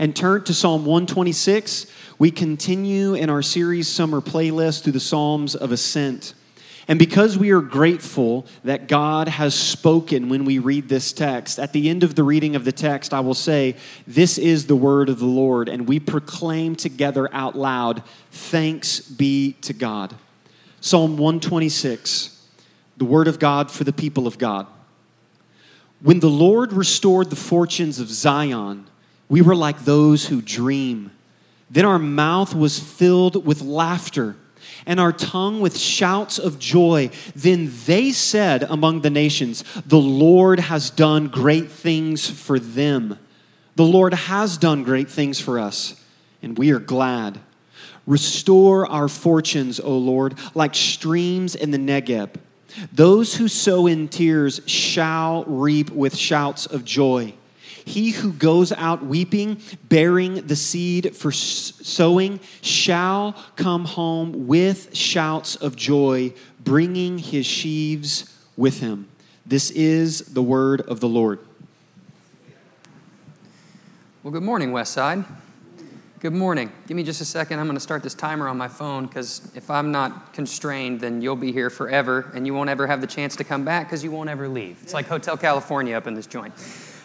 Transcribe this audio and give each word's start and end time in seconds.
and 0.00 0.16
turn 0.16 0.42
to 0.42 0.54
Psalm 0.54 0.86
126. 0.86 1.84
We 2.18 2.30
continue 2.30 3.12
in 3.12 3.28
our 3.28 3.42
series 3.42 3.86
Summer 3.86 4.22
Playlist 4.22 4.82
through 4.82 4.94
the 4.94 4.98
Psalms 4.98 5.54
of 5.54 5.72
Ascent. 5.72 6.32
And 6.88 6.98
because 6.98 7.36
we 7.36 7.50
are 7.50 7.60
grateful 7.60 8.46
that 8.64 8.88
God 8.88 9.28
has 9.28 9.54
spoken 9.54 10.30
when 10.30 10.46
we 10.46 10.58
read 10.58 10.88
this 10.88 11.12
text, 11.12 11.58
at 11.58 11.74
the 11.74 11.90
end 11.90 12.02
of 12.02 12.14
the 12.14 12.24
reading 12.24 12.56
of 12.56 12.64
the 12.64 12.72
text, 12.72 13.12
I 13.12 13.20
will 13.20 13.34
say, 13.34 13.76
This 14.06 14.38
is 14.38 14.66
the 14.66 14.74
word 14.74 15.10
of 15.10 15.18
the 15.18 15.26
Lord. 15.26 15.68
And 15.68 15.86
we 15.86 16.00
proclaim 16.00 16.76
together 16.76 17.28
out 17.30 17.54
loud, 17.54 18.02
Thanks 18.30 19.00
be 19.00 19.52
to 19.60 19.74
God. 19.74 20.14
Psalm 20.80 21.18
126, 21.18 22.42
the 22.96 23.04
word 23.04 23.28
of 23.28 23.38
God 23.38 23.70
for 23.70 23.84
the 23.84 23.92
people 23.92 24.26
of 24.26 24.38
God. 24.38 24.66
When 26.00 26.20
the 26.20 26.30
Lord 26.30 26.72
restored 26.72 27.28
the 27.28 27.36
fortunes 27.36 28.00
of 28.00 28.08
Zion, 28.08 28.86
we 29.30 29.40
were 29.40 29.56
like 29.56 29.84
those 29.86 30.26
who 30.26 30.42
dream. 30.42 31.12
Then 31.70 31.86
our 31.86 32.00
mouth 32.00 32.54
was 32.54 32.78
filled 32.78 33.46
with 33.46 33.62
laughter 33.62 34.36
and 34.86 34.98
our 34.98 35.12
tongue 35.12 35.60
with 35.60 35.78
shouts 35.78 36.38
of 36.38 36.58
joy. 36.58 37.10
Then 37.34 37.70
they 37.86 38.10
said 38.10 38.64
among 38.64 39.00
the 39.00 39.10
nations, 39.10 39.64
The 39.86 40.00
Lord 40.00 40.58
has 40.58 40.90
done 40.90 41.28
great 41.28 41.70
things 41.70 42.28
for 42.28 42.58
them. 42.58 43.18
The 43.76 43.84
Lord 43.84 44.14
has 44.14 44.58
done 44.58 44.82
great 44.82 45.08
things 45.08 45.40
for 45.40 45.58
us, 45.58 46.02
and 46.42 46.58
we 46.58 46.72
are 46.72 46.80
glad. 46.80 47.38
Restore 48.06 48.86
our 48.90 49.08
fortunes, 49.08 49.78
O 49.78 49.96
Lord, 49.96 50.36
like 50.54 50.74
streams 50.74 51.54
in 51.54 51.70
the 51.70 51.78
Negeb. 51.78 52.34
Those 52.92 53.36
who 53.36 53.46
sow 53.46 53.86
in 53.86 54.08
tears 54.08 54.60
shall 54.66 55.44
reap 55.44 55.90
with 55.90 56.16
shouts 56.16 56.66
of 56.66 56.84
joy. 56.84 57.34
He 57.84 58.10
who 58.10 58.32
goes 58.32 58.72
out 58.72 59.04
weeping, 59.04 59.60
bearing 59.88 60.46
the 60.46 60.56
seed 60.56 61.16
for 61.16 61.32
sowing, 61.32 62.40
shall 62.62 63.34
come 63.56 63.84
home 63.84 64.46
with 64.46 64.94
shouts 64.96 65.56
of 65.56 65.76
joy, 65.76 66.32
bringing 66.62 67.18
his 67.18 67.46
sheaves 67.46 68.36
with 68.56 68.80
him. 68.80 69.08
This 69.46 69.70
is 69.70 70.20
the 70.34 70.42
word 70.42 70.80
of 70.82 71.00
the 71.00 71.08
Lord. 71.08 71.40
Well, 74.22 74.32
good 74.32 74.42
morning, 74.42 74.70
Westside. 74.70 75.24
Good 76.20 76.34
morning. 76.34 76.70
Give 76.86 76.94
me 76.94 77.02
just 77.02 77.22
a 77.22 77.24
second. 77.24 77.58
I'm 77.58 77.64
going 77.64 77.76
to 77.76 77.80
start 77.80 78.02
this 78.02 78.12
timer 78.12 78.46
on 78.46 78.58
my 78.58 78.68
phone 78.68 79.06
because 79.06 79.50
if 79.54 79.70
I'm 79.70 79.90
not 79.90 80.34
constrained, 80.34 81.00
then 81.00 81.22
you'll 81.22 81.34
be 81.34 81.50
here 81.50 81.70
forever 81.70 82.30
and 82.34 82.46
you 82.46 82.52
won't 82.52 82.68
ever 82.68 82.86
have 82.86 83.00
the 83.00 83.06
chance 83.06 83.36
to 83.36 83.44
come 83.44 83.64
back 83.64 83.86
because 83.86 84.04
you 84.04 84.10
won't 84.10 84.28
ever 84.28 84.46
leave. 84.46 84.78
It's 84.82 84.92
like 84.92 85.06
Hotel 85.06 85.38
California 85.38 85.96
up 85.96 86.06
in 86.06 86.12
this 86.12 86.26
joint. 86.26 86.52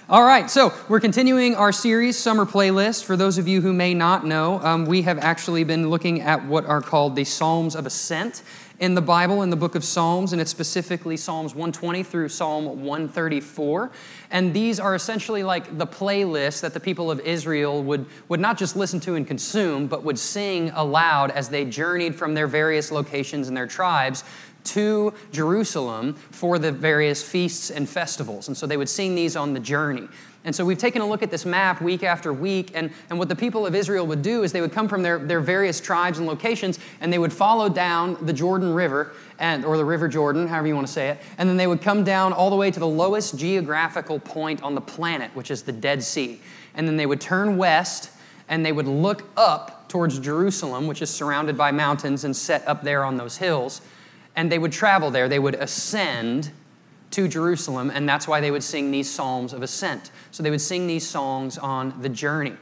All 0.08 0.22
right, 0.22 0.52
so 0.52 0.72
we're 0.88 1.00
continuing 1.00 1.56
our 1.56 1.72
series, 1.72 2.16
Summer 2.16 2.46
Playlist. 2.46 3.06
For 3.06 3.18
those 3.18 3.40
of 3.40 3.48
you 3.48 3.62
who 3.62 3.74
may 3.74 3.96
not 3.96 4.24
know, 4.24 4.60
um, 4.60 4.86
we 4.86 5.02
have 5.02 5.18
actually 5.18 5.64
been 5.64 5.90
looking 5.90 6.22
at 6.22 6.46
what 6.46 6.64
are 6.68 6.80
called 6.80 7.16
the 7.16 7.24
Psalms 7.24 7.76
of 7.76 7.88
Ascent 7.88 8.44
in 8.78 8.94
the 8.94 9.02
Bible, 9.02 9.42
in 9.42 9.50
the 9.50 9.56
book 9.56 9.74
of 9.74 9.84
Psalms, 9.84 10.32
and 10.32 10.40
it's 10.40 10.52
specifically 10.52 11.18
Psalms 11.18 11.56
120 11.56 12.04
through 12.04 12.30
Psalm 12.30 12.84
134. 12.84 13.90
And 14.30 14.54
these 14.54 14.80
are 14.80 14.94
essentially 14.94 15.42
like 15.42 15.76
the 15.76 15.88
playlist 15.88 16.62
that 16.62 16.76
the 16.76 16.80
people 16.80 17.10
of 17.10 17.20
Israel 17.22 17.82
would, 17.82 18.06
would 18.30 18.40
not 18.40 18.60
just 18.60 18.76
listen 18.76 19.00
to 19.00 19.16
and 19.16 19.26
consume, 19.26 19.88
but 19.88 20.04
would 20.04 20.20
sing 20.20 20.70
aloud 20.76 21.32
as 21.32 21.50
they 21.50 21.66
journeyed 21.66 22.14
from 22.14 22.36
their 22.36 22.46
various 22.46 22.92
locations 22.92 23.48
and 23.48 23.58
their 23.58 23.66
tribes 23.66 24.24
to 24.66 25.14
Jerusalem 25.32 26.14
for 26.32 26.60
the 26.60 26.72
various 26.72 27.24
feasts 27.24 27.70
and 27.72 27.88
festivals. 27.88 28.48
And 28.48 28.58
so 28.58 28.68
they 28.68 28.78
would 28.78 28.90
sing 28.90 29.16
these 29.16 29.36
on 29.36 29.54
the 29.54 29.60
journey. 29.60 30.08
And 30.46 30.56
so 30.56 30.64
we've 30.64 30.78
taken 30.78 31.02
a 31.02 31.08
look 31.08 31.24
at 31.24 31.32
this 31.32 31.44
map 31.44 31.82
week 31.82 32.04
after 32.04 32.32
week, 32.32 32.72
and, 32.76 32.92
and 33.10 33.18
what 33.18 33.30
the 33.30 33.36
people 33.36 33.66
of 33.66 33.74
Israel 33.74 34.06
would 34.06 34.22
do 34.22 34.44
is 34.44 34.52
they 34.52 34.62
would 34.62 34.72
come 34.72 34.88
from 34.88 35.02
their, 35.02 35.18
their 35.18 35.40
various 35.40 35.82
tribes 35.82 36.20
and 36.20 36.28
locations, 36.28 36.78
and 37.02 37.12
they 37.12 37.18
would 37.18 37.34
follow 37.34 37.68
down 37.68 38.16
the 38.24 38.32
Jordan 38.32 38.72
River, 38.72 39.14
and, 39.40 39.66
or 39.66 39.76
the 39.76 39.84
River 39.84 40.08
Jordan, 40.08 40.48
however 40.48 40.68
you 40.68 40.76
want 40.76 40.86
to 40.86 40.94
say 40.94 41.10
it, 41.10 41.18
and 41.40 41.50
then 41.50 41.58
they 41.58 41.66
would 41.66 41.82
come 41.82 42.04
down 42.04 42.32
all 42.32 42.52
the 42.52 42.56
way 42.56 42.70
to 42.70 42.80
the 42.80 42.88
lowest 42.88 43.40
geographical 43.40 44.20
point 44.20 44.62
on 44.62 44.76
the 44.76 44.82
planet, 44.82 45.32
which 45.34 45.50
is 45.50 45.64
the 45.64 45.72
Dead 45.72 46.04
Sea. 46.04 46.40
And 46.76 46.88
then 46.88 46.96
they 46.96 47.08
would 47.08 47.20
turn 47.20 47.58
west, 47.58 48.12
and 48.48 48.64
they 48.64 48.72
would 48.72 48.88
look 48.88 49.28
up 49.36 49.90
towards 49.90 50.20
Jerusalem, 50.20 50.86
which 50.86 51.02
is 51.02 51.10
surrounded 51.10 51.58
by 51.58 51.72
mountains 51.72 52.24
and 52.24 52.36
set 52.36 52.68
up 52.68 52.84
there 52.84 53.04
on 53.04 53.18
those 53.18 53.38
hills 53.38 53.82
and 54.36 54.52
they 54.52 54.60
would 54.60 54.72
travel 54.72 55.12
there. 55.12 55.28
They 55.28 55.40
would 55.40 55.56
ascend 55.56 56.52
to 57.12 57.28
Jerusalem, 57.28 57.92
and 57.94 58.08
that's 58.08 58.28
why 58.28 58.42
they 58.42 58.52
would 58.52 58.64
sing 58.64 58.92
these 58.92 59.10
psalms 59.10 59.54
of 59.54 59.62
ascent. 59.62 60.12
So 60.32 60.44
they 60.44 60.52
would 60.52 60.62
sing 60.62 60.88
these 60.88 61.08
songs 61.08 61.58
on 61.58 62.02
the 62.02 62.10
journey. 62.10 62.54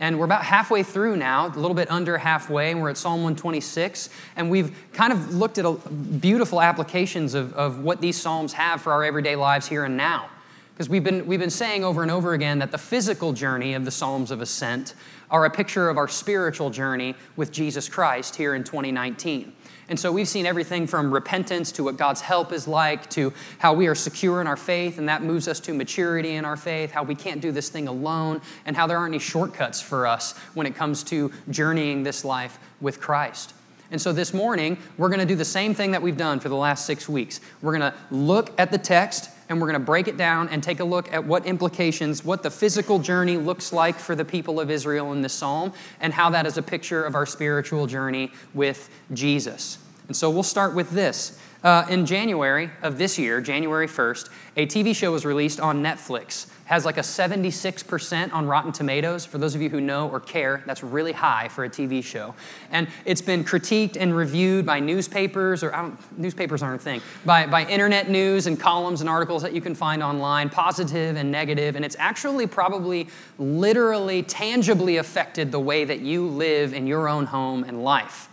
And 0.00 0.18
we're 0.18 0.24
about 0.24 0.44
halfway 0.44 0.82
through 0.82 1.16
now, 1.16 1.46
a 1.46 1.48
little 1.48 1.74
bit 1.74 1.90
under 1.90 2.16
halfway, 2.16 2.70
and 2.70 2.80
we're 2.80 2.88
at 2.88 2.96
Psalm 2.96 3.22
126. 3.22 4.08
And 4.34 4.50
we've 4.50 4.74
kind 4.94 5.12
of 5.12 5.34
looked 5.34 5.58
at 5.58 6.20
beautiful 6.20 6.62
applications 6.62 7.34
of, 7.34 7.52
of 7.52 7.84
what 7.84 8.00
these 8.00 8.18
psalms 8.18 8.54
have 8.54 8.80
for 8.80 8.92
our 8.92 9.04
everyday 9.04 9.36
lives 9.36 9.68
here 9.68 9.84
and 9.84 9.98
now. 9.98 10.30
Because 10.72 10.88
we've 10.88 11.04
been, 11.04 11.26
we've 11.26 11.38
been 11.38 11.50
saying 11.50 11.84
over 11.84 12.00
and 12.00 12.10
over 12.10 12.32
again 12.32 12.60
that 12.60 12.72
the 12.72 12.78
physical 12.78 13.34
journey 13.34 13.74
of 13.74 13.84
the 13.84 13.90
Psalms 13.90 14.30
of 14.30 14.40
Ascent 14.40 14.94
are 15.30 15.44
a 15.44 15.50
picture 15.50 15.90
of 15.90 15.98
our 15.98 16.08
spiritual 16.08 16.70
journey 16.70 17.14
with 17.36 17.52
Jesus 17.52 17.86
Christ 17.86 18.36
here 18.36 18.54
in 18.54 18.64
2019. 18.64 19.52
And 19.90 19.98
so 19.98 20.12
we've 20.12 20.28
seen 20.28 20.46
everything 20.46 20.86
from 20.86 21.12
repentance 21.12 21.72
to 21.72 21.82
what 21.82 21.96
God's 21.96 22.20
help 22.20 22.52
is 22.52 22.68
like 22.68 23.10
to 23.10 23.32
how 23.58 23.74
we 23.74 23.88
are 23.88 23.96
secure 23.96 24.40
in 24.40 24.46
our 24.46 24.56
faith, 24.56 24.98
and 24.98 25.08
that 25.08 25.24
moves 25.24 25.48
us 25.48 25.58
to 25.60 25.74
maturity 25.74 26.36
in 26.36 26.44
our 26.44 26.56
faith, 26.56 26.92
how 26.92 27.02
we 27.02 27.16
can't 27.16 27.40
do 27.40 27.50
this 27.50 27.68
thing 27.70 27.88
alone, 27.88 28.40
and 28.64 28.76
how 28.76 28.86
there 28.86 28.96
aren't 28.96 29.14
any 29.14 29.18
shortcuts 29.18 29.82
for 29.82 30.06
us 30.06 30.38
when 30.54 30.64
it 30.64 30.76
comes 30.76 31.02
to 31.02 31.32
journeying 31.50 32.04
this 32.04 32.24
life 32.24 32.60
with 32.80 33.00
Christ. 33.00 33.52
And 33.90 34.00
so 34.00 34.12
this 34.12 34.32
morning, 34.32 34.78
we're 34.96 35.08
going 35.08 35.18
to 35.18 35.26
do 35.26 35.34
the 35.34 35.44
same 35.44 35.74
thing 35.74 35.90
that 35.90 36.02
we've 36.02 36.16
done 36.16 36.38
for 36.38 36.48
the 36.48 36.54
last 36.54 36.86
six 36.86 37.08
weeks. 37.08 37.40
We're 37.60 37.76
going 37.76 37.92
to 37.92 37.98
look 38.12 38.52
at 38.60 38.70
the 38.70 38.78
text 38.78 39.28
and 39.50 39.60
we're 39.60 39.66
going 39.66 39.80
to 39.80 39.84
break 39.84 40.06
it 40.06 40.16
down 40.16 40.48
and 40.48 40.62
take 40.62 40.78
a 40.78 40.84
look 40.84 41.12
at 41.12 41.24
what 41.24 41.44
implications, 41.44 42.24
what 42.24 42.42
the 42.44 42.50
physical 42.50 43.00
journey 43.00 43.36
looks 43.36 43.72
like 43.72 43.96
for 43.96 44.14
the 44.14 44.24
people 44.24 44.60
of 44.60 44.70
Israel 44.70 45.12
in 45.12 45.20
this 45.20 45.34
psalm, 45.34 45.72
and 46.00 46.14
how 46.14 46.30
that 46.30 46.46
is 46.46 46.56
a 46.56 46.62
picture 46.62 47.04
of 47.04 47.16
our 47.16 47.26
spiritual 47.26 47.88
journey 47.88 48.30
with 48.54 48.88
Jesus. 49.12 49.78
And 50.06 50.16
so 50.16 50.30
we'll 50.30 50.44
start 50.44 50.74
with 50.74 50.90
this. 50.90 51.38
Uh, 51.62 51.84
in 51.90 52.06
January 52.06 52.70
of 52.82 52.96
this 52.96 53.18
year, 53.18 53.38
January 53.40 53.86
1st, 53.86 54.30
a 54.56 54.66
TV 54.66 54.96
show 54.96 55.12
was 55.12 55.26
released 55.26 55.60
on 55.60 55.82
Netflix. 55.82 56.46
Has 56.64 56.86
like 56.86 56.96
a 56.96 57.02
76% 57.02 58.32
on 58.32 58.46
Rotten 58.46 58.72
Tomatoes. 58.72 59.26
For 59.26 59.36
those 59.36 59.54
of 59.54 59.60
you 59.60 59.68
who 59.68 59.80
know 59.80 60.08
or 60.08 60.20
care, 60.20 60.62
that's 60.66 60.82
really 60.82 61.12
high 61.12 61.48
for 61.48 61.64
a 61.64 61.68
TV 61.68 62.02
show. 62.02 62.34
And 62.70 62.88
it's 63.04 63.20
been 63.20 63.44
critiqued 63.44 63.98
and 63.98 64.16
reviewed 64.16 64.64
by 64.64 64.80
newspapers, 64.80 65.62
or 65.62 65.92
newspapers 66.16 66.62
aren't 66.62 66.80
a 66.80 66.84
thing, 66.84 67.02
by, 67.26 67.46
by 67.46 67.66
internet 67.66 68.08
news 68.08 68.46
and 68.46 68.58
columns 68.58 69.00
and 69.00 69.10
articles 69.10 69.42
that 69.42 69.52
you 69.52 69.60
can 69.60 69.74
find 69.74 70.02
online, 70.02 70.48
positive 70.48 71.16
and 71.16 71.30
negative. 71.30 71.76
And 71.76 71.84
it's 71.84 71.96
actually 71.98 72.46
probably 72.46 73.08
literally, 73.38 74.22
tangibly 74.22 74.96
affected 74.96 75.52
the 75.52 75.60
way 75.60 75.84
that 75.84 76.00
you 76.00 76.26
live 76.26 76.72
in 76.72 76.86
your 76.86 77.06
own 77.08 77.26
home 77.26 77.64
and 77.64 77.82
life. 77.82 78.29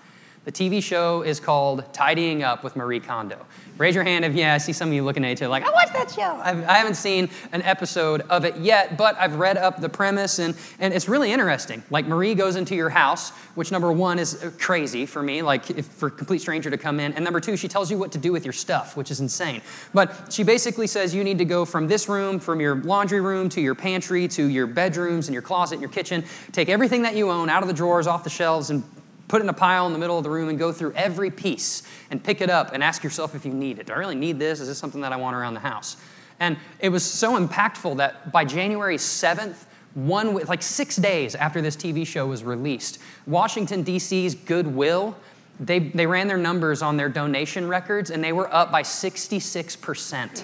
The 0.48 0.54
TV 0.54 0.82
show 0.82 1.24
is 1.24 1.42
called 1.42 1.84
Tidying 1.94 2.42
Up 2.42 2.64
with 2.64 2.78
Marie 2.78 3.02
Kondo. 3.02 3.46
Raise 3.78 3.94
your 3.94 4.06
hand 4.06 4.24
if, 4.24 4.34
yeah, 4.34 4.54
I 4.54 4.60
see 4.60 4.72
some 4.72 4.88
of 4.88 4.94
you 4.94 5.04
looking 5.04 5.26
at 5.26 5.32
each 5.34 5.42
other 5.42 5.50
like, 5.50 5.66
I 5.66 5.72
watched 5.72 5.92
that 5.92 6.10
show. 6.10 6.40
I've, 6.42 6.64
I 6.64 6.76
have 6.76 6.88
not 6.88 6.96
seen 6.96 7.30
an 7.52 7.62
episode 7.64 8.22
of 8.30 8.46
it 8.46 8.56
yet, 8.56 8.96
but 8.98 9.18
I've 9.20 9.36
read 9.36 9.58
up 9.58 9.82
the 9.82 9.90
premise, 9.90 10.40
and, 10.40 10.56
and 10.80 10.94
it's 10.94 11.10
really 11.10 11.34
interesting. 11.34 11.84
Like, 11.90 12.08
Marie 12.08 12.34
goes 12.34 12.56
into 12.56 12.76
your 12.76 12.88
house, 12.88 13.32
which 13.56 13.74
number 13.74 13.92
one 13.92 14.20
is 14.20 14.42
uh, 14.42 14.52
crazy 14.58 15.06
for 15.06 15.22
me, 15.22 15.42
like 15.42 15.70
if, 15.70 15.86
for 15.86 16.08
a 16.08 16.12
complete 16.12 16.40
stranger 16.40 16.70
to 16.70 16.78
come 16.78 17.02
in. 17.02 17.12
And 17.12 17.26
number 17.26 17.42
two, 17.42 17.58
she 17.58 17.68
tells 17.68 17.92
you 17.92 17.98
what 17.98 18.14
to 18.14 18.18
do 18.18 18.32
with 18.32 18.46
your 18.46 18.54
stuff, 18.54 18.96
which 18.96 19.12
is 19.12 19.20
insane. 19.20 19.62
But 19.94 20.32
she 20.32 20.44
basically 20.44 20.88
says 20.88 21.14
you 21.14 21.26
need 21.26 21.40
to 21.40 21.46
go 21.46 21.66
from 21.66 21.90
this 21.90 22.08
room, 22.08 22.40
from 22.40 22.62
your 22.62 22.76
laundry 22.76 23.20
room 23.20 23.50
to 23.50 23.60
your 23.60 23.76
pantry 23.76 24.30
to 24.30 24.46
your 24.46 24.66
bedrooms 24.66 25.28
and 25.28 25.34
your 25.34 25.42
closet 25.42 25.76
and 25.76 25.82
your 25.82 25.92
kitchen, 25.92 26.24
take 26.54 26.70
everything 26.70 27.02
that 27.02 27.18
you 27.18 27.30
own 27.30 27.50
out 27.50 27.64
of 27.64 27.68
the 27.68 27.74
drawers, 27.74 28.08
off 28.08 28.24
the 28.24 28.30
shelves, 28.30 28.70
and 28.70 28.82
put 29.28 29.42
in 29.42 29.50
a 29.50 29.54
pile 29.54 29.88
in 29.88 29.94
the 29.94 30.00
middle 30.00 30.18
of 30.18 30.24
the 30.24 30.30
room 30.30 30.50
and 30.50 30.58
go 30.58 30.72
through 30.72 30.94
every 30.94 31.30
piece 31.30 31.84
and 32.12 32.24
pick 32.24 32.42
it 32.42 32.50
up 32.50 32.74
and 32.74 32.84
ask 32.84 33.04
yourself 33.04 33.36
if 33.36 33.46
you 33.46 33.54
need 33.54 33.80
it. 33.80 33.88
Do 33.88 33.94
I 33.94 33.98
really 33.98 34.16
need 34.16 34.40
this? 34.40 34.60
Is 34.60 34.68
this 34.68 34.78
something 34.78 35.02
that 35.02 35.12
I 35.12 35.18
want 35.18 35.36
around 35.36 35.54
the 35.54 35.60
house? 35.60 35.98
And 36.40 36.58
it 36.80 36.90
was 36.90 37.04
so 37.04 37.40
impactful 37.40 37.98
that 37.98 38.32
by 38.32 38.46
January 38.46 38.98
7th, 38.98 39.66
one 39.96 40.36
like 40.46 40.62
six 40.62 40.96
days 40.96 41.34
after 41.34 41.62
this 41.62 41.76
TV 41.76 42.06
show 42.06 42.28
was 42.28 42.44
released, 42.44 43.00
Washington, 43.26 43.82
D.C.'s 43.82 44.36
Goodwill, 44.36 45.18
they, 45.60 45.80
they 45.80 46.06
ran 46.06 46.28
their 46.28 46.38
numbers 46.38 46.84
on 46.84 46.98
their 46.98 47.10
donation 47.10 47.68
records 47.68 48.12
and 48.12 48.24
they 48.24 48.32
were 48.32 48.54
up 48.54 48.72
by 48.72 48.84
66% 48.84 50.44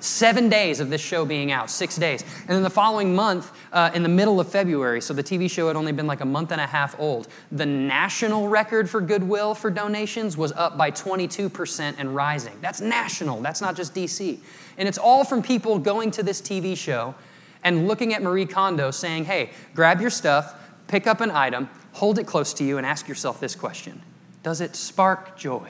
seven 0.00 0.48
days 0.48 0.80
of 0.80 0.90
this 0.90 1.00
show 1.00 1.24
being 1.24 1.52
out, 1.52 1.70
six 1.70 1.96
days. 1.96 2.22
And 2.40 2.48
then 2.48 2.62
the 2.62 2.70
following 2.70 3.14
month, 3.14 3.52
uh, 3.72 3.90
in 3.94 4.02
the 4.02 4.08
middle 4.08 4.40
of 4.40 4.48
February, 4.48 5.00
so 5.00 5.14
the 5.14 5.22
TV 5.22 5.50
show 5.50 5.66
had 5.66 5.76
only 5.76 5.92
been 5.92 6.06
like 6.06 6.20
a 6.20 6.26
month 6.26 6.52
and 6.52 6.60
a 6.60 6.66
half 6.66 6.98
old, 6.98 7.28
the 7.52 7.66
national 7.66 8.48
record 8.48 8.88
for 8.88 9.00
Goodwill 9.00 9.54
for 9.54 9.70
donations 9.70 10.36
was 10.36 10.52
up 10.52 10.76
by 10.76 10.90
22% 10.90 11.94
and 11.98 12.14
rising. 12.14 12.56
That's 12.60 12.80
national, 12.80 13.40
that's 13.40 13.60
not 13.60 13.76
just 13.76 13.94
DC. 13.94 14.38
And 14.78 14.88
it's 14.88 14.98
all 14.98 15.24
from 15.24 15.42
people 15.42 15.78
going 15.78 16.10
to 16.12 16.22
this 16.22 16.40
TV 16.40 16.76
show 16.76 17.14
and 17.62 17.86
looking 17.86 18.14
at 18.14 18.22
Marie 18.22 18.46
Kondo 18.46 18.90
saying, 18.90 19.24
hey, 19.24 19.50
grab 19.74 20.00
your 20.00 20.10
stuff, 20.10 20.54
pick 20.88 21.06
up 21.06 21.20
an 21.20 21.30
item, 21.30 21.68
hold 21.92 22.18
it 22.18 22.26
close 22.26 22.54
to 22.54 22.64
you, 22.64 22.78
and 22.78 22.86
ask 22.86 23.08
yourself 23.08 23.40
this 23.40 23.54
question 23.54 24.00
Does 24.42 24.60
it 24.60 24.76
spark 24.76 25.36
joy? 25.36 25.68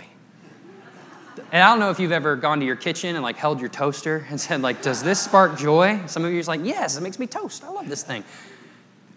And 1.53 1.63
I 1.63 1.71
don't 1.71 1.81
know 1.81 1.91
if 1.91 1.99
you've 1.99 2.13
ever 2.13 2.37
gone 2.37 2.61
to 2.61 2.67
your 2.67 2.77
kitchen 2.77 3.17
and 3.17 3.23
like 3.23 3.37
held 3.37 3.61
your 3.61 3.69
toaster 3.69 4.27
and 4.29 4.41
said, 4.41 4.63
like, 4.63 4.83
does 4.83 5.03
this 5.03 5.21
spark 5.21 5.59
joy? 5.59 6.01
Some 6.07 6.25
of 6.25 6.33
you 6.33 6.41
are 6.41 6.45
like, 6.45 6.61
yes, 6.65 6.97
it 6.97 7.03
makes 7.03 7.19
me 7.19 7.27
toast. 7.27 7.65
I 7.65 7.71
love 7.71 7.89
this 7.89 8.03
thing. 8.03 8.25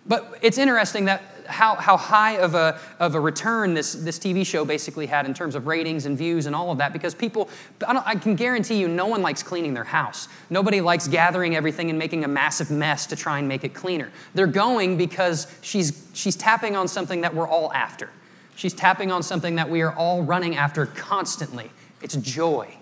But 0.05 0.37
it's 0.41 0.57
interesting 0.57 1.05
that 1.05 1.21
how, 1.47 1.75
how 1.75 1.95
high 1.97 2.37
of 2.37 2.55
a, 2.55 2.79
of 2.99 3.15
a 3.15 3.19
return 3.19 3.73
this, 3.73 3.93
this 3.93 4.19
TV 4.19 4.45
show 4.45 4.65
basically 4.65 5.05
had 5.05 5.25
in 5.25 5.33
terms 5.33 5.55
of 5.55 5.67
ratings 5.67 6.05
and 6.05 6.17
views 6.17 6.45
and 6.45 6.55
all 6.55 6.71
of 6.71 6.77
that 6.79 6.93
because 6.93 7.13
people, 7.15 7.49
I, 7.85 8.01
I, 8.05 8.15
can 8.15 8.35
guarantee 8.35 8.79
you, 8.79 8.87
no 8.87 9.07
one 9.07 9.21
likes 9.21 9.43
cleaning 9.43 9.73
their 9.73 9.83
house. 9.83 10.27
Nobody 10.49 10.81
likes 10.81 11.07
gathering 11.07 11.55
everything 11.55 11.89
and 11.89 11.97
making 11.97 12.25
a 12.25 12.27
massive 12.27 12.69
mess 12.69 13.05
to 13.07 13.15
try 13.15 13.39
and 13.39 13.47
make 13.47 13.63
it 13.63 13.73
cleaner. 13.73 14.11
They're 14.33 14.47
going 14.47 14.97
because 14.97 15.47
she's, 15.61 16.05
she's 16.13 16.35
tapping 16.35 16.75
on 16.75 16.87
something 16.87 17.21
that 17.21 17.33
we're 17.33 17.47
all 17.47 17.71
after. 17.73 18.09
She's 18.55 18.73
tapping 18.73 19.11
on 19.11 19.23
something 19.23 19.55
that 19.55 19.69
we 19.69 19.81
are 19.81 19.93
all 19.95 20.23
running 20.23 20.55
after 20.55 20.85
constantly. 20.85 21.71
It's 22.03 22.15
joy. 22.15 22.75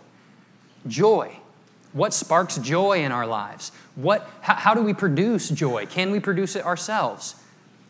Joy. 0.88 1.38
What 1.94 2.14
sparks 2.14 2.58
joy 2.58 3.04
in 3.04 3.12
our 3.12 3.28
lives? 3.28 3.72
What, 3.96 4.28
how, 4.42 4.56
how 4.56 4.74
do 4.74 4.82
we 4.82 4.94
produce 4.94 5.50
joy? 5.50 5.86
Can 5.86 6.12
we 6.12 6.20
produce 6.20 6.56
it 6.56 6.66
ourselves? 6.66 7.36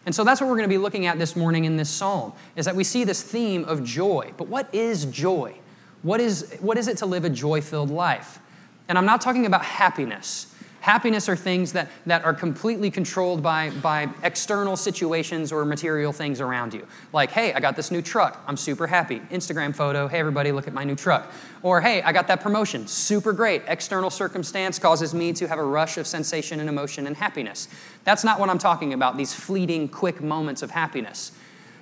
And 0.05 0.13
so 0.13 0.23
that's 0.23 0.41
what 0.41 0.47
we're 0.49 0.57
going 0.57 0.69
to 0.69 0.73
be 0.73 0.79
looking 0.79 1.05
at 1.05 1.19
this 1.19 1.35
morning 1.35 1.65
in 1.65 1.77
this 1.77 1.89
psalm, 1.89 2.33
is 2.55 2.65
that 2.65 2.75
we 2.75 2.83
see 2.83 3.03
this 3.03 3.21
theme 3.21 3.63
of 3.65 3.83
joy. 3.83 4.33
But 4.37 4.47
what 4.47 4.73
is 4.73 5.05
joy? 5.05 5.55
What 6.01 6.19
is, 6.19 6.57
what 6.59 6.77
is 6.77 6.87
it 6.87 6.97
to 6.97 7.05
live 7.05 7.23
a 7.23 7.29
joy 7.29 7.61
filled 7.61 7.91
life? 7.91 8.39
And 8.87 8.97
I'm 8.97 9.05
not 9.05 9.21
talking 9.21 9.45
about 9.45 9.63
happiness. 9.63 10.50
Happiness 10.81 11.29
are 11.29 11.35
things 11.35 11.73
that, 11.73 11.89
that 12.07 12.25
are 12.25 12.33
completely 12.33 12.89
controlled 12.89 13.43
by, 13.43 13.69
by 13.83 14.09
external 14.23 14.75
situations 14.75 15.51
or 15.51 15.63
material 15.63 16.11
things 16.11 16.41
around 16.41 16.73
you. 16.73 16.87
Like, 17.13 17.29
hey, 17.29 17.53
I 17.53 17.59
got 17.59 17.75
this 17.75 17.91
new 17.91 18.01
truck. 18.01 18.43
I'm 18.47 18.57
super 18.57 18.87
happy. 18.87 19.19
Instagram 19.29 19.75
photo. 19.75 20.07
Hey, 20.07 20.17
everybody, 20.17 20.51
look 20.51 20.67
at 20.67 20.73
my 20.73 20.83
new 20.83 20.95
truck. 20.95 21.31
Or, 21.61 21.81
hey, 21.81 22.01
I 22.01 22.11
got 22.11 22.25
that 22.29 22.41
promotion. 22.41 22.87
Super 22.87 23.31
great. 23.31 23.61
External 23.67 24.09
circumstance 24.09 24.79
causes 24.79 25.13
me 25.13 25.33
to 25.33 25.47
have 25.47 25.59
a 25.59 25.63
rush 25.63 25.99
of 25.99 26.07
sensation 26.07 26.59
and 26.59 26.67
emotion 26.67 27.05
and 27.05 27.15
happiness. 27.15 27.67
That's 28.03 28.23
not 28.23 28.39
what 28.39 28.49
I'm 28.49 28.57
talking 28.57 28.93
about, 28.93 29.17
these 29.17 29.35
fleeting, 29.35 29.87
quick 29.87 30.19
moments 30.19 30.63
of 30.63 30.71
happiness. 30.71 31.31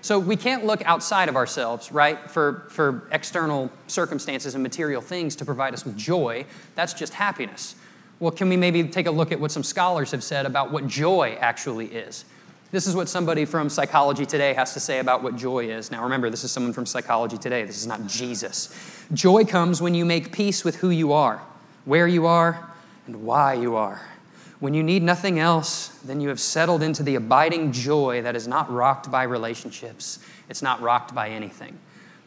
So 0.02 0.20
we 0.20 0.36
can't 0.36 0.66
look 0.66 0.82
outside 0.84 1.30
of 1.30 1.38
ourselves, 1.38 1.90
right, 1.90 2.30
for, 2.30 2.68
for 2.70 3.08
external 3.14 3.72
circumstances 3.88 4.56
and 4.56 4.64
material 4.64 5.02
things 5.02 5.38
to 5.38 5.46
provide 5.46 5.74
us 5.74 5.86
with 5.86 5.96
joy. 5.96 6.46
That's 6.76 6.94
just 6.94 7.14
happiness. 7.14 7.76
Well, 8.20 8.32
can 8.32 8.50
we 8.50 8.58
maybe 8.58 8.84
take 8.84 9.08
a 9.08 9.12
look 9.12 9.32
at 9.32 9.40
what 9.40 9.52
some 9.52 9.64
scholars 9.64 10.12
have 10.12 10.24
said 10.24 10.46
about 10.46 10.72
what 10.72 10.88
joy 10.88 11.38
actually 11.40 11.88
is? 11.88 12.26
This 12.72 12.86
is 12.86 12.96
what 12.96 13.10
somebody 13.10 13.46
from 13.46 13.70
Psychology 13.70 14.26
Today 14.26 14.54
has 14.54 14.74
to 14.74 14.80
say 14.80 15.00
about 15.00 15.24
what 15.24 15.36
joy 15.36 15.70
is. 15.72 15.90
Now, 15.90 16.04
remember, 16.04 16.30
this 16.30 16.44
is 16.44 16.52
someone 16.52 16.74
from 16.74 16.86
Psychology 16.86 17.38
Today. 17.38 17.64
This 17.64 17.78
is 17.78 17.88
not 17.88 18.06
Jesus. 18.06 18.76
Joy 19.14 19.44
comes 19.46 19.82
when 19.82 19.96
you 19.96 20.06
make 20.06 20.32
peace 20.32 20.64
with 20.64 20.76
who 20.76 20.90
you 20.90 21.14
are, 21.14 21.42
where 21.86 22.08
you 22.08 22.28
are, 22.28 22.70
and 23.08 23.24
why 23.24 23.56
you 23.56 23.76
are. 23.76 24.02
When 24.60 24.74
you 24.74 24.84
need 24.84 25.02
nothing 25.02 25.40
else, 25.40 25.88
then 26.04 26.20
you 26.20 26.30
have 26.30 26.40
settled 26.40 26.84
into 26.84 27.02
the 27.02 27.16
abiding 27.16 27.72
joy 27.72 28.22
that 28.22 28.36
is 28.36 28.48
not 28.48 28.70
rocked 28.70 29.10
by 29.10 29.24
relationships, 29.24 30.20
it's 30.50 30.62
not 30.62 30.82
rocked 30.82 31.16
by 31.16 31.30
anything. 31.30 31.80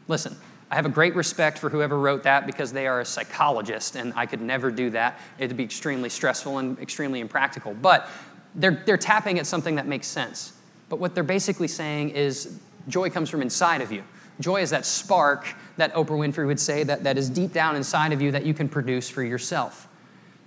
Listen, 0.09 0.37
I 0.73 0.77
have 0.77 0.87
a 0.87 0.89
great 0.89 1.15
respect 1.15 1.59
for 1.59 1.69
whoever 1.69 1.99
wrote 1.99 2.23
that 2.23 2.47
because 2.47 2.73
they 2.73 2.87
are 2.87 3.03
a 3.03 3.05
psychologist, 3.05 3.95
and 3.95 4.11
I 4.17 4.25
could 4.25 4.41
never 4.41 4.71
do 4.71 4.89
that. 4.91 5.21
It'd 5.39 5.55
be 5.55 5.65
extremely 5.65 6.09
stressful 6.09 6.57
and 6.57 6.79
extremely 6.79 7.21
impractical. 7.21 7.75
But 7.75 8.09
they're, 8.55 8.83
they're 8.87 8.97
tapping 8.97 9.39
at 9.39 9.47
something 9.47 9.75
that 9.75 9.87
makes 9.87 10.07
sense. 10.07 10.55
But 10.89 10.99
what 10.99 11.15
they're 11.15 11.25
basically 11.25 11.69
saying 11.69 12.11
is 12.11 12.59
joy 12.89 13.11
comes 13.11 13.29
from 13.29 13.43
inside 13.43 13.83
of 13.83 13.93
you. 13.93 14.03
Joy 14.41 14.63
is 14.63 14.71
that 14.71 14.87
spark 14.87 15.47
that 15.77 15.93
Oprah 15.93 16.13
Winfrey 16.13 16.47
would 16.47 16.59
say 16.59 16.85
that, 16.85 17.05
that 17.05 17.19
is 17.19 17.29
deep 17.29 17.53
down 17.53 17.77
inside 17.77 18.15
of 18.15 18.23
you 18.23 18.31
that 18.31 18.47
you 18.47 18.55
can 18.55 18.67
produce 18.67 19.11
for 19.11 19.23
yourself. 19.23 19.87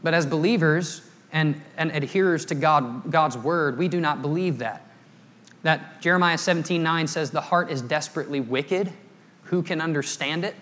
But 0.01 0.15
as 0.15 0.25
believers 0.25 1.07
and, 1.33 1.61
and 1.77 1.91
adherers 1.91 2.47
to 2.47 2.55
God, 2.55 3.11
God's 3.11 3.37
word, 3.37 3.77
we 3.77 3.87
do 3.87 4.01
not 4.01 4.23
believe 4.23 4.57
that. 4.57 4.87
That 5.61 6.01
Jeremiah 6.01 6.39
17 6.39 6.81
9 6.81 7.05
says, 7.05 7.29
The 7.29 7.41
heart 7.41 7.69
is 7.69 7.83
desperately 7.83 8.39
wicked 8.39 8.91
who 9.45 9.63
can 9.63 9.81
understand 9.81 10.43
it? 10.43 10.55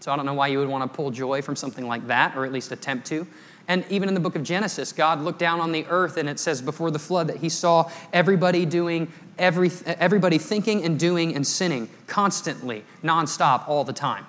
So 0.00 0.12
I 0.12 0.16
don't 0.16 0.26
know 0.26 0.34
why 0.34 0.48
you 0.48 0.58
would 0.58 0.68
want 0.68 0.90
to 0.90 0.96
pull 0.96 1.10
joy 1.10 1.42
from 1.42 1.56
something 1.56 1.86
like 1.86 2.06
that, 2.08 2.36
or 2.36 2.44
at 2.44 2.52
least 2.52 2.72
attempt 2.72 3.06
to. 3.08 3.26
And 3.68 3.84
even 3.88 4.08
in 4.08 4.14
the 4.14 4.20
book 4.20 4.34
of 4.34 4.42
Genesis, 4.42 4.92
God 4.92 5.20
looked 5.20 5.38
down 5.38 5.60
on 5.60 5.70
the 5.70 5.86
earth, 5.88 6.16
and 6.16 6.28
it 6.28 6.40
says 6.40 6.60
before 6.60 6.90
the 6.90 6.98
flood 6.98 7.28
that 7.28 7.36
He 7.36 7.48
saw 7.48 7.90
everybody 8.12 8.66
doing, 8.66 9.12
every, 9.38 9.70
everybody 9.86 10.38
thinking 10.38 10.84
and 10.84 10.98
doing 10.98 11.36
and 11.36 11.46
sinning 11.46 11.88
constantly, 12.06 12.84
nonstop, 13.04 13.68
all 13.68 13.84
the 13.84 13.92
time. 13.92 14.26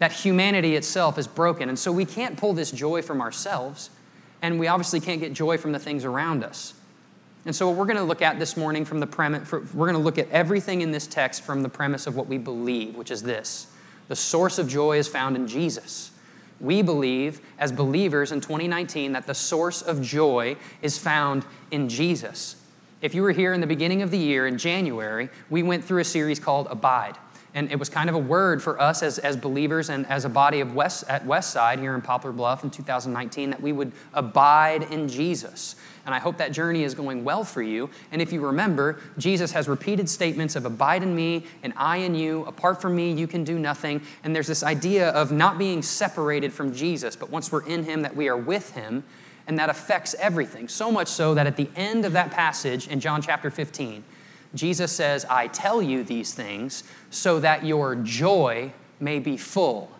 That 0.00 0.12
humanity 0.12 0.74
itself 0.74 1.18
is 1.18 1.26
broken. 1.26 1.68
And 1.68 1.78
so 1.78 1.92
we 1.92 2.04
can't 2.04 2.36
pull 2.36 2.52
this 2.52 2.72
joy 2.72 3.02
from 3.02 3.20
ourselves, 3.20 3.90
and 4.42 4.58
we 4.58 4.66
obviously 4.66 5.00
can't 5.00 5.20
get 5.20 5.32
joy 5.32 5.58
from 5.58 5.72
the 5.72 5.78
things 5.78 6.04
around 6.04 6.42
us. 6.42 6.74
And 7.44 7.54
so, 7.54 7.68
what 7.68 7.76
we're 7.76 7.86
going 7.86 7.96
to 7.96 8.02
look 8.02 8.22
at 8.22 8.38
this 8.38 8.56
morning 8.56 8.84
from 8.84 9.00
the 9.00 9.06
premise, 9.06 9.50
we're 9.52 9.86
going 9.86 9.92
to 9.92 9.98
look 9.98 10.18
at 10.18 10.28
everything 10.30 10.80
in 10.80 10.90
this 10.90 11.06
text 11.06 11.42
from 11.42 11.62
the 11.62 11.68
premise 11.68 12.06
of 12.06 12.16
what 12.16 12.26
we 12.26 12.38
believe, 12.38 12.96
which 12.96 13.10
is 13.10 13.22
this 13.22 13.68
the 14.08 14.16
source 14.16 14.58
of 14.58 14.68
joy 14.68 14.98
is 14.98 15.06
found 15.06 15.36
in 15.36 15.46
Jesus. 15.46 16.10
We 16.60 16.82
believe, 16.82 17.40
as 17.58 17.70
believers 17.70 18.32
in 18.32 18.40
2019, 18.40 19.12
that 19.12 19.26
the 19.26 19.34
source 19.34 19.80
of 19.80 20.02
joy 20.02 20.56
is 20.82 20.98
found 20.98 21.44
in 21.70 21.88
Jesus. 21.88 22.56
If 23.00 23.14
you 23.14 23.22
were 23.22 23.30
here 23.30 23.54
in 23.54 23.60
the 23.60 23.66
beginning 23.66 24.02
of 24.02 24.10
the 24.10 24.18
year 24.18 24.48
in 24.48 24.58
January, 24.58 25.28
we 25.50 25.62
went 25.62 25.84
through 25.84 26.00
a 26.00 26.04
series 26.04 26.40
called 26.40 26.66
Abide. 26.68 27.16
And 27.54 27.70
it 27.72 27.78
was 27.78 27.88
kind 27.88 28.08
of 28.08 28.14
a 28.14 28.20
word 28.20 28.62
for 28.62 28.80
us 28.80 29.02
as, 29.02 29.18
as 29.18 29.36
believers 29.36 29.88
and 29.88 30.06
as 30.06 30.24
a 30.24 30.28
body 30.28 30.60
of 30.60 30.74
West, 30.74 31.04
at 31.08 31.26
Westside 31.26 31.78
here 31.78 31.94
in 31.94 32.02
Poplar 32.02 32.32
Bluff 32.32 32.62
in 32.62 32.70
2019 32.70 33.50
that 33.50 33.60
we 33.60 33.72
would 33.72 33.92
abide 34.12 34.82
in 34.92 35.08
Jesus. 35.08 35.74
And 36.04 36.14
I 36.14 36.18
hope 36.18 36.38
that 36.38 36.52
journey 36.52 36.84
is 36.84 36.94
going 36.94 37.24
well 37.24 37.44
for 37.44 37.62
you. 37.62 37.90
And 38.12 38.22
if 38.22 38.32
you 38.32 38.40
remember, 38.40 39.00
Jesus 39.18 39.52
has 39.52 39.68
repeated 39.68 40.08
statements 40.08 40.56
of 40.56 40.64
abide 40.64 41.02
in 41.02 41.14
me 41.14 41.44
and 41.62 41.72
I 41.76 41.98
in 41.98 42.14
you. 42.14 42.44
Apart 42.44 42.80
from 42.80 42.96
me, 42.96 43.12
you 43.12 43.26
can 43.26 43.44
do 43.44 43.58
nothing. 43.58 44.02
And 44.24 44.34
there's 44.34 44.46
this 44.46 44.62
idea 44.62 45.10
of 45.10 45.32
not 45.32 45.58
being 45.58 45.82
separated 45.82 46.52
from 46.52 46.74
Jesus, 46.74 47.16
but 47.16 47.30
once 47.30 47.52
we're 47.52 47.66
in 47.66 47.84
him, 47.84 48.02
that 48.02 48.16
we 48.16 48.28
are 48.28 48.36
with 48.36 48.72
him. 48.72 49.04
And 49.46 49.58
that 49.58 49.70
affects 49.70 50.14
everything. 50.18 50.68
So 50.68 50.92
much 50.92 51.08
so 51.08 51.34
that 51.34 51.46
at 51.46 51.56
the 51.56 51.68
end 51.76 52.04
of 52.04 52.12
that 52.12 52.30
passage 52.30 52.88
in 52.88 53.00
John 53.00 53.22
chapter 53.22 53.50
15, 53.50 54.04
Jesus 54.54 54.90
says, 54.92 55.24
I 55.26 55.48
tell 55.48 55.82
you 55.82 56.02
these 56.02 56.34
things 56.34 56.84
so 57.10 57.40
that 57.40 57.64
your 57.64 57.96
joy 57.96 58.72
may 59.00 59.18
be 59.18 59.36
full. 59.36 59.90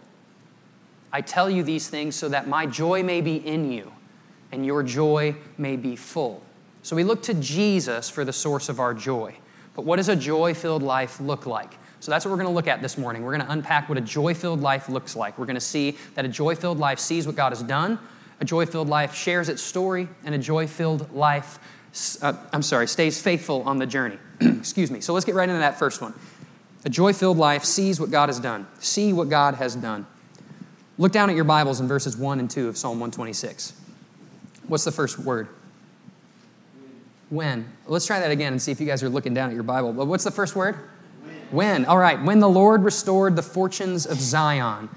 I 1.12 1.20
tell 1.20 1.48
you 1.48 1.62
these 1.62 1.88
things 1.88 2.16
so 2.16 2.28
that 2.28 2.48
my 2.48 2.66
joy 2.66 3.02
may 3.02 3.20
be 3.20 3.36
in 3.36 3.70
you 3.70 3.92
and 4.52 4.64
your 4.64 4.82
joy 4.82 5.34
may 5.56 5.76
be 5.76 5.96
full. 5.96 6.42
So 6.82 6.96
we 6.96 7.04
look 7.04 7.22
to 7.24 7.34
Jesus 7.34 8.08
for 8.08 8.24
the 8.24 8.32
source 8.32 8.68
of 8.68 8.80
our 8.80 8.94
joy. 8.94 9.34
But 9.74 9.84
what 9.84 9.96
does 9.96 10.08
a 10.08 10.16
joy 10.16 10.54
filled 10.54 10.82
life 10.82 11.20
look 11.20 11.46
like? 11.46 11.74
So 12.00 12.10
that's 12.10 12.24
what 12.24 12.30
we're 12.30 12.38
going 12.38 12.48
to 12.48 12.54
look 12.54 12.68
at 12.68 12.80
this 12.80 12.96
morning. 12.96 13.22
We're 13.22 13.34
going 13.34 13.46
to 13.46 13.52
unpack 13.52 13.88
what 13.88 13.98
a 13.98 14.02
joy 14.02 14.32
filled 14.32 14.60
life 14.60 14.88
looks 14.88 15.16
like. 15.16 15.38
We're 15.38 15.46
going 15.46 15.56
to 15.56 15.60
see 15.60 15.96
that 16.14 16.24
a 16.24 16.28
joy 16.28 16.54
filled 16.54 16.78
life 16.78 16.98
sees 16.98 17.26
what 17.26 17.36
God 17.36 17.50
has 17.50 17.62
done, 17.62 17.98
a 18.40 18.44
joy 18.44 18.66
filled 18.66 18.88
life 18.88 19.14
shares 19.14 19.48
its 19.48 19.62
story, 19.62 20.08
and 20.24 20.34
a 20.34 20.38
joy 20.38 20.66
filled 20.66 21.12
life, 21.12 21.58
uh, 22.22 22.34
I'm 22.52 22.62
sorry, 22.62 22.86
stays 22.86 23.20
faithful 23.20 23.62
on 23.62 23.78
the 23.78 23.86
journey. 23.86 24.18
Excuse 24.58 24.90
me. 24.90 25.00
So 25.00 25.12
let's 25.12 25.24
get 25.24 25.34
right 25.34 25.48
into 25.48 25.60
that 25.60 25.78
first 25.78 26.00
one. 26.00 26.14
A 26.84 26.88
joy 26.88 27.12
filled 27.12 27.38
life 27.38 27.64
sees 27.64 28.00
what 28.00 28.10
God 28.10 28.28
has 28.28 28.38
done. 28.38 28.66
See 28.78 29.12
what 29.12 29.28
God 29.28 29.54
has 29.56 29.74
done. 29.74 30.06
Look 30.96 31.12
down 31.12 31.30
at 31.30 31.36
your 31.36 31.44
Bibles 31.44 31.80
in 31.80 31.88
verses 31.88 32.16
1 32.16 32.40
and 32.40 32.50
2 32.50 32.68
of 32.68 32.76
Psalm 32.76 33.00
126. 33.00 33.72
What's 34.66 34.84
the 34.84 34.92
first 34.92 35.18
word? 35.18 35.48
When. 37.30 37.66
Let's 37.86 38.06
try 38.06 38.20
that 38.20 38.30
again 38.30 38.52
and 38.52 38.62
see 38.62 38.72
if 38.72 38.80
you 38.80 38.86
guys 38.86 39.02
are 39.02 39.08
looking 39.08 39.34
down 39.34 39.50
at 39.50 39.54
your 39.54 39.64
Bible. 39.64 39.92
But 39.92 40.06
what's 40.06 40.24
the 40.24 40.30
first 40.30 40.56
word? 40.56 40.76
When. 41.22 41.36
when. 41.50 41.84
All 41.86 41.98
right. 41.98 42.20
When 42.22 42.40
the 42.40 42.48
Lord 42.48 42.82
restored 42.82 43.36
the 43.36 43.42
fortunes 43.42 44.06
of 44.06 44.20
Zion, 44.20 44.88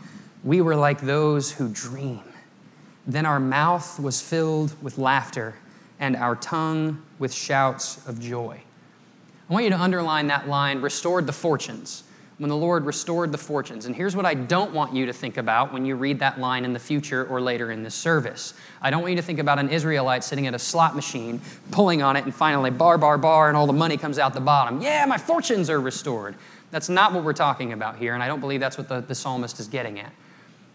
we 0.43 0.61
were 0.61 0.75
like 0.75 1.01
those 1.01 1.51
who 1.51 1.69
dream. 1.69 2.23
Then 3.05 3.25
our 3.25 3.39
mouth 3.39 3.99
was 3.99 4.21
filled 4.21 4.81
with 4.81 4.97
laughter 4.97 5.55
and 5.99 6.15
our 6.15 6.35
tongue 6.35 7.01
with 7.19 7.33
shouts 7.33 8.05
of 8.07 8.19
joy. 8.19 8.61
I 9.51 9.53
want 9.53 9.65
you 9.65 9.71
to 9.71 9.81
underline 9.81 10.27
that 10.27 10.47
line 10.47 10.79
restored 10.79 11.27
the 11.27 11.33
fortunes. 11.33 12.03
When 12.37 12.49
the 12.49 12.55
Lord 12.55 12.85
restored 12.85 13.33
the 13.33 13.37
fortunes. 13.37 13.85
And 13.85 13.93
here's 13.93 14.15
what 14.15 14.25
I 14.25 14.33
don't 14.33 14.73
want 14.73 14.95
you 14.95 15.05
to 15.07 15.13
think 15.13 15.35
about 15.35 15.73
when 15.73 15.85
you 15.85 15.95
read 15.95 16.19
that 16.19 16.39
line 16.39 16.63
in 16.63 16.71
the 16.71 16.79
future 16.79 17.25
or 17.25 17.41
later 17.41 17.69
in 17.69 17.83
this 17.83 17.93
service. 17.93 18.53
I 18.81 18.89
don't 18.89 19.01
want 19.01 19.11
you 19.11 19.17
to 19.17 19.21
think 19.21 19.39
about 19.39 19.59
an 19.59 19.69
Israelite 19.69 20.23
sitting 20.23 20.47
at 20.47 20.53
a 20.53 20.59
slot 20.59 20.95
machine, 20.95 21.41
pulling 21.69 22.01
on 22.01 22.15
it, 22.15 22.23
and 22.23 22.33
finally 22.33 22.71
bar, 22.71 22.97
bar, 22.97 23.17
bar, 23.17 23.49
and 23.49 23.57
all 23.57 23.67
the 23.67 23.73
money 23.73 23.97
comes 23.97 24.17
out 24.17 24.33
the 24.33 24.39
bottom. 24.39 24.81
Yeah, 24.81 25.05
my 25.05 25.17
fortunes 25.17 25.69
are 25.69 25.81
restored. 25.81 26.35
That's 26.71 26.87
not 26.87 27.11
what 27.11 27.25
we're 27.25 27.33
talking 27.33 27.73
about 27.73 27.97
here, 27.97 28.13
and 28.13 28.23
I 28.23 28.27
don't 28.27 28.39
believe 28.39 28.61
that's 28.61 28.77
what 28.77 28.87
the, 28.87 29.01
the 29.01 29.13
psalmist 29.13 29.59
is 29.59 29.67
getting 29.67 29.99
at. 29.99 30.13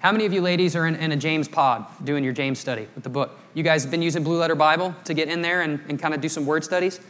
How 0.00 0.12
many 0.12 0.26
of 0.26 0.34
you 0.34 0.42
ladies 0.42 0.76
are 0.76 0.86
in, 0.86 0.96
in, 0.96 1.10
a 1.10 1.16
James 1.16 1.48
pod 1.48 1.86
doing 2.04 2.22
your 2.22 2.34
James 2.34 2.58
study 2.58 2.86
with 2.94 3.02
the 3.02 3.10
book? 3.10 3.36
You 3.54 3.62
guys 3.62 3.82
have 3.82 3.90
been 3.90 4.02
using 4.02 4.22
Blue 4.22 4.38
Letter 4.38 4.54
Bible 4.54 4.94
to 5.04 5.14
get 5.14 5.28
in 5.28 5.40
there 5.40 5.62
and, 5.62 5.80
and 5.88 5.98
kind 5.98 6.12
of 6.12 6.20
do 6.20 6.28
some 6.28 6.44
word 6.44 6.62
studies? 6.62 7.00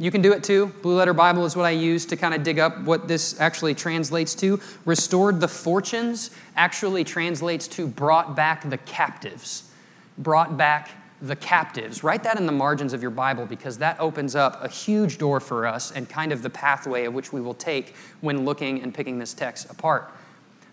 You 0.00 0.10
can 0.10 0.22
do 0.22 0.32
it 0.32 0.42
too. 0.42 0.68
Blue 0.80 0.96
Letter 0.96 1.12
Bible 1.12 1.44
is 1.44 1.54
what 1.54 1.66
I 1.66 1.70
use 1.70 2.06
to 2.06 2.16
kind 2.16 2.32
of 2.32 2.42
dig 2.42 2.58
up 2.58 2.80
what 2.84 3.06
this 3.06 3.38
actually 3.38 3.74
translates 3.74 4.34
to. 4.36 4.58
Restored 4.86 5.40
the 5.40 5.46
fortunes 5.46 6.30
actually 6.56 7.04
translates 7.04 7.68
to 7.68 7.86
brought 7.86 8.34
back 8.34 8.68
the 8.70 8.78
captives. 8.78 9.70
Brought 10.16 10.56
back 10.56 10.88
the 11.20 11.36
captives. 11.36 12.02
Write 12.02 12.22
that 12.22 12.40
in 12.40 12.46
the 12.46 12.52
margins 12.52 12.94
of 12.94 13.02
your 13.02 13.10
Bible 13.10 13.44
because 13.44 13.76
that 13.76 14.00
opens 14.00 14.34
up 14.34 14.64
a 14.64 14.68
huge 14.68 15.18
door 15.18 15.38
for 15.38 15.66
us 15.66 15.90
and 15.92 16.08
kind 16.08 16.32
of 16.32 16.40
the 16.40 16.48
pathway 16.48 17.04
of 17.04 17.12
which 17.12 17.30
we 17.30 17.42
will 17.42 17.52
take 17.52 17.94
when 18.22 18.46
looking 18.46 18.82
and 18.82 18.94
picking 18.94 19.18
this 19.18 19.34
text 19.34 19.70
apart. 19.70 20.10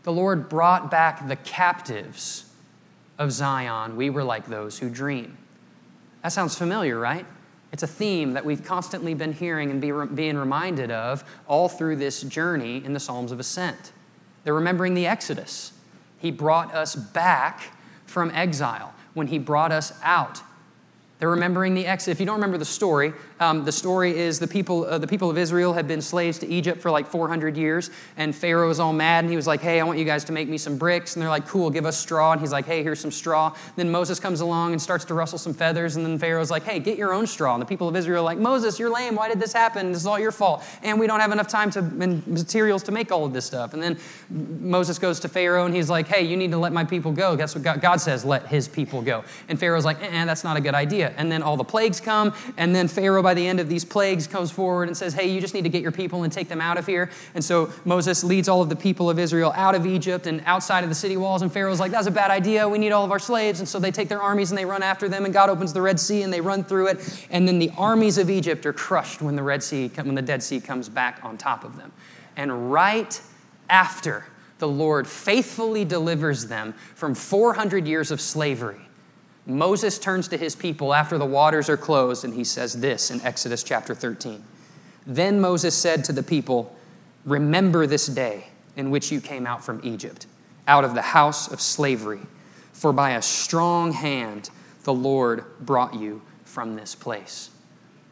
The 0.03 0.13
Lord 0.13 0.47
brought 0.47 0.89
back 0.89 1.27
the 1.27 1.35
captives 1.35 2.45
of 3.17 3.33
Zion. 3.33 3.97
We 3.97 4.09
were 4.09 4.23
like 4.23 4.45
those 4.45 4.79
who 4.79 4.89
dream. 4.89 5.37
That 6.23 6.31
sounds 6.31 6.57
familiar, 6.57 6.97
right? 6.97 7.25
It's 7.71 7.83
a 7.83 7.87
theme 7.87 8.33
that 8.33 8.45
we've 8.45 8.63
constantly 8.63 9.13
been 9.13 9.33
hearing 9.33 9.71
and 9.71 9.81
be 9.81 9.91
re- 9.91 10.07
being 10.07 10.37
reminded 10.37 10.91
of 10.91 11.23
all 11.47 11.67
through 11.69 11.97
this 11.97 12.21
journey 12.21 12.83
in 12.83 12.93
the 12.93 12.99
Psalms 12.99 13.31
of 13.31 13.39
Ascent. 13.39 13.91
They're 14.43 14.53
remembering 14.53 14.93
the 14.93 15.07
Exodus. 15.07 15.73
He 16.19 16.31
brought 16.31 16.73
us 16.73 16.95
back 16.95 17.73
from 18.05 18.31
exile 18.31 18.93
when 19.13 19.27
He 19.27 19.37
brought 19.37 19.71
us 19.71 19.93
out 20.01 20.41
they're 21.19 21.29
remembering 21.29 21.73
the 21.73 21.85
exit. 21.85 22.11
If 22.11 22.19
you 22.19 22.25
don't 22.25 22.35
remember 22.35 22.57
the 22.57 22.65
story, 22.65 23.13
um, 23.39 23.63
the 23.65 23.71
story 23.71 24.17
is 24.17 24.39
the 24.39 24.47
people, 24.47 24.85
uh, 24.85 24.97
the 24.97 25.07
people 25.07 25.29
of 25.29 25.37
Israel 25.37 25.73
had 25.73 25.87
been 25.87 26.01
slaves 26.01 26.39
to 26.39 26.47
Egypt 26.47 26.81
for 26.81 26.91
like 26.91 27.07
400 27.07 27.55
years, 27.55 27.89
and 28.17 28.35
Pharaoh 28.35 28.67
was 28.67 28.79
all 28.79 28.93
mad, 28.93 29.23
and 29.23 29.29
he 29.29 29.35
was 29.35 29.47
like, 29.47 29.61
"Hey, 29.61 29.79
I 29.79 29.83
want 29.83 29.99
you 29.99 30.05
guys 30.05 30.23
to 30.25 30.31
make 30.31 30.49
me 30.49 30.57
some 30.57 30.77
bricks." 30.77 31.15
And 31.15 31.21
they're 31.21 31.29
like, 31.29 31.47
"Cool, 31.47 31.69
give 31.69 31.85
us 31.85 31.97
straw." 31.97 32.31
And 32.31 32.41
he's 32.41 32.51
like, 32.51 32.65
"Hey, 32.65 32.83
here's 32.83 32.99
some 32.99 33.11
straw." 33.11 33.53
Then 33.75 33.91
Moses 33.91 34.19
comes 34.19 34.41
along 34.41 34.71
and 34.71 34.81
starts 34.81 35.05
to 35.05 35.13
rustle 35.13 35.37
some 35.37 35.53
feathers, 35.53 35.95
and 35.95 36.05
then 36.05 36.17
Pharaoh's 36.17 36.49
like, 36.49 36.63
"Hey, 36.63 36.79
get 36.79 36.97
your 36.97 37.13
own 37.13 37.27
straw." 37.27 37.53
And 37.53 37.61
the 37.61 37.65
people 37.65 37.87
of 37.87 37.95
Israel 37.95 38.21
are 38.21 38.25
like, 38.25 38.39
"Moses, 38.39 38.79
you're 38.79 38.89
lame. 38.89 39.15
Why 39.15 39.27
did 39.27 39.39
this 39.39 39.53
happen? 39.53 39.91
This 39.91 40.01
is 40.01 40.07
all 40.07 40.19
your 40.19 40.31
fault, 40.31 40.63
and 40.83 40.99
we 40.99 41.05
don't 41.05 41.19
have 41.19 41.31
enough 41.31 41.47
time 41.47 41.69
to 41.71 41.79
and 41.79 42.25
materials 42.27 42.83
to 42.83 42.91
make 42.91 43.11
all 43.11 43.25
of 43.25 43.33
this 43.33 43.45
stuff." 43.45 43.73
And 43.73 43.83
then 43.83 43.97
Moses 44.29 44.97
goes 44.97 45.19
to 45.19 45.29
Pharaoh, 45.29 45.65
and 45.65 45.75
he's 45.75 45.89
like, 45.89 46.07
"Hey, 46.07 46.23
you 46.23 46.37
need 46.37 46.51
to 46.51 46.57
let 46.57 46.73
my 46.73 46.83
people 46.83 47.11
go." 47.11 47.35
That's 47.35 47.53
what 47.53 47.63
God, 47.63 47.81
God 47.81 48.01
says, 48.01 48.25
"Let 48.25 48.47
His 48.47 48.67
people 48.67 49.01
go." 49.01 49.23
And 49.47 49.59
Pharaoh's 49.59 49.85
like, 49.85 50.01
"Eh, 50.01 50.25
that's 50.25 50.43
not 50.43 50.57
a 50.57 50.61
good 50.61 50.75
idea." 50.75 51.13
And 51.17 51.31
then 51.31 51.43
all 51.43 51.57
the 51.57 51.63
plagues 51.63 51.99
come, 51.99 52.33
and 52.57 52.75
then 52.75 52.87
Pharaoh, 52.87 53.26
by 53.27 53.33
the 53.33 53.45
end 53.45 53.59
of 53.59 53.67
these 53.67 53.83
plagues, 53.83 54.25
comes 54.25 54.51
forward 54.51 54.87
and 54.87 54.95
says, 54.95 55.13
Hey, 55.13 55.29
you 55.29 55.41
just 55.41 55.53
need 55.53 55.63
to 55.63 55.69
get 55.69 55.81
your 55.81 55.91
people 55.91 56.23
and 56.23 56.31
take 56.31 56.47
them 56.47 56.61
out 56.61 56.77
of 56.77 56.85
here. 56.85 57.09
And 57.35 57.43
so 57.43 57.69
Moses 57.83 58.23
leads 58.23 58.47
all 58.47 58.61
of 58.61 58.69
the 58.69 58.75
people 58.77 59.09
of 59.09 59.19
Israel 59.19 59.51
out 59.53 59.75
of 59.75 59.85
Egypt 59.85 60.27
and 60.27 60.41
outside 60.45 60.85
of 60.85 60.89
the 60.89 60.95
city 60.95 61.17
walls. 61.17 61.41
And 61.41 61.51
Pharaoh's 61.51 61.81
like, 61.81 61.91
That's 61.91 62.07
a 62.07 62.11
bad 62.11 62.31
idea. 62.31 62.69
We 62.69 62.77
need 62.77 62.93
all 62.93 63.03
of 63.03 63.11
our 63.11 63.19
slaves. 63.19 63.59
And 63.59 63.67
so 63.67 63.79
they 63.79 63.91
take 63.91 64.07
their 64.07 64.21
armies 64.21 64.49
and 64.49 64.57
they 64.57 64.63
run 64.63 64.81
after 64.81 65.09
them, 65.09 65.25
and 65.25 65.33
God 65.33 65.49
opens 65.49 65.73
the 65.73 65.81
Red 65.81 65.99
Sea 65.99 66.21
and 66.21 66.31
they 66.31 66.39
run 66.39 66.63
through 66.63 66.87
it. 66.87 67.27
And 67.29 67.45
then 67.45 67.59
the 67.59 67.69
armies 67.77 68.17
of 68.17 68.29
Egypt 68.29 68.65
are 68.65 68.71
crushed 68.71 69.21
when 69.21 69.35
the 69.35 69.43
Red 69.43 69.61
Sea, 69.61 69.89
when 69.89 70.15
the 70.15 70.21
Dead 70.21 70.41
Sea 70.41 70.61
comes 70.61 70.87
back 70.87 71.19
on 71.21 71.37
top 71.37 71.65
of 71.65 71.75
them. 71.75 71.91
And 72.37 72.71
right 72.71 73.21
after 73.69 74.23
the 74.59 74.69
Lord 74.69 75.05
faithfully 75.05 75.83
delivers 75.83 76.47
them 76.47 76.75
from 76.95 77.13
400 77.13 77.85
years 77.85 78.09
of 78.09 78.21
slavery, 78.21 78.86
Moses 79.47 79.97
turns 79.97 80.27
to 80.27 80.37
his 80.37 80.55
people 80.55 80.93
after 80.93 81.17
the 81.17 81.25
waters 81.25 81.69
are 81.69 81.77
closed 81.77 82.25
and 82.25 82.33
he 82.33 82.43
says 82.43 82.73
this 82.73 83.09
in 83.09 83.21
Exodus 83.21 83.63
chapter 83.63 83.95
13. 83.95 84.43
Then 85.05 85.39
Moses 85.39 85.73
said 85.73 86.03
to 86.05 86.11
the 86.11 86.21
people, 86.21 86.75
Remember 87.25 87.87
this 87.87 88.07
day 88.07 88.47
in 88.75 88.91
which 88.91 89.09
you 89.09 89.21
came 89.21 89.47
out 89.47 89.63
from 89.63 89.79
Egypt, 89.83 90.27
out 90.67 90.83
of 90.83 90.93
the 90.93 91.01
house 91.01 91.49
of 91.49 91.61
slavery, 91.61 92.19
for 92.73 92.91
by 92.91 93.11
a 93.11 93.21
strong 93.21 93.93
hand 93.93 94.49
the 94.83 94.93
Lord 94.93 95.45
brought 95.61 95.93
you 95.93 96.21
from 96.43 96.75
this 96.75 96.93
place. 96.93 97.49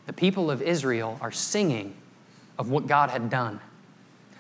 The 0.05 0.13
people 0.13 0.49
of 0.49 0.61
Israel 0.61 1.17
are 1.21 1.31
singing 1.31 1.95
of 2.57 2.69
what 2.69 2.87
God 2.87 3.09
had 3.09 3.29
done. 3.29 3.59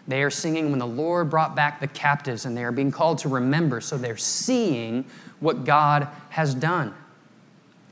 They 0.07 0.21
are 0.21 0.29
singing 0.29 0.69
when 0.69 0.79
the 0.79 0.85
Lord 0.85 1.29
brought 1.29 1.55
back 1.55 1.79
the 1.79 1.87
captives, 1.87 2.45
and 2.45 2.55
they 2.55 2.63
are 2.63 2.71
being 2.71 2.91
called 2.91 3.17
to 3.19 3.29
remember. 3.29 3.81
So 3.81 3.97
they're 3.97 4.17
seeing 4.17 5.05
what 5.39 5.65
God 5.65 6.07
has 6.35 6.53
done. 6.53 6.93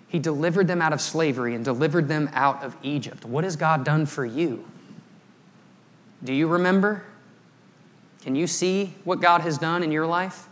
He 0.09 0.19
delivered 0.19 0.67
them 0.67 0.81
out 0.81 0.91
of 0.91 0.99
slavery 0.99 1.55
and 1.55 1.63
delivered 1.63 2.09
them 2.09 2.29
out 2.33 2.61
of 2.61 2.75
Egypt. 2.83 3.23
What 3.23 3.45
has 3.45 3.55
God 3.55 3.85
done 3.85 4.05
for 4.05 4.25
you? 4.25 4.65
Do 6.25 6.33
you 6.33 6.49
remember? 6.49 7.05
Can 8.21 8.35
you 8.35 8.45
see 8.45 8.95
what 9.05 9.21
God 9.21 9.39
has 9.39 9.57
done 9.57 9.81
in 9.81 9.93
your 9.93 10.05
life? 10.05 10.49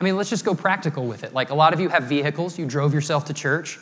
I 0.00 0.04
mean, 0.04 0.16
let's 0.16 0.30
just 0.30 0.44
go 0.44 0.54
practical 0.54 1.06
with 1.08 1.24
it. 1.24 1.34
Like 1.34 1.50
a 1.50 1.56
lot 1.56 1.74
of 1.74 1.80
you 1.80 1.88
have 1.88 2.04
vehicles, 2.04 2.56
you 2.56 2.66
drove 2.66 2.94
yourself 2.94 3.24
to 3.24 3.34
church. 3.34 3.80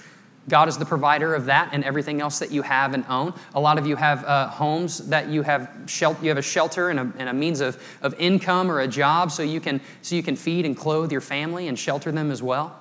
God 0.49 0.66
is 0.66 0.78
the 0.78 0.87
provider 0.87 1.35
of 1.35 1.45
that 1.45 1.69
and 1.73 1.85
everything 1.85 2.23
else 2.23 2.38
that 2.38 2.50
you 2.50 2.62
have 2.62 2.95
and 2.95 3.05
own. 3.11 3.35
A 3.55 3.61
lot 3.61 3.76
of 3.76 3.87
you 3.87 3.97
have 3.97 4.25
uh, 4.25 4.49
homes 4.49 5.09
that 5.09 5.28
you 5.28 5.43
have 5.43 5.71
shel- 5.85 6.16
you 6.23 6.31
have 6.31 6.38
a 6.38 6.43
shelter 6.43 6.88
and 6.88 6.99
a, 6.99 7.12
and 7.19 7.28
a 7.28 7.35
means 7.35 7.61
of, 7.61 7.78
of 8.00 8.14
income 8.19 8.71
or 8.71 8.81
a 8.81 8.88
job 8.88 9.31
so 9.31 9.43
you, 9.43 9.61
can, 9.61 9.78
so 10.00 10.14
you 10.14 10.23
can 10.23 10.37
feed 10.37 10.64
and 10.64 10.75
clothe 10.75 11.12
your 11.12 11.21
family 11.21 11.69
and 11.69 11.78
shelter 11.78 12.11
them 12.11 12.31
as 12.31 12.43
well. 12.43 12.81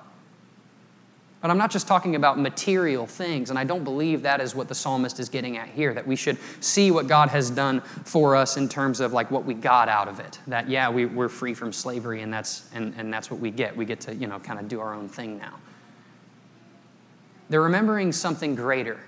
But 1.40 1.50
I'm 1.50 1.58
not 1.58 1.70
just 1.70 1.86
talking 1.86 2.16
about 2.16 2.38
material 2.38 3.06
things, 3.06 3.50
and 3.50 3.58
I 3.58 3.64
don't 3.64 3.84
believe 3.84 4.22
that 4.22 4.40
is 4.40 4.54
what 4.54 4.68
the 4.68 4.74
psalmist 4.74 5.20
is 5.20 5.28
getting 5.28 5.58
at 5.58 5.68
here, 5.68 5.92
that 5.92 6.06
we 6.06 6.16
should 6.16 6.38
see 6.60 6.90
what 6.90 7.08
God 7.08 7.28
has 7.28 7.50
done 7.50 7.80
for 8.04 8.34
us 8.34 8.56
in 8.56 8.68
terms 8.68 9.00
of 9.00 9.12
like 9.12 9.30
what 9.30 9.44
we 9.44 9.52
got 9.52 9.88
out 9.88 10.08
of 10.08 10.18
it. 10.18 10.38
That, 10.46 10.68
yeah, 10.68 10.88
we, 10.88 11.04
we're 11.04 11.28
free 11.28 11.52
from 11.52 11.72
slavery, 11.72 12.22
and 12.22 12.32
that's, 12.32 12.68
and, 12.72 12.94
and 12.96 13.12
that's 13.12 13.30
what 13.30 13.38
we 13.38 13.50
get. 13.50 13.76
We 13.76 13.84
get 13.84 14.00
to, 14.02 14.14
you 14.14 14.26
know, 14.26 14.38
kind 14.38 14.58
of 14.58 14.66
do 14.66 14.80
our 14.80 14.94
own 14.94 15.08
thing 15.08 15.38
now. 15.38 15.54
They're 17.48 17.62
remembering 17.62 18.12
something 18.12 18.54
greater. 18.54 18.98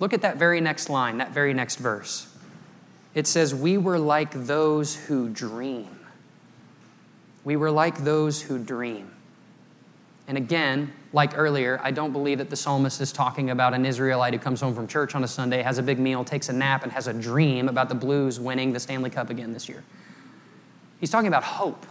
Look 0.00 0.12
at 0.12 0.22
that 0.22 0.36
very 0.36 0.60
next 0.60 0.90
line, 0.90 1.18
that 1.18 1.30
very 1.30 1.54
next 1.54 1.76
verse. 1.76 2.28
It 3.14 3.26
says, 3.26 3.54
We 3.54 3.78
were 3.78 3.98
like 3.98 4.32
those 4.32 4.94
who 4.94 5.28
dream. 5.28 5.98
We 7.44 7.56
were 7.56 7.70
like 7.70 8.04
those 8.04 8.42
who 8.42 8.58
dream. 8.58 9.12
And 10.28 10.36
again, 10.36 10.92
like 11.12 11.36
earlier, 11.36 11.80
I 11.82 11.90
don't 11.90 12.12
believe 12.12 12.38
that 12.38 12.50
the 12.50 12.56
psalmist 12.56 13.00
is 13.00 13.12
talking 13.12 13.50
about 13.50 13.74
an 13.74 13.84
Israelite 13.84 14.34
who 14.34 14.38
comes 14.38 14.60
home 14.60 14.74
from 14.74 14.86
church 14.86 15.14
on 15.14 15.24
a 15.24 15.28
Sunday, 15.28 15.62
has 15.62 15.78
a 15.78 15.82
big 15.82 15.98
meal, 15.98 16.22
takes 16.22 16.48
a 16.50 16.52
nap, 16.52 16.84
and 16.84 16.92
has 16.92 17.08
a 17.08 17.14
dream 17.14 17.68
about 17.68 17.88
the 17.88 17.94
Blues 17.94 18.38
winning 18.38 18.72
the 18.72 18.78
Stanley 18.78 19.10
Cup 19.10 19.30
again 19.30 19.52
this 19.52 19.68
year. 19.68 19.82
He's 21.00 21.10
talking 21.10 21.28
about 21.28 21.44
hope. 21.44 21.86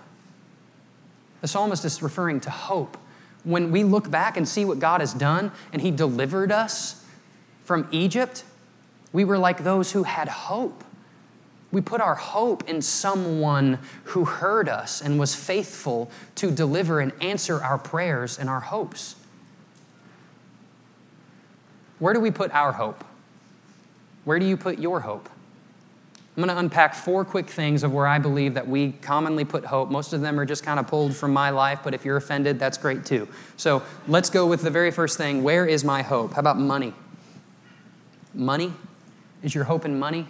The 1.41 1.48
psalmist 1.48 1.84
is 1.84 2.01
referring 2.01 2.39
to 2.41 2.50
hope 2.50 2.98
when 3.48 3.72
we 3.72 3.84
look 3.86 4.12
back 4.12 4.36
and 4.36 4.48
see 4.48 4.65
what 4.65 4.79
God 4.79 5.00
has 5.00 5.13
done 5.13 5.51
and 5.72 5.82
He 5.82 5.89
delivered 5.89 6.51
us 6.51 7.03
from 7.63 7.88
Egypt, 7.91 8.44
we 9.13 9.24
were 9.24 9.38
like 9.38 9.63
those 9.63 9.91
who 9.91 10.03
had 10.03 10.27
hope. 10.27 10.84
We 11.71 11.81
put 11.81 12.00
our 12.00 12.15
hope 12.15 12.69
in 12.69 12.81
someone 12.81 13.79
who 14.05 14.24
heard 14.25 14.69
us 14.69 15.01
and 15.01 15.19
was 15.19 15.36
faithful 15.36 16.09
to 16.36 16.50
deliver 16.50 17.01
and 17.01 17.12
answer 17.21 17.62
our 17.62 17.77
prayers 17.77 18.39
and 18.39 18.50
our 18.50 18.62
hopes. 18.62 19.15
Where 22.00 22.13
do 22.13 22.19
we 22.19 22.31
put 22.31 22.51
our 22.51 22.71
hope? 22.71 23.03
Where 24.24 24.39
do 24.39 24.45
you 24.45 24.55
put 24.55 24.79
your 24.79 25.01
hope? 25.01 25.29
I'm 26.38 26.43
going 26.43 26.53
to 26.53 26.59
unpack 26.59 26.93
four 26.93 27.25
quick 27.25 27.50
things 27.50 27.81
of 27.83 27.91
where 27.91 28.05
I 28.05 28.19
believe 28.19 28.53
that 28.53 28.67
we 28.67 28.91
commonly 28.91 29.43
put 29.43 29.65
hope. 29.65 29.89
Most 29.89 30.13
of 30.13 30.21
them 30.21 30.39
are 30.39 30.45
just 30.45 30.63
kind 30.63 30.79
of 30.79 30.86
pulled 30.86 31.15
from 31.15 31.33
my 31.33 31.50
life, 31.50 31.79
but 31.83 31.95
if 31.95 32.05
you're 32.05 32.17
offended, 32.17 32.59
that's 32.59 32.77
great 32.77 33.05
too. 33.05 33.27
So 33.57 33.81
let's 34.07 34.29
go 34.29 34.45
with 34.45 34.62
the 34.62 34.69
very 34.69 34.91
first 34.91 35.17
thing 35.17 35.41
where 35.41 35.65
is 35.65 35.83
my 35.83 36.03
hope? 36.03 36.33
How 36.33 36.39
about 36.39 36.59
money? 36.59 36.93
Money? 38.36 38.71
Is 39.41 39.55
your 39.55 39.63
hope 39.63 39.83
in 39.83 39.97
money? 39.97 40.27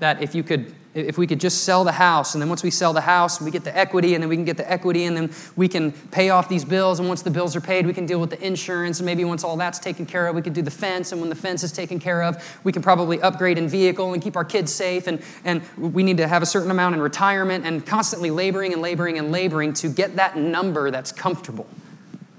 That 0.00 0.22
if 0.22 0.34
you 0.34 0.42
could 0.42 0.74
if 0.94 1.18
we 1.18 1.26
could 1.26 1.40
just 1.40 1.64
sell 1.64 1.82
the 1.82 1.92
house, 1.92 2.34
and 2.34 2.42
then 2.42 2.48
once 2.48 2.62
we 2.62 2.70
sell 2.70 2.92
the 2.92 3.00
house, 3.00 3.40
we 3.40 3.50
get 3.50 3.64
the 3.64 3.76
equity, 3.76 4.14
and 4.14 4.22
then 4.22 4.28
we 4.28 4.36
can 4.36 4.44
get 4.44 4.56
the 4.56 4.70
equity, 4.70 5.06
and 5.06 5.16
then 5.16 5.32
we 5.56 5.66
can 5.66 5.90
pay 5.90 6.30
off 6.30 6.48
these 6.48 6.64
bills. 6.64 7.00
And 7.00 7.08
once 7.08 7.22
the 7.22 7.32
bills 7.32 7.56
are 7.56 7.60
paid, 7.60 7.84
we 7.84 7.92
can 7.92 8.06
deal 8.06 8.20
with 8.20 8.30
the 8.30 8.40
insurance. 8.46 9.00
And 9.00 9.06
maybe 9.06 9.24
once 9.24 9.42
all 9.42 9.56
that's 9.56 9.80
taken 9.80 10.06
care 10.06 10.28
of, 10.28 10.36
we 10.36 10.42
can 10.42 10.52
do 10.52 10.62
the 10.62 10.70
fence. 10.70 11.10
And 11.10 11.20
when 11.20 11.30
the 11.30 11.36
fence 11.36 11.64
is 11.64 11.72
taken 11.72 11.98
care 11.98 12.22
of, 12.22 12.60
we 12.62 12.70
can 12.70 12.80
probably 12.80 13.20
upgrade 13.22 13.58
in 13.58 13.68
vehicle 13.68 14.12
and 14.12 14.22
keep 14.22 14.36
our 14.36 14.44
kids 14.44 14.72
safe. 14.72 15.08
And, 15.08 15.20
and 15.44 15.62
we 15.76 16.04
need 16.04 16.18
to 16.18 16.28
have 16.28 16.42
a 16.42 16.46
certain 16.46 16.70
amount 16.70 16.94
in 16.94 17.00
retirement 17.00 17.66
and 17.66 17.84
constantly 17.84 18.30
laboring 18.30 18.72
and 18.72 18.80
laboring 18.80 19.18
and 19.18 19.32
laboring 19.32 19.72
to 19.74 19.88
get 19.88 20.14
that 20.14 20.36
number 20.36 20.92
that's 20.92 21.10
comfortable. 21.10 21.66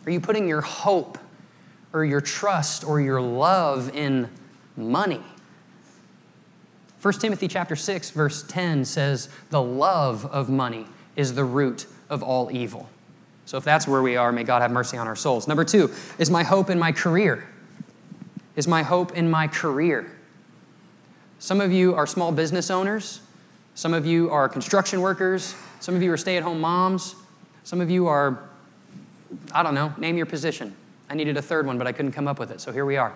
Are 0.06 0.12
you 0.12 0.22
putting 0.22 0.48
your 0.48 0.62
hope 0.62 1.18
or 1.92 2.06
your 2.06 2.22
trust 2.22 2.86
or 2.86 3.02
your 3.02 3.20
love 3.20 3.94
in 3.94 4.30
money? 4.78 5.22
1 7.06 7.14
Timothy 7.20 7.48
chapter 7.48 7.76
6 7.76 8.10
verse 8.10 8.42
10 8.48 8.84
says 8.84 9.30
the 9.52 9.62
love 9.62 10.26
of 10.26 10.50
money 10.50 10.88
is 11.16 11.36
the 11.36 11.44
root 11.44 11.86
of 12.10 12.24
all 12.24 12.52
evil. 12.52 12.90
So 13.46 13.60
if 13.60 13.64
that's 13.64 13.88
where 13.88 14.02
we 14.02 14.16
are, 14.18 14.32
may 14.32 14.44
God 14.44 14.64
have 14.64 14.72
mercy 14.72 14.98
on 14.98 15.06
our 15.06 15.16
souls. 15.16 15.48
Number 15.48 15.64
2, 15.64 15.94
is 16.18 16.32
my 16.32 16.42
hope 16.42 16.72
in 16.72 16.80
my 16.80 16.92
career? 16.92 17.48
Is 18.56 18.68
my 18.68 18.82
hope 18.82 19.16
in 19.16 19.30
my 19.30 19.48
career? 19.48 20.18
Some 21.38 21.62
of 21.62 21.72
you 21.72 21.94
are 21.94 22.08
small 22.08 22.32
business 22.32 22.72
owners. 22.72 23.22
Some 23.76 23.94
of 23.94 24.08
you 24.08 24.32
are 24.32 24.50
construction 24.50 25.00
workers. 25.00 25.54
Some 25.82 25.94
of 25.96 26.02
you 26.02 26.12
are 26.12 26.18
stay 26.18 26.38
at 26.38 26.42
home 26.42 26.60
moms. 26.60 27.14
Some 27.66 27.82
of 27.82 27.92
you 27.92 28.08
are, 28.08 28.40
I 29.52 29.62
don't 29.62 29.76
know, 29.76 29.94
name 30.00 30.18
your 30.18 30.26
position. 30.26 30.76
I 31.08 31.14
needed 31.14 31.38
a 31.38 31.42
third 31.44 31.68
one, 31.68 31.78
but 31.78 31.86
I 31.86 31.92
couldn't 31.92 32.14
come 32.14 32.28
up 32.28 32.40
with 32.40 32.50
it, 32.50 32.62
so 32.62 32.72
here 32.72 32.84
we 32.84 32.98
are. 32.98 33.16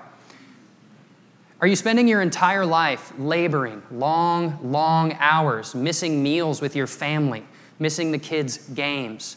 Are 1.62 1.68
you 1.68 1.76
spending 1.76 2.08
your 2.08 2.22
entire 2.22 2.66
life 2.66 3.12
laboring 3.18 3.84
long, 3.92 4.60
long 4.64 5.14
hours, 5.20 5.76
missing 5.76 6.24
meals 6.24 6.62
with 6.62 6.76
your 6.76 6.88
family, 6.88 7.44
missing 7.80 8.12
the 8.12 8.18
kids' 8.18 8.58
games? 8.70 9.36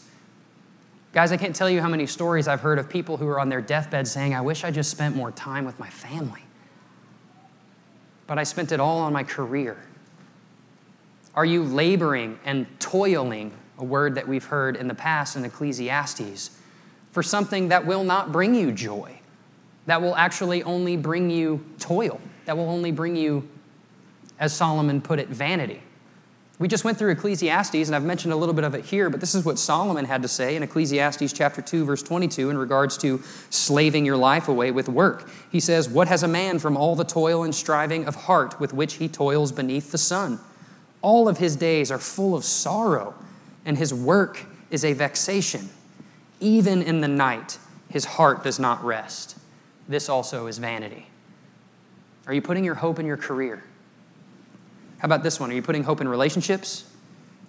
Guys, 1.11 1.33
I 1.33 1.37
can't 1.37 1.55
tell 1.55 1.69
you 1.69 1.81
how 1.81 1.89
many 1.89 2.07
stories 2.07 2.47
I've 2.47 2.61
heard 2.61 2.79
of 2.79 2.89
people 2.89 3.17
who 3.17 3.27
are 3.27 3.39
on 3.39 3.49
their 3.49 3.61
deathbed 3.61 4.07
saying, 4.07 4.33
I 4.33 4.41
wish 4.41 4.63
I 4.63 4.71
just 4.71 4.89
spent 4.89 5.15
more 5.15 5.31
time 5.31 5.65
with 5.65 5.77
my 5.79 5.89
family. 5.89 6.41
But 8.25 8.39
I 8.39 8.43
spent 8.43 8.71
it 8.71 8.79
all 8.79 8.99
on 8.99 9.11
my 9.11 9.23
career. 9.23 9.77
Are 11.35 11.45
you 11.45 11.63
laboring 11.63 12.39
and 12.45 12.65
toiling, 12.79 13.51
a 13.77 13.83
word 13.83 14.15
that 14.15 14.27
we've 14.27 14.45
heard 14.45 14.77
in 14.77 14.87
the 14.87 14.95
past 14.95 15.35
in 15.35 15.43
Ecclesiastes, 15.43 16.57
for 17.11 17.21
something 17.21 17.67
that 17.67 17.85
will 17.85 18.03
not 18.03 18.31
bring 18.31 18.55
you 18.55 18.71
joy, 18.71 19.19
that 19.85 20.01
will 20.01 20.15
actually 20.15 20.63
only 20.63 20.97
bring 20.97 21.29
you 21.29 21.63
toil, 21.79 22.19
that 22.45 22.57
will 22.57 22.69
only 22.69 22.91
bring 22.91 23.15
you, 23.15 23.47
as 24.39 24.53
Solomon 24.53 25.01
put 25.01 25.19
it, 25.19 25.29
vanity? 25.29 25.81
We 26.59 26.67
just 26.67 26.85
went 26.85 26.97
through 26.97 27.11
Ecclesiastes, 27.11 27.87
and 27.87 27.95
I've 27.95 28.05
mentioned 28.05 28.31
a 28.31 28.37
little 28.37 28.53
bit 28.53 28.63
of 28.63 28.75
it 28.75 28.85
here, 28.85 29.09
but 29.09 29.19
this 29.19 29.33
is 29.33 29.43
what 29.43 29.57
Solomon 29.57 30.05
had 30.05 30.21
to 30.21 30.27
say 30.27 30.55
in 30.55 30.63
Ecclesiastes 30.63 31.33
chapter 31.33 31.61
2, 31.61 31.83
verse 31.83 32.03
22, 32.03 32.51
in 32.51 32.57
regards 32.57 32.95
to 32.99 33.21
slaving 33.49 34.05
your 34.05 34.17
life 34.17 34.47
away 34.47 34.69
with 34.71 34.87
work. 34.87 35.29
He 35.51 35.59
says, 35.59 35.89
What 35.89 36.07
has 36.07 36.21
a 36.21 36.27
man 36.27 36.59
from 36.59 36.77
all 36.77 36.95
the 36.95 37.03
toil 37.03 37.43
and 37.43 37.53
striving 37.53 38.05
of 38.05 38.15
heart 38.15 38.59
with 38.59 38.71
which 38.71 38.93
he 38.93 39.09
toils 39.09 39.51
beneath 39.51 39.91
the 39.91 39.97
sun? 39.97 40.39
All 41.01 41.27
of 41.27 41.39
his 41.39 41.55
days 41.55 41.91
are 41.91 41.97
full 41.97 42.35
of 42.35 42.45
sorrow, 42.45 43.15
and 43.65 43.77
his 43.77 43.93
work 43.93 44.45
is 44.69 44.85
a 44.85 44.93
vexation. 44.93 45.69
Even 46.39 46.81
in 46.83 47.01
the 47.01 47.07
night, 47.07 47.57
his 47.89 48.05
heart 48.05 48.43
does 48.43 48.59
not 48.59 48.83
rest. 48.85 49.37
This 49.87 50.09
also 50.09 50.47
is 50.47 50.57
vanity. 50.57 51.07
Are 52.27 52.33
you 52.33 52.41
putting 52.41 52.63
your 52.63 52.75
hope 52.75 52.99
in 52.99 53.05
your 53.05 53.17
career? 53.17 53.63
How 54.99 55.05
about 55.05 55.23
this 55.23 55.39
one? 55.39 55.51
Are 55.51 55.53
you 55.53 55.61
putting 55.61 55.83
hope 55.83 55.99
in 55.99 56.07
relationships? 56.07 56.85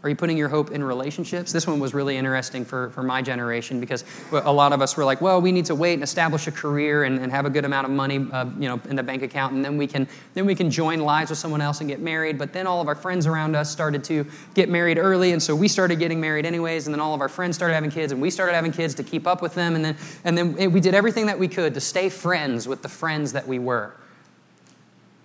Are 0.05 0.11
you 0.11 0.17
putting 0.17 0.37
your 0.37 0.51
hope 0.51 0.71
in 0.71 0.85
relationships? 0.85 1.51
This 1.51 1.67
one 1.67 1.81
was 1.81 1.95
really 1.95 2.19
interesting 2.19 2.67
for, 2.67 2.91
for 2.91 3.03
my 3.03 3.23
generation 3.23 3.81
because 3.81 4.05
a 4.33 4.53
lot 4.53 4.75
of 4.75 4.83
us 4.83 4.99
were 4.99 5.05
like, 5.05 5.23
well, 5.23 5.41
we 5.41 5.51
need 5.51 5.65
to 5.65 5.75
wait 5.75 5.95
and 5.95 6.03
establish 6.03 6.47
a 6.47 6.53
career 6.53 7.05
and, 7.05 7.19
and 7.19 7.33
have 7.33 7.47
a 7.47 7.51
good 7.51 7.65
amount 7.65 7.87
of 7.87 7.91
money 7.91 8.29
uh, 8.31 8.45
you 8.59 8.69
know, 8.69 8.79
in 8.91 8.97
the 8.97 9.03
bank 9.03 9.23
account, 9.23 9.55
and 9.55 9.65
then 9.65 9.79
we, 9.79 9.87
can, 9.87 10.07
then 10.35 10.45
we 10.45 10.55
can 10.55 10.71
join 10.71 11.01
lives 11.01 11.31
with 11.31 11.39
someone 11.39 11.63
else 11.63 11.81
and 11.81 11.89
get 11.89 12.01
married. 12.01 12.37
But 12.37 12.53
then 12.53 12.67
all 12.67 12.83
of 12.83 12.89
our 12.89 12.95
friends 12.95 13.27
around 13.27 13.57
us 13.57 13.71
started 13.71 14.05
to 14.05 14.27
get 14.53 14.69
married 14.69 14.99
early, 14.99 15.33
and 15.33 15.43
so 15.43 15.57
we 15.57 15.69
started 15.69 15.99
getting 15.99 16.21
married 16.21 16.45
anyways, 16.45 16.87
and 16.87 16.93
then 16.93 17.01
all 17.01 17.15
of 17.15 17.23
our 17.23 17.31
friends 17.31 17.57
started 17.57 17.73
having 17.73 17.91
kids, 17.91 18.13
and 18.13 18.21
we 18.21 18.29
started 18.29 18.53
having 18.53 18.73
kids 18.73 18.95
to 18.97 19.03
keep 19.03 19.27
up 19.27 19.41
with 19.41 19.55
them, 19.55 19.75
and 19.75 19.83
then, 19.83 19.97
and 20.25 20.37
then 20.37 20.71
we 20.71 20.81
did 20.81 20.95
everything 20.95 21.25
that 21.25 21.39
we 21.39 21.49
could 21.49 21.73
to 21.73 21.81
stay 21.81 22.11
friends 22.11 22.69
with 22.69 22.83
the 22.83 22.91
friends 22.91 23.33
that 23.33 23.49
we 23.49 23.59
were. 23.59 23.95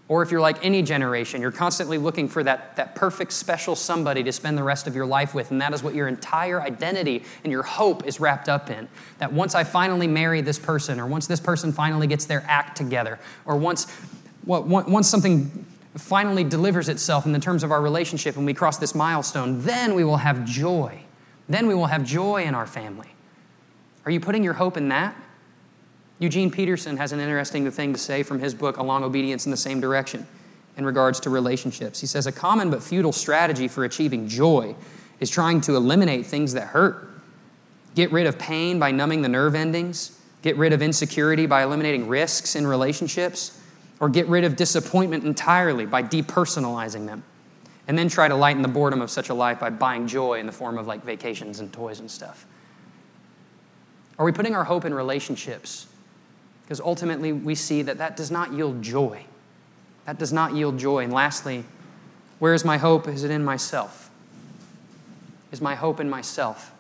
Or 0.09 0.23
if 0.23 0.31
you're 0.31 0.41
like 0.41 0.65
any 0.65 0.81
generation, 0.81 1.39
you're 1.39 1.51
constantly 1.51 1.99
looking 1.99 2.27
for 2.27 2.43
that, 2.43 2.75
that 2.77 2.95
perfect 2.95 3.31
special 3.31 3.75
somebody 3.75 4.23
to 4.23 4.31
spend 4.31 4.57
the 4.57 4.63
rest 4.63 4.87
of 4.87 4.95
your 4.95 5.05
life 5.05 5.35
with. 5.35 5.51
And 5.51 5.61
that 5.61 5.71
is 5.71 5.83
what 5.83 5.93
your 5.93 6.07
entire 6.07 6.59
identity 6.59 7.23
and 7.43 7.51
your 7.51 7.61
hope 7.61 8.05
is 8.07 8.19
wrapped 8.19 8.49
up 8.49 8.71
in. 8.71 8.89
That 9.19 9.31
once 9.31 9.53
I 9.53 9.63
finally 9.63 10.07
marry 10.07 10.41
this 10.41 10.57
person, 10.57 10.99
or 10.99 11.05
once 11.05 11.27
this 11.27 11.39
person 11.39 11.71
finally 11.71 12.07
gets 12.07 12.25
their 12.25 12.43
act 12.47 12.75
together, 12.75 13.19
or 13.45 13.55
once, 13.55 13.85
well, 14.45 14.63
once 14.63 15.07
something 15.07 15.65
finally 15.95 16.43
delivers 16.43 16.89
itself 16.89 17.27
in 17.27 17.31
the 17.31 17.39
terms 17.39 17.63
of 17.63 17.71
our 17.71 17.81
relationship 17.81 18.35
and 18.35 18.47
we 18.47 18.53
cross 18.55 18.77
this 18.77 18.95
milestone, 18.95 19.61
then 19.61 19.93
we 19.93 20.03
will 20.03 20.17
have 20.17 20.43
joy. 20.43 20.99
Then 21.47 21.67
we 21.67 21.75
will 21.75 21.85
have 21.85 22.03
joy 22.03 22.43
in 22.43 22.55
our 22.55 22.65
family. 22.65 23.09
Are 24.05 24.11
you 24.11 24.19
putting 24.19 24.43
your 24.43 24.53
hope 24.53 24.75
in 24.75 24.89
that? 24.89 25.15
Eugene 26.19 26.51
Peterson 26.51 26.97
has 26.97 27.13
an 27.13 27.21
interesting 27.21 27.69
thing 27.71 27.93
to 27.93 27.99
say 27.99 28.23
from 28.23 28.39
his 28.39 28.53
book, 28.53 28.77
A 28.77 28.83
Long 28.83 29.03
Obedience 29.05 29.45
in 29.45 29.51
the 29.51 29.57
Same 29.57 29.79
Direction, 29.79 30.27
in 30.75 30.85
regards 30.85 31.21
to 31.21 31.29
relationships. 31.29 32.01
He 32.01 32.07
says, 32.07 32.27
A 32.27 32.31
common 32.31 32.69
but 32.69 32.83
futile 32.83 33.13
strategy 33.13 33.69
for 33.69 33.85
achieving 33.85 34.27
joy 34.27 34.75
is 35.21 35.29
trying 35.29 35.61
to 35.61 35.77
eliminate 35.77 36.25
things 36.25 36.53
that 36.53 36.67
hurt. 36.67 37.09
Get 37.95 38.11
rid 38.11 38.27
of 38.27 38.37
pain 38.37 38.79
by 38.79 38.91
numbing 38.91 39.21
the 39.21 39.29
nerve 39.29 39.55
endings, 39.55 40.19
get 40.41 40.57
rid 40.57 40.73
of 40.73 40.81
insecurity 40.81 41.45
by 41.45 41.63
eliminating 41.63 42.07
risks 42.07 42.55
in 42.55 42.67
relationships, 42.67 43.59
or 44.01 44.09
get 44.09 44.27
rid 44.27 44.43
of 44.43 44.57
disappointment 44.57 45.23
entirely 45.23 45.85
by 45.85 46.03
depersonalizing 46.03 47.05
them. 47.05 47.23
And 47.87 47.97
then 47.97 48.07
try 48.07 48.27
to 48.27 48.35
lighten 48.35 48.61
the 48.61 48.67
boredom 48.67 49.01
of 49.01 49.09
such 49.09 49.29
a 49.29 49.33
life 49.33 49.59
by 49.59 49.69
buying 49.69 50.05
joy 50.05 50.39
in 50.39 50.45
the 50.45 50.51
form 50.51 50.77
of 50.77 50.85
like 50.85 51.03
vacations 51.03 51.59
and 51.59 51.73
toys 51.73 51.99
and 51.99 52.11
stuff. 52.11 52.45
Are 54.19 54.25
we 54.25 54.31
putting 54.31 54.53
our 54.53 54.65
hope 54.65 54.85
in 54.85 54.93
relationships 54.93 55.87
because 56.69 56.81
ultimately, 56.81 57.33
we 57.33 57.55
see 57.55 57.81
that 57.81 57.97
that 57.97 58.15
does 58.15 58.29
not 58.29 58.53
yield 58.53 58.83
joy. 58.83 59.25
That 60.05 60.19
does 60.19 60.31
not 60.31 60.53
yield 60.53 60.77
joy. 60.77 61.03
And 61.03 61.11
lastly, 61.11 61.63
where 62.37 62.53
is 62.53 62.63
my 62.63 62.77
hope? 62.77 63.07
Is 63.07 63.23
it 63.23 63.31
in 63.31 63.43
myself? 63.43 64.11
Is 65.51 65.61
my 65.61 65.73
hope 65.73 65.99
in 65.99 66.07
myself? 66.07 66.71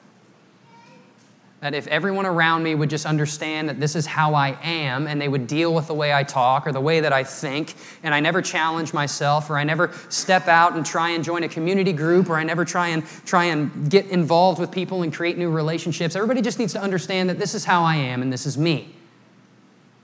That 1.61 1.73
if 1.73 1.87
everyone 1.87 2.27
around 2.27 2.61
me 2.61 2.75
would 2.75 2.91
just 2.91 3.07
understand 3.07 3.67
that 3.67 3.79
this 3.79 3.95
is 3.95 4.05
how 4.05 4.35
I 4.35 4.59
am 4.61 5.07
and 5.07 5.19
they 5.19 5.27
would 5.27 5.47
deal 5.47 5.73
with 5.73 5.87
the 5.87 5.95
way 5.95 6.13
I 6.13 6.21
talk 6.21 6.67
or 6.67 6.71
the 6.71 6.79
way 6.79 6.99
that 6.99 7.11
I 7.11 7.23
think, 7.23 7.73
and 8.03 8.13
I 8.13 8.19
never 8.19 8.43
challenge 8.43 8.93
myself 8.93 9.49
or 9.49 9.57
I 9.57 9.63
never 9.63 9.91
step 10.09 10.47
out 10.47 10.75
and 10.75 10.85
try 10.85 11.09
and 11.09 11.23
join 11.23 11.41
a 11.41 11.49
community 11.49 11.93
group 11.93 12.29
or 12.29 12.35
I 12.35 12.43
never 12.43 12.63
try 12.63 12.89
and 12.89 13.03
try 13.25 13.45
and 13.45 13.89
get 13.89 14.05
involved 14.05 14.59
with 14.59 14.69
people 14.69 15.01
and 15.01 15.11
create 15.11 15.39
new 15.39 15.49
relationships. 15.49 16.15
Everybody 16.15 16.43
just 16.43 16.59
needs 16.59 16.73
to 16.73 16.79
understand 16.79 17.27
that 17.31 17.39
this 17.39 17.55
is 17.55 17.65
how 17.65 17.81
I 17.81 17.95
am 17.95 18.21
and 18.21 18.31
this 18.31 18.45
is 18.45 18.55
me. 18.55 18.93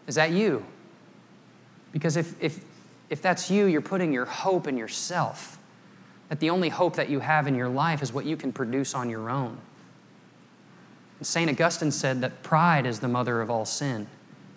Is 0.07 0.15
that 0.15 0.31
you? 0.31 0.65
Because 1.91 2.17
if, 2.17 2.41
if, 2.41 2.63
if 3.09 3.21
that's 3.21 3.49
you, 3.49 3.65
you're 3.65 3.81
putting 3.81 4.11
your 4.11 4.25
hope 4.25 4.67
in 4.67 4.77
yourself. 4.77 5.57
That 6.29 6.39
the 6.39 6.49
only 6.49 6.69
hope 6.69 6.95
that 6.95 7.09
you 7.09 7.19
have 7.19 7.47
in 7.47 7.55
your 7.55 7.69
life 7.69 8.01
is 8.01 8.11
what 8.11 8.25
you 8.25 8.35
can 8.35 8.51
produce 8.51 8.95
on 8.95 9.09
your 9.09 9.29
own. 9.29 9.57
St. 11.21 11.49
Augustine 11.49 11.91
said 11.91 12.21
that 12.21 12.43
pride 12.43 12.85
is 12.85 12.99
the 12.99 13.07
mother 13.07 13.41
of 13.41 13.49
all 13.49 13.65
sin. 13.65 14.07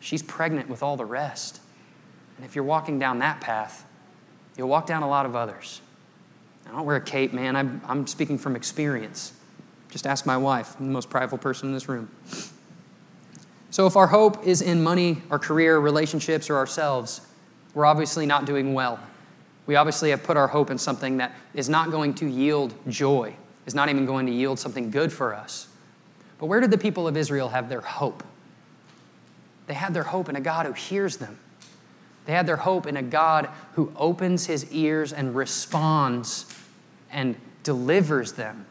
She's 0.00 0.22
pregnant 0.22 0.68
with 0.68 0.82
all 0.82 0.96
the 0.96 1.04
rest. 1.04 1.60
And 2.36 2.44
if 2.44 2.54
you're 2.54 2.64
walking 2.64 2.98
down 2.98 3.20
that 3.20 3.40
path, 3.40 3.86
you'll 4.56 4.68
walk 4.68 4.86
down 4.86 5.02
a 5.02 5.08
lot 5.08 5.24
of 5.24 5.34
others. 5.34 5.80
I 6.66 6.72
don't 6.72 6.84
wear 6.84 6.96
a 6.96 7.00
cape, 7.00 7.32
man. 7.32 7.56
I'm, 7.56 7.80
I'm 7.86 8.06
speaking 8.06 8.38
from 8.38 8.54
experience. 8.54 9.32
Just 9.90 10.06
ask 10.06 10.26
my 10.26 10.36
wife, 10.36 10.76
I'm 10.78 10.86
the 10.86 10.92
most 10.92 11.08
prideful 11.08 11.38
person 11.38 11.68
in 11.68 11.74
this 11.74 11.88
room. 11.88 12.10
So, 13.70 13.86
if 13.86 13.96
our 13.96 14.06
hope 14.06 14.46
is 14.46 14.62
in 14.62 14.82
money, 14.82 15.22
our 15.30 15.38
career, 15.38 15.78
relationships, 15.78 16.48
or 16.48 16.56
ourselves, 16.56 17.20
we're 17.74 17.84
obviously 17.84 18.24
not 18.24 18.46
doing 18.46 18.72
well. 18.72 18.98
We 19.66 19.76
obviously 19.76 20.10
have 20.10 20.22
put 20.22 20.38
our 20.38 20.48
hope 20.48 20.70
in 20.70 20.78
something 20.78 21.18
that 21.18 21.32
is 21.52 21.68
not 21.68 21.90
going 21.90 22.14
to 22.14 22.26
yield 22.26 22.74
joy, 22.88 23.34
is 23.66 23.74
not 23.74 23.90
even 23.90 24.06
going 24.06 24.26
to 24.26 24.32
yield 24.32 24.58
something 24.58 24.90
good 24.90 25.12
for 25.12 25.34
us. 25.34 25.68
But 26.38 26.46
where 26.46 26.60
did 26.60 26.70
the 26.70 26.78
people 26.78 27.06
of 27.06 27.16
Israel 27.16 27.50
have 27.50 27.68
their 27.68 27.82
hope? 27.82 28.24
They 29.66 29.74
had 29.74 29.92
their 29.92 30.04
hope 30.04 30.30
in 30.30 30.36
a 30.36 30.40
God 30.40 30.64
who 30.64 30.72
hears 30.72 31.18
them. 31.18 31.38
They 32.24 32.32
had 32.32 32.46
their 32.46 32.56
hope 32.56 32.86
in 32.86 32.96
a 32.96 33.02
God 33.02 33.50
who 33.74 33.92
opens 33.96 34.46
his 34.46 34.70
ears 34.72 35.12
and 35.12 35.34
responds 35.34 36.46
and 37.10 37.36
delivers 37.62 38.32
them 38.32 38.64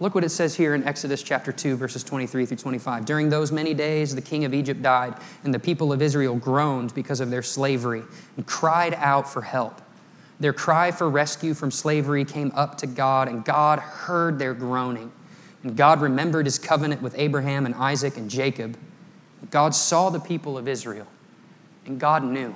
Look 0.00 0.14
what 0.14 0.22
it 0.22 0.28
says 0.28 0.54
here 0.54 0.76
in 0.76 0.84
Exodus 0.84 1.24
chapter 1.24 1.50
2, 1.50 1.76
verses 1.76 2.04
23 2.04 2.46
through 2.46 2.56
25. 2.56 3.04
During 3.04 3.28
those 3.28 3.50
many 3.50 3.74
days, 3.74 4.14
the 4.14 4.22
king 4.22 4.44
of 4.44 4.54
Egypt 4.54 4.80
died, 4.80 5.14
and 5.42 5.52
the 5.52 5.58
people 5.58 5.92
of 5.92 6.00
Israel 6.00 6.36
groaned 6.36 6.94
because 6.94 7.18
of 7.18 7.30
their 7.30 7.42
slavery 7.42 8.04
and 8.36 8.46
cried 8.46 8.94
out 8.94 9.28
for 9.28 9.42
help. 9.42 9.82
Their 10.38 10.52
cry 10.52 10.92
for 10.92 11.10
rescue 11.10 11.52
from 11.52 11.72
slavery 11.72 12.24
came 12.24 12.52
up 12.54 12.78
to 12.78 12.86
God, 12.86 13.26
and 13.26 13.44
God 13.44 13.80
heard 13.80 14.38
their 14.38 14.54
groaning. 14.54 15.10
And 15.64 15.76
God 15.76 16.00
remembered 16.00 16.46
his 16.46 16.60
covenant 16.60 17.02
with 17.02 17.18
Abraham 17.18 17.66
and 17.66 17.74
Isaac 17.74 18.16
and 18.16 18.30
Jacob. 18.30 18.78
God 19.50 19.74
saw 19.74 20.10
the 20.10 20.20
people 20.20 20.56
of 20.56 20.68
Israel, 20.68 21.08
and 21.86 21.98
God 21.98 22.22
knew. 22.22 22.54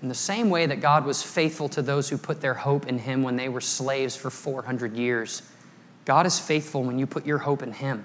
In 0.00 0.08
the 0.08 0.14
same 0.14 0.48
way 0.48 0.66
that 0.66 0.80
God 0.80 1.04
was 1.04 1.24
faithful 1.24 1.68
to 1.70 1.82
those 1.82 2.08
who 2.08 2.16
put 2.16 2.40
their 2.40 2.54
hope 2.54 2.86
in 2.86 3.00
him 3.00 3.24
when 3.24 3.34
they 3.34 3.48
were 3.48 3.60
slaves 3.60 4.14
for 4.14 4.30
400 4.30 4.94
years 4.94 5.42
God 6.04 6.26
is 6.26 6.38
faithful 6.38 6.82
when 6.82 6.98
you 6.98 7.06
put 7.06 7.26
your 7.26 7.38
hope 7.38 7.62
in 7.62 7.72
Him. 7.72 8.04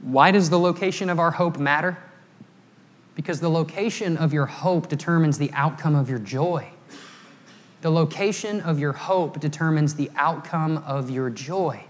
Why 0.00 0.30
does 0.30 0.50
the 0.50 0.58
location 0.58 1.10
of 1.10 1.18
our 1.18 1.30
hope 1.30 1.58
matter? 1.58 1.98
Because 3.14 3.40
the 3.40 3.50
location 3.50 4.16
of 4.16 4.32
your 4.32 4.46
hope 4.46 4.88
determines 4.88 5.38
the 5.38 5.50
outcome 5.52 5.94
of 5.94 6.08
your 6.08 6.18
joy. 6.18 6.68
The 7.82 7.90
location 7.90 8.60
of 8.60 8.78
your 8.78 8.92
hope 8.92 9.40
determines 9.40 9.94
the 9.94 10.10
outcome 10.16 10.78
of 10.78 11.10
your 11.10 11.30
joy. 11.30 11.84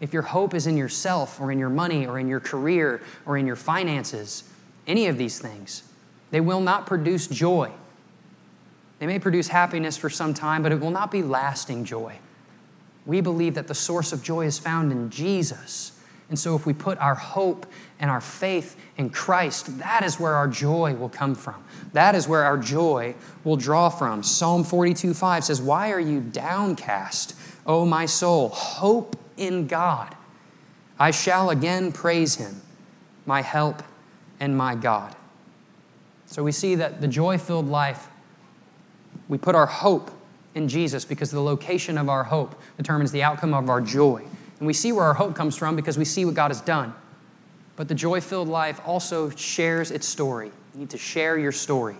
If 0.00 0.12
your 0.12 0.22
hope 0.22 0.54
is 0.54 0.66
in 0.66 0.76
yourself 0.76 1.40
or 1.40 1.50
in 1.50 1.58
your 1.58 1.70
money 1.70 2.06
or 2.06 2.18
in 2.18 2.28
your 2.28 2.40
career 2.40 3.02
or 3.24 3.38
in 3.38 3.46
your 3.46 3.56
finances, 3.56 4.44
any 4.86 5.06
of 5.06 5.16
these 5.16 5.38
things, 5.38 5.82
they 6.30 6.40
will 6.40 6.60
not 6.60 6.86
produce 6.86 7.26
joy. 7.26 7.70
They 8.98 9.06
may 9.06 9.18
produce 9.18 9.48
happiness 9.48 9.96
for 9.96 10.10
some 10.10 10.34
time, 10.34 10.62
but 10.62 10.72
it 10.72 10.80
will 10.80 10.90
not 10.90 11.10
be 11.10 11.22
lasting 11.22 11.84
joy. 11.84 12.18
We 13.06 13.20
believe 13.20 13.54
that 13.54 13.68
the 13.68 13.74
source 13.74 14.12
of 14.12 14.22
joy 14.22 14.46
is 14.46 14.58
found 14.58 14.92
in 14.92 15.10
Jesus. 15.10 15.92
And 16.28 16.38
so, 16.38 16.56
if 16.56 16.66
we 16.66 16.72
put 16.72 16.98
our 16.98 17.14
hope 17.14 17.66
and 18.00 18.10
our 18.10 18.20
faith 18.20 18.76
in 18.96 19.10
Christ, 19.10 19.78
that 19.78 20.04
is 20.04 20.18
where 20.18 20.34
our 20.34 20.48
joy 20.48 20.94
will 20.94 21.08
come 21.08 21.36
from. 21.36 21.62
That 21.92 22.16
is 22.16 22.26
where 22.26 22.42
our 22.42 22.58
joy 22.58 23.14
will 23.44 23.56
draw 23.56 23.88
from. 23.88 24.24
Psalm 24.24 24.64
42 24.64 25.14
5 25.14 25.44
says, 25.44 25.62
Why 25.62 25.92
are 25.92 26.00
you 26.00 26.20
downcast, 26.20 27.36
O 27.64 27.86
my 27.86 28.06
soul? 28.06 28.48
Hope 28.48 29.16
in 29.36 29.68
God. 29.68 30.16
I 30.98 31.12
shall 31.12 31.50
again 31.50 31.92
praise 31.92 32.34
him, 32.34 32.60
my 33.24 33.40
help 33.40 33.82
and 34.40 34.56
my 34.56 34.74
God. 34.74 35.14
So 36.26 36.42
we 36.42 36.50
see 36.50 36.74
that 36.76 37.00
the 37.00 37.08
joy 37.08 37.38
filled 37.38 37.68
life, 37.68 38.08
we 39.28 39.38
put 39.38 39.54
our 39.54 39.66
hope 39.66 40.10
in 40.56 40.68
Jesus 40.68 41.04
because 41.04 41.30
the 41.30 41.40
location 41.40 41.98
of 41.98 42.08
our 42.08 42.24
hope 42.24 42.60
determines 42.78 43.12
the 43.12 43.22
outcome 43.22 43.54
of 43.54 43.68
our 43.68 43.80
joy. 43.80 44.24
And 44.58 44.66
we 44.66 44.72
see 44.72 44.90
where 44.90 45.04
our 45.04 45.14
hope 45.14 45.36
comes 45.36 45.56
from 45.56 45.76
because 45.76 45.98
we 45.98 46.04
see 46.04 46.24
what 46.24 46.34
God 46.34 46.50
has 46.50 46.62
done. 46.62 46.94
But 47.76 47.88
the 47.88 47.94
joy 47.94 48.22
filled 48.22 48.48
life 48.48 48.80
also 48.86 49.28
shares 49.30 49.90
its 49.90 50.08
story. 50.08 50.50
You 50.74 50.80
need 50.80 50.90
to 50.90 50.98
share 50.98 51.38
your 51.38 51.52
story. 51.52 51.96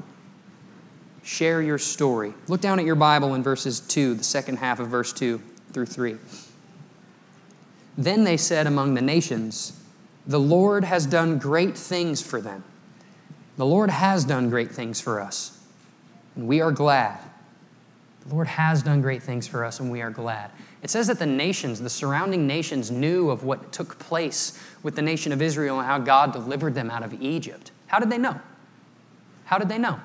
Share 1.23 1.61
your 1.61 1.77
story. 1.77 2.33
Look 2.49 2.63
down 2.63 2.79
at 2.79 2.87
your 2.87 2.95
Bible 2.95 3.35
in 3.35 3.43
verses 3.43 3.81
2, 3.81 4.15
the 4.15 4.25
second 4.25 4.57
half 4.57 4.81
of 4.81 4.89
verse 4.89 5.13
2 5.13 5.41
through 5.73 5.87
3. 5.87 6.17
Then 7.99 8.25
they 8.25 8.39
said 8.39 8.67
among 8.67 8.95
the 8.95 9.03
nations, 9.03 9.79
The 10.27 10.41
Lord 10.41 10.85
has 10.85 11.05
done 11.05 11.39
great 11.39 11.77
things 11.77 12.23
for 12.23 12.41
them. 12.41 12.65
The 13.59 13.67
Lord 13.67 13.91
has 13.91 14.25
done 14.25 14.49
great 14.49 14.71
things 14.71 15.01
for 15.01 15.21
us, 15.21 15.59
and 16.35 16.47
we 16.47 16.61
are 16.61 16.73
glad. 16.73 17.19
The 18.29 18.35
Lord 18.35 18.49
has 18.49 18.83
done 18.83 19.03
great 19.03 19.23
things 19.23 19.47
for 19.47 19.65
us, 19.65 19.79
and 19.79 19.91
we 19.91 20.03
are 20.03 20.11
glad. 20.11 20.51
It 20.83 20.91
says 20.91 21.07
that 21.07 21.19
the 21.19 21.27
nations, 21.27 21.81
the 21.81 21.91
surrounding 21.91 22.47
nations, 22.47 22.91
knew 22.91 23.31
of 23.31 23.45
what 23.45 23.73
took 23.73 23.99
place 23.99 24.59
with 24.83 24.97
the 24.97 25.03
nation 25.03 25.33
of 25.33 25.41
Israel 25.41 25.79
and 25.79 25.87
how 25.87 25.99
God 25.99 26.33
delivered 26.33 26.75
them 26.75 26.91
out 26.91 27.03
of 27.03 27.15
Egypt. 27.23 27.71
How 27.87 27.99
did 27.99 28.11
they 28.11 28.19
know? 28.19 28.41
How 29.45 29.59
did 29.59 29.69
they 29.69 29.79
know? 29.79 30.01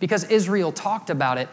Because 0.00 0.24
Israel 0.24 0.70
talked 0.72 1.08
about 1.08 1.38
it 1.38 1.48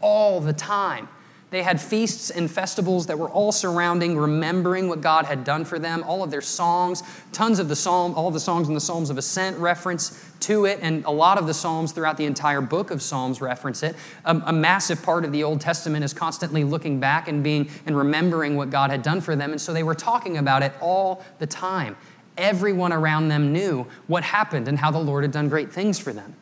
all 0.00 0.40
the 0.40 0.52
time. 0.52 1.08
They 1.52 1.62
had 1.62 1.78
feasts 1.78 2.30
and 2.30 2.50
festivals 2.50 3.08
that 3.08 3.18
were 3.18 3.28
all 3.28 3.52
surrounding, 3.52 4.16
remembering 4.16 4.88
what 4.88 5.02
God 5.02 5.26
had 5.26 5.44
done 5.44 5.66
for 5.66 5.78
them. 5.78 6.02
All 6.04 6.22
of 6.22 6.30
their 6.30 6.40
songs, 6.40 7.02
tons 7.30 7.58
of 7.58 7.68
the 7.68 7.76
psalm, 7.76 8.14
all 8.14 8.28
of 8.28 8.32
the 8.32 8.40
songs 8.40 8.68
in 8.68 8.74
the 8.74 8.80
Psalms 8.80 9.10
of 9.10 9.18
Ascent 9.18 9.58
reference 9.58 10.32
to 10.40 10.64
it, 10.64 10.78
and 10.80 11.04
a 11.04 11.10
lot 11.10 11.36
of 11.36 11.46
the 11.46 11.52
Psalms 11.52 11.92
throughout 11.92 12.16
the 12.16 12.24
entire 12.24 12.62
book 12.62 12.90
of 12.90 13.02
Psalms 13.02 13.42
reference 13.42 13.82
it. 13.82 13.94
A, 14.24 14.34
a 14.46 14.52
massive 14.52 15.02
part 15.02 15.26
of 15.26 15.32
the 15.32 15.44
Old 15.44 15.60
Testament 15.60 16.02
is 16.02 16.14
constantly 16.14 16.64
looking 16.64 16.98
back 16.98 17.28
and 17.28 17.44
being 17.44 17.68
and 17.84 17.98
remembering 17.98 18.56
what 18.56 18.70
God 18.70 18.90
had 18.90 19.02
done 19.02 19.20
for 19.20 19.36
them, 19.36 19.50
and 19.50 19.60
so 19.60 19.74
they 19.74 19.82
were 19.82 19.94
talking 19.94 20.38
about 20.38 20.62
it 20.62 20.72
all 20.80 21.22
the 21.38 21.46
time. 21.46 21.98
Everyone 22.38 22.94
around 22.94 23.28
them 23.28 23.52
knew 23.52 23.86
what 24.06 24.24
happened 24.24 24.68
and 24.68 24.78
how 24.78 24.90
the 24.90 24.98
Lord 24.98 25.22
had 25.22 25.32
done 25.32 25.50
great 25.50 25.70
things 25.70 25.98
for 25.98 26.14
them. 26.14 26.34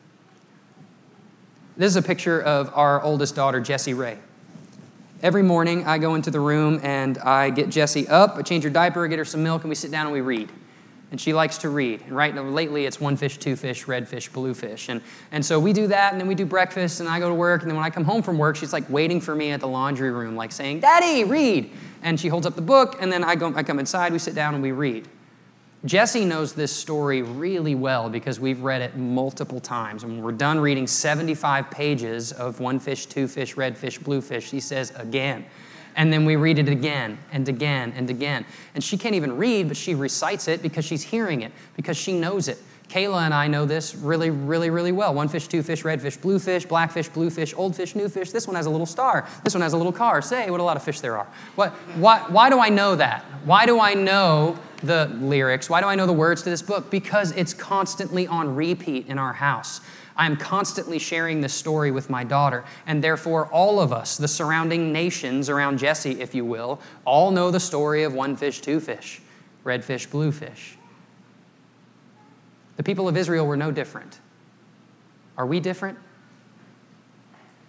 This 1.77 1.89
is 1.89 1.97
a 1.97 2.03
picture 2.03 2.41
of 2.41 2.71
our 2.75 3.03
oldest 3.03 3.35
daughter, 3.35 3.61
Jessie 3.61 3.95
Ray. 3.95 4.17
Every 5.23 5.43
morning, 5.43 5.87
I 5.87 5.99
go 5.99 6.15
into 6.15 6.31
the 6.31 6.41
room 6.41 6.81
and 6.83 7.19
I 7.19 7.51
get 7.51 7.69
Jessie 7.69 8.09
up, 8.09 8.37
I 8.37 8.43
change 8.43 8.65
her 8.65 8.71
diaper, 8.71 9.07
get 9.07 9.19
her 9.19 9.25
some 9.27 9.43
milk, 9.43 9.63
and 9.65 9.69
we 9.69 9.75
sit 9.75 9.91
down 9.91 10.07
and 10.07 10.15
we 10.15 10.23
read. 10.23 10.51
And 11.11 11.21
she 11.21 11.35
likes 11.35 11.59
to 11.59 11.69
read. 11.69 12.01
And 12.03 12.13
right 12.17 12.35
now, 12.35 12.43
lately, 12.43 12.87
it's 12.87 12.99
one 12.99 13.19
fish, 13.19 13.37
two 13.37 13.55
fish, 13.55 13.87
red 13.87 14.09
fish, 14.09 14.31
blue 14.31 14.55
fish. 14.55 14.89
And, 14.89 15.03
and 15.31 15.45
so 15.45 15.61
we 15.61 15.75
do 15.75 15.89
that, 15.89 16.13
and 16.13 16.21
then 16.21 16.27
we 16.27 16.35
do 16.35 16.47
breakfast, 16.47 17.01
and 17.01 17.09
I 17.09 17.19
go 17.19 17.29
to 17.29 17.35
work. 17.35 17.61
And 17.61 17.71
then 17.71 17.77
when 17.77 17.85
I 17.85 17.91
come 17.91 18.05
home 18.05 18.23
from 18.23 18.39
work, 18.39 18.57
she's 18.57 18.73
like 18.73 18.89
waiting 18.89 19.21
for 19.21 19.35
me 19.35 19.51
at 19.51 19.61
the 19.61 19.69
laundry 19.69 20.11
room, 20.11 20.37
like 20.37 20.53
saying, 20.53 20.81
Daddy, 20.81 21.25
read. 21.25 21.71
And 22.03 22.19
she 22.19 22.29
holds 22.29 22.47
up 22.47 22.55
the 22.55 22.63
book, 22.63 22.97
and 23.01 23.13
then 23.13 23.23
I, 23.23 23.35
go, 23.35 23.53
I 23.55 23.63
come 23.63 23.79
inside, 23.79 24.13
we 24.13 24.19
sit 24.19 24.35
down, 24.35 24.55
and 24.55 24.63
we 24.63 24.73
read. 24.73 25.07
Jesse 25.87 26.27
knows 26.27 26.53
this 26.53 26.75
story 26.75 27.23
really 27.23 27.75
well 27.75 28.11
because 28.11 28.39
we've 28.39 28.61
read 28.61 28.83
it 28.83 28.97
multiple 28.97 29.61
times. 29.61 30.03
And 30.03 30.13
when 30.13 30.23
we're 30.23 30.33
done 30.33 30.61
reading 30.61 30.87
75 30.87 31.71
pages 31.71 32.33
of 32.33 32.61
one 32.61 32.79
fish, 32.79 33.07
two 33.07 33.27
fish, 33.27 33.57
red 33.57 33.79
fish, 33.79 33.99
blue 33.99 34.21
fish, 34.21 34.51
he 34.51 34.61
says 34.61 34.93
again. 34.97 35.47
And 35.97 36.13
then 36.13 36.27
we 36.27 36.37
read 36.37 36.59
it 36.59 36.69
again 36.69 37.19
and 37.33 37.49
again 37.49 37.95
and 37.97 38.11
again. 38.11 38.45
And 38.75 38.85
she 38.85 38.99
can't 38.99 39.15
even 39.15 39.37
read, 39.39 39.69
but 39.69 39.77
she 39.77 39.95
recites 39.95 40.49
it 40.49 40.61
because 40.61 40.85
she's 40.85 41.03
hearing 41.03 41.41
it, 41.43 41.53
because 41.77 41.97
she 41.97 42.13
knows 42.13 42.49
it. 42.49 42.59
Kayla 42.91 43.23
and 43.23 43.33
I 43.33 43.47
know 43.47 43.67
this 43.67 43.95
really, 43.95 44.31
really, 44.31 44.69
really 44.69 44.91
well. 44.91 45.15
One 45.15 45.29
fish, 45.29 45.47
two 45.47 45.63
fish, 45.63 45.85
red 45.85 46.03
fish, 46.03 46.17
blue 46.17 46.41
fish, 46.41 46.67
black 46.67 46.91
fish, 46.91 47.09
blue 47.09 47.31
fish, 47.31 47.55
old 47.57 47.77
fish, 47.77 47.95
new 47.95 48.09
fish. 48.09 48.33
This 48.33 48.49
one 48.49 48.57
has 48.57 48.67
a 48.67 48.71
little 48.71 48.85
star. 48.85 49.29
This 49.45 49.55
one 49.55 49.63
has 49.63 49.75
a 49.75 49.77
little 49.77 49.93
car. 49.93 50.21
Say 50.21 50.51
what 50.51 50.59
a 50.59 50.65
lot 50.65 50.77
of 50.77 50.83
fish 50.83 50.99
there 50.99 51.17
are. 51.17 51.29
What, 51.55 51.71
why, 51.97 52.19
why 52.29 52.51
do 52.51 52.59
I 52.59 52.69
know 52.69 52.97
that? 52.97 53.23
Why 53.45 53.65
do 53.65 53.79
I 53.79 53.95
know 53.95 54.59
the 54.83 55.07
lyrics? 55.21 55.71
Why 55.71 55.81
do 55.81 55.87
I 55.87 55.95
know 55.95 56.07
the 56.09 56.13
words 56.13 56.43
to 56.43 56.51
this 56.51 56.63
book? 56.63 56.91
Because 56.91 57.31
it's 57.33 57.55
constantly 57.55 58.27
on 58.27 58.57
repeat 58.57 59.07
in 59.07 59.19
our 59.19 59.35
house. 59.35 59.81
I'm 60.17 60.37
constantly 60.37 60.99
sharing 60.99 61.41
this 61.41 61.55
story 61.55 61.93
with 61.93 62.11
my 62.11 62.25
daughter, 62.25 62.65
and 62.87 63.03
therefore, 63.03 63.47
all 63.47 63.79
of 63.79 63.93
us, 63.93 64.17
the 64.17 64.29
surrounding 64.29 64.93
nations 64.93 65.49
around 65.49 65.79
Jesse, 65.79 66.21
if 66.21 66.35
you 66.35 66.45
will, 66.45 66.81
all 67.05 67.31
know 67.31 67.53
the 67.53 67.61
story 67.61 68.03
of 68.03 68.15
one 68.15 68.37
fish, 68.37 68.61
two 68.61 68.81
fish, 68.81 69.23
red 69.63 69.85
fish, 69.85 70.07
blue 70.07 70.33
fish. 70.33 70.77
The 72.77 72.83
people 72.83 73.09
of 73.09 73.17
Israel 73.17 73.47
were 73.47 73.57
no 73.57 73.71
different. 73.71 74.21
Are 75.37 75.47
we 75.47 75.61
different? 75.61 75.99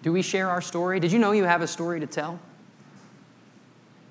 Do 0.04 0.12
we 0.12 0.22
share 0.22 0.50
our 0.50 0.62
story? 0.62 1.00
Did 1.00 1.12
you 1.12 1.20
know 1.20 1.32
you 1.32 1.44
have 1.44 1.62
a 1.62 1.68
story 1.68 2.00
to 2.00 2.08
tell? 2.08 2.40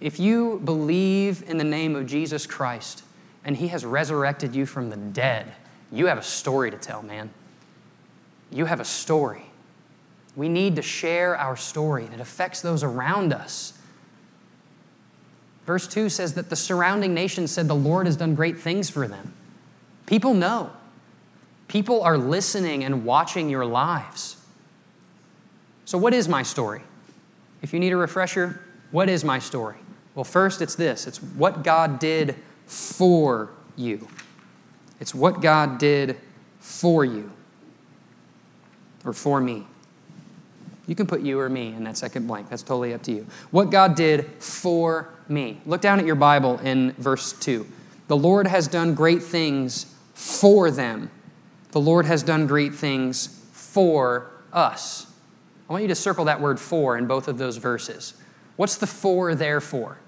If 0.01 0.19
you 0.19 0.61
believe 0.65 1.43
in 1.47 1.59
the 1.59 1.65
name 1.65 1.95
of 1.95 2.07
Jesus 2.07 2.47
Christ 2.47 3.03
and 3.45 3.57
He 3.57 3.69
has 3.69 3.85
resurrected 3.85 4.55
you 4.55 4.67
from 4.67 4.89
the 4.91 4.97
dead, 4.97 5.53
you 5.93 6.07
have 6.07 6.19
a 6.19 6.23
story 6.23 6.71
to 6.71 6.77
tell, 6.77 7.03
man. 7.03 7.31
You 8.51 8.65
have 8.65 8.81
a 8.81 8.85
story. 8.85 9.43
We 10.37 10.49
need 10.49 10.77
to 10.77 10.83
share 10.83 11.37
our 11.37 11.57
story, 11.57 12.05
and 12.05 12.15
it 12.15 12.21
affects 12.21 12.61
those 12.61 12.83
around 12.83 13.33
us. 13.33 13.75
Verse 15.67 15.87
2 15.87 16.09
says 16.09 16.35
that 16.35 16.51
the 16.51 16.57
surrounding 16.57 17.15
nations 17.15 17.51
said 17.51 17.69
the 17.69 17.75
Lord 17.75 18.07
has 18.07 18.17
done 18.17 18.35
great 18.35 18.59
things 18.59 18.89
for 18.89 19.07
them. 19.07 19.35
People 20.07 20.35
know. 20.35 20.71
People 21.71 22.03
are 22.03 22.19
listening 22.19 22.83
and 22.83 23.05
watching 23.05 23.49
your 23.49 23.65
lives. 23.65 24.37
So, 25.85 25.97
what 25.99 26.13
is 26.13 26.29
my 26.29 26.43
story? 26.43 26.83
If 27.63 27.73
you 27.73 27.79
need 27.79 27.93
a 27.93 27.97
refresher, 27.97 28.61
what 28.91 29.09
is 29.09 29.25
my 29.25 29.39
story? 29.39 29.77
Well, 30.17 30.25
first, 30.25 30.63
it's 30.63 30.75
this 30.75 31.07
it's 31.07 31.23
what 31.23 31.63
God 31.63 32.01
did 32.01 32.35
for 32.67 33.51
you. 33.77 34.09
It's 34.99 35.15
what 35.15 35.43
God 35.43 35.79
did 35.79 36.17
for 36.59 37.05
you 37.05 37.31
or 39.05 39.13
for 39.13 39.41
me. 39.41 39.65
You 40.89 40.97
can 40.97 41.07
put 41.07 41.21
you 41.21 41.39
or 41.39 41.49
me 41.49 41.69
in 41.69 41.85
that 41.85 41.97
second 41.97 42.27
blank. 42.27 42.51
That's 42.51 42.65
totally 42.65 42.95
up 42.95 43.05
to 43.05 43.13
you. 43.13 43.29
What 43.53 43.71
God 43.71 43.95
did 43.95 44.27
for 44.43 45.15
me. 45.29 45.61
Look 45.67 45.83
down 45.83 46.01
at 46.01 46.05
your 46.05 46.17
Bible 46.17 46.59
in 46.59 46.95
verse 46.95 47.33
2. 47.35 47.65
The 48.09 48.17
Lord 48.17 48.49
has 48.49 48.67
done 48.67 48.97
great 48.97 49.23
things 49.23 49.95
for 50.15 50.73
them 50.73 51.13
the 51.73 51.81
Lord 51.81 52.07
has 52.07 52.23
done 52.23 52.47
great 52.47 52.75
things 52.75 53.27
for 53.53 54.31
us. 54.53 55.07
I 55.69 55.73
want 55.73 55.83
you 55.83 55.89
to 55.89 55.95
circle 55.95 56.25
that 56.25 56.41
word 56.41 56.59
for 56.59 56.99
in 56.99 57.07
both 57.07 57.29
of 57.29 57.39
those 57.39 57.57
verses. 57.57 58.15
What's 58.57 58.77
the 58.77 58.87
for 58.87 59.35
there 59.35 59.61
for? 59.61 59.99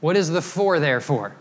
What 0.00 0.16
is 0.16 0.28
the 0.28 0.42
for 0.42 0.80
there 0.80 1.00
for? 1.00 1.36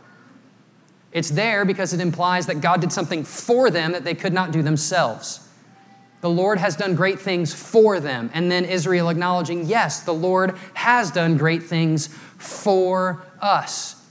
It's 1.11 1.29
there 1.29 1.65
because 1.65 1.93
it 1.93 1.99
implies 1.99 2.45
that 2.47 2.61
God 2.61 2.81
did 2.81 2.91
something 2.91 3.23
for 3.23 3.71
them 3.71 3.93
that 3.93 4.03
they 4.03 4.13
could 4.13 4.33
not 4.33 4.51
do 4.51 4.61
themselves. 4.61 5.47
The 6.21 6.29
Lord 6.29 6.57
has 6.59 6.75
done 6.75 6.95
great 6.95 7.19
things 7.19 7.53
for 7.53 7.99
them. 7.99 8.29
And 8.33 8.51
then 8.51 8.65
Israel 8.65 9.09
acknowledging, 9.09 9.65
yes, 9.65 10.01
the 10.01 10.13
Lord 10.13 10.55
has 10.73 11.11
done 11.11 11.37
great 11.37 11.63
things 11.63 12.07
for 12.07 13.23
us. 13.41 14.03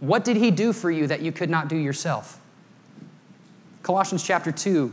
What 0.00 0.24
did 0.24 0.36
He 0.36 0.50
do 0.50 0.72
for 0.72 0.90
you 0.90 1.06
that 1.06 1.20
you 1.20 1.32
could 1.32 1.50
not 1.50 1.68
do 1.68 1.76
yourself? 1.76 2.40
Colossians 3.84 4.22
chapter 4.22 4.50
2 4.50 4.90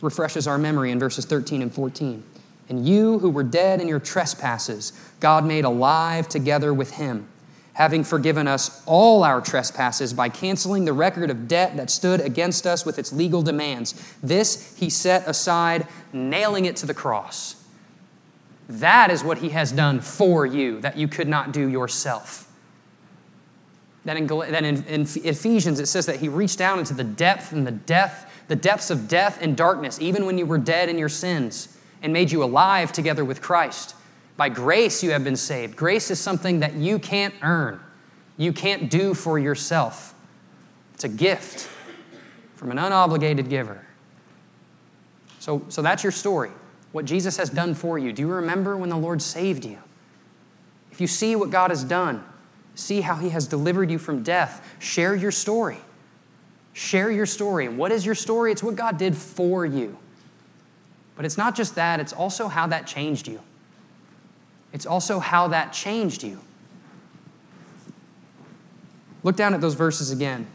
refreshes 0.00 0.46
our 0.46 0.58
memory 0.58 0.92
in 0.92 0.98
verses 1.00 1.24
13 1.24 1.60
and 1.60 1.74
14. 1.74 2.22
And 2.68 2.86
you 2.86 3.18
who 3.18 3.28
were 3.28 3.42
dead 3.42 3.80
in 3.80 3.88
your 3.88 3.98
trespasses, 3.98 4.92
God 5.18 5.44
made 5.44 5.64
alive 5.64 6.28
together 6.28 6.72
with 6.72 6.92
him, 6.92 7.26
having 7.72 8.04
forgiven 8.04 8.46
us 8.46 8.80
all 8.86 9.24
our 9.24 9.40
trespasses 9.40 10.14
by 10.14 10.28
canceling 10.28 10.84
the 10.84 10.92
record 10.92 11.30
of 11.30 11.48
debt 11.48 11.76
that 11.76 11.90
stood 11.90 12.20
against 12.20 12.64
us 12.64 12.86
with 12.86 13.00
its 13.00 13.12
legal 13.12 13.42
demands. 13.42 14.14
This 14.22 14.76
he 14.76 14.88
set 14.88 15.26
aside, 15.26 15.88
nailing 16.12 16.64
it 16.64 16.76
to 16.76 16.86
the 16.86 16.94
cross. 16.94 17.64
That 18.68 19.10
is 19.10 19.24
what 19.24 19.38
he 19.38 19.48
has 19.48 19.72
done 19.72 20.00
for 20.00 20.46
you 20.46 20.80
that 20.80 20.96
you 20.96 21.08
could 21.08 21.28
not 21.28 21.50
do 21.50 21.68
yourself 21.68 22.45
that 24.06 24.16
in, 24.16 24.26
that 24.26 24.64
in, 24.64 24.84
in 24.84 25.02
Ephesians 25.02 25.80
it 25.80 25.86
says 25.86 26.06
that 26.06 26.20
he 26.20 26.28
reached 26.28 26.58
down 26.58 26.78
into 26.78 26.94
the 26.94 27.04
depth 27.04 27.52
and 27.52 27.66
the 27.66 27.72
death, 27.72 28.30
the 28.46 28.56
depths 28.56 28.88
of 28.90 29.08
death 29.08 29.42
and 29.42 29.56
darkness, 29.56 30.00
even 30.00 30.24
when 30.24 30.38
you 30.38 30.46
were 30.46 30.58
dead 30.58 30.88
in 30.88 30.96
your 30.96 31.08
sins, 31.08 31.76
and 32.02 32.12
made 32.12 32.30
you 32.30 32.44
alive 32.44 32.92
together 32.92 33.24
with 33.24 33.42
Christ. 33.42 33.96
By 34.36 34.48
grace, 34.48 35.02
you 35.02 35.10
have 35.10 35.24
been 35.24 35.36
saved. 35.36 35.76
Grace 35.76 36.10
is 36.10 36.20
something 36.20 36.60
that 36.60 36.74
you 36.74 36.98
can't 36.98 37.34
earn, 37.42 37.80
you 38.36 38.52
can't 38.52 38.88
do 38.88 39.12
for 39.12 39.38
yourself. 39.38 40.14
It's 40.94 41.04
a 41.04 41.08
gift 41.08 41.68
from 42.54 42.70
an 42.70 42.78
unobligated 42.78 43.50
giver. 43.50 43.84
So, 45.40 45.62
so 45.68 45.82
that's 45.82 46.02
your 46.02 46.12
story, 46.12 46.50
what 46.92 47.04
Jesus 47.04 47.36
has 47.36 47.50
done 47.50 47.74
for 47.74 47.98
you. 47.98 48.12
Do 48.12 48.22
you 48.22 48.28
remember 48.28 48.76
when 48.76 48.88
the 48.88 48.96
Lord 48.96 49.20
saved 49.20 49.64
you? 49.64 49.78
If 50.92 51.00
you 51.00 51.06
see 51.06 51.36
what 51.36 51.50
God 51.50 51.70
has 51.70 51.84
done, 51.84 52.24
see 52.76 53.00
how 53.00 53.16
He 53.16 53.30
has 53.30 53.48
delivered 53.48 53.90
you 53.90 53.98
from 53.98 54.22
death, 54.22 54.64
share 54.78 55.16
your 55.16 55.32
story. 55.32 55.78
Share 56.72 57.10
your 57.10 57.26
story. 57.26 57.66
And 57.66 57.78
what 57.78 57.90
is 57.90 58.06
your 58.06 58.14
story? 58.14 58.52
It's 58.52 58.62
what 58.62 58.76
God 58.76 58.98
did 58.98 59.16
for 59.16 59.66
you. 59.66 59.96
But 61.16 61.24
it's 61.24 61.38
not 61.38 61.56
just 61.56 61.74
that, 61.76 61.98
it's 61.98 62.12
also 62.12 62.48
how 62.48 62.66
that 62.68 62.86
changed 62.86 63.26
you. 63.26 63.40
It's 64.72 64.84
also 64.84 65.18
how 65.18 65.48
that 65.48 65.72
changed 65.72 66.22
you. 66.22 66.38
Look 69.22 69.36
down 69.36 69.54
at 69.54 69.62
those 69.62 69.74
verses 69.74 70.10
again. 70.10 70.46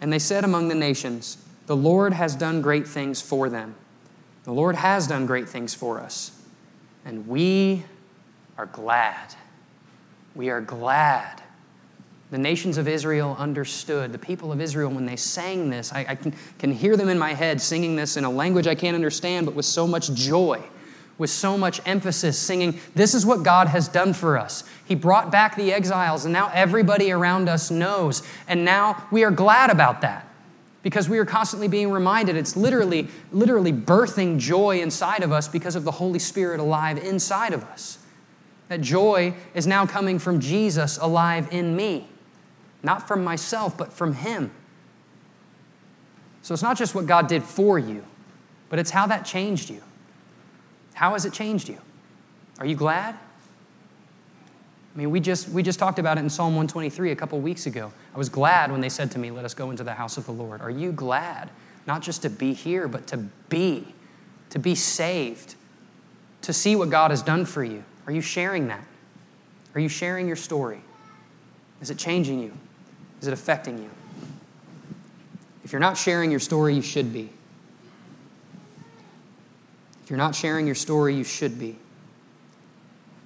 And 0.00 0.10
they 0.10 0.18
said 0.18 0.42
among 0.42 0.68
the 0.68 0.74
nations, 0.74 1.36
The 1.66 1.76
Lord 1.76 2.14
has 2.14 2.34
done 2.34 2.62
great 2.62 2.88
things 2.88 3.20
for 3.20 3.50
them. 3.50 3.74
The 4.44 4.52
Lord 4.52 4.76
has 4.76 5.06
done 5.06 5.26
great 5.26 5.48
things 5.48 5.74
for 5.74 6.00
us. 6.00 6.32
And 7.04 7.28
we 7.28 7.84
are 8.56 8.66
glad. 8.66 9.34
We 10.36 10.50
are 10.50 10.60
glad. 10.60 11.42
The 12.30 12.38
nations 12.38 12.78
of 12.78 12.86
Israel 12.86 13.34
understood. 13.38 14.12
The 14.12 14.18
people 14.18 14.52
of 14.52 14.60
Israel, 14.60 14.90
when 14.90 15.06
they 15.06 15.16
sang 15.16 15.70
this, 15.70 15.92
I, 15.92 16.06
I 16.08 16.14
can, 16.14 16.34
can 16.58 16.72
hear 16.72 16.96
them 16.96 17.08
in 17.08 17.18
my 17.18 17.34
head 17.34 17.60
singing 17.60 17.96
this 17.96 18.16
in 18.16 18.24
a 18.24 18.30
language 18.30 18.66
I 18.66 18.74
can't 18.74 18.94
understand, 18.94 19.46
but 19.46 19.54
with 19.54 19.64
so 19.64 19.86
much 19.86 20.12
joy 20.12 20.62
with 21.18 21.30
so 21.30 21.56
much 21.56 21.80
emphasis, 21.86 22.38
singing, 22.38 22.78
This 22.94 23.14
is 23.14 23.24
what 23.24 23.42
God 23.42 23.68
has 23.68 23.88
done 23.88 24.12
for 24.12 24.38
us. 24.38 24.64
He 24.84 24.94
brought 24.94 25.30
back 25.32 25.56
the 25.56 25.72
exiles, 25.72 26.24
and 26.24 26.32
now 26.32 26.50
everybody 26.52 27.10
around 27.10 27.48
us 27.48 27.70
knows. 27.70 28.22
And 28.48 28.64
now 28.64 29.06
we 29.10 29.24
are 29.24 29.30
glad 29.30 29.70
about 29.70 30.02
that 30.02 30.28
because 30.82 31.08
we 31.08 31.18
are 31.18 31.24
constantly 31.24 31.68
being 31.68 31.90
reminded 31.90 32.36
it's 32.36 32.56
literally, 32.56 33.08
literally 33.32 33.72
birthing 33.72 34.38
joy 34.38 34.80
inside 34.80 35.22
of 35.22 35.32
us 35.32 35.48
because 35.48 35.74
of 35.74 35.84
the 35.84 35.90
Holy 35.90 36.18
Spirit 36.18 36.60
alive 36.60 36.98
inside 36.98 37.52
of 37.52 37.64
us. 37.64 37.98
That 38.68 38.80
joy 38.80 39.34
is 39.54 39.66
now 39.66 39.86
coming 39.86 40.18
from 40.18 40.40
Jesus 40.40 40.98
alive 40.98 41.48
in 41.52 41.76
me, 41.76 42.08
not 42.82 43.06
from 43.06 43.22
myself, 43.22 43.76
but 43.76 43.92
from 43.92 44.14
Him. 44.14 44.50
So 46.42 46.52
it's 46.52 46.62
not 46.62 46.76
just 46.76 46.94
what 46.94 47.06
God 47.06 47.28
did 47.28 47.42
for 47.42 47.78
you, 47.78 48.04
but 48.68 48.78
it's 48.78 48.90
how 48.90 49.06
that 49.06 49.24
changed 49.24 49.70
you. 49.70 49.82
How 50.94 51.12
has 51.12 51.24
it 51.24 51.32
changed 51.32 51.68
you? 51.68 51.78
Are 52.58 52.66
you 52.66 52.76
glad? 52.76 53.14
I 54.96 54.98
mean, 54.98 55.10
we 55.10 55.20
just, 55.20 55.48
we 55.50 55.62
just 55.62 55.78
talked 55.78 55.98
about 55.98 56.16
it 56.16 56.20
in 56.20 56.30
Psalm 56.30 56.54
123 56.54 57.10
a 57.10 57.16
couple 57.16 57.38
weeks 57.40 57.66
ago. 57.66 57.92
I 58.14 58.18
was 58.18 58.30
glad 58.30 58.72
when 58.72 58.80
they 58.80 58.88
said 58.88 59.10
to 59.10 59.18
me, 59.18 59.30
Let 59.30 59.44
us 59.44 59.52
go 59.52 59.70
into 59.70 59.84
the 59.84 59.92
house 59.92 60.16
of 60.16 60.24
the 60.24 60.32
Lord. 60.32 60.62
Are 60.62 60.70
you 60.70 60.90
glad? 60.90 61.50
Not 61.86 62.00
just 62.00 62.22
to 62.22 62.30
be 62.30 62.54
here, 62.54 62.88
but 62.88 63.06
to 63.08 63.18
be, 63.48 63.94
to 64.50 64.58
be 64.58 64.74
saved, 64.74 65.54
to 66.42 66.52
see 66.52 66.76
what 66.76 66.88
God 66.88 67.10
has 67.10 67.20
done 67.20 67.44
for 67.44 67.62
you. 67.62 67.84
Are 68.06 68.12
you 68.12 68.20
sharing 68.20 68.68
that? 68.68 68.84
Are 69.74 69.80
you 69.80 69.88
sharing 69.88 70.26
your 70.26 70.36
story? 70.36 70.80
Is 71.80 71.90
it 71.90 71.98
changing 71.98 72.40
you? 72.40 72.52
Is 73.20 73.28
it 73.28 73.32
affecting 73.32 73.78
you? 73.78 73.90
If 75.64 75.72
you're 75.72 75.80
not 75.80 75.96
sharing 75.96 76.30
your 76.30 76.40
story, 76.40 76.74
you 76.74 76.82
should 76.82 77.12
be. 77.12 77.28
If 80.04 80.10
you're 80.10 80.16
not 80.16 80.34
sharing 80.34 80.66
your 80.66 80.76
story, 80.76 81.14
you 81.16 81.24
should 81.24 81.58
be. 81.58 81.76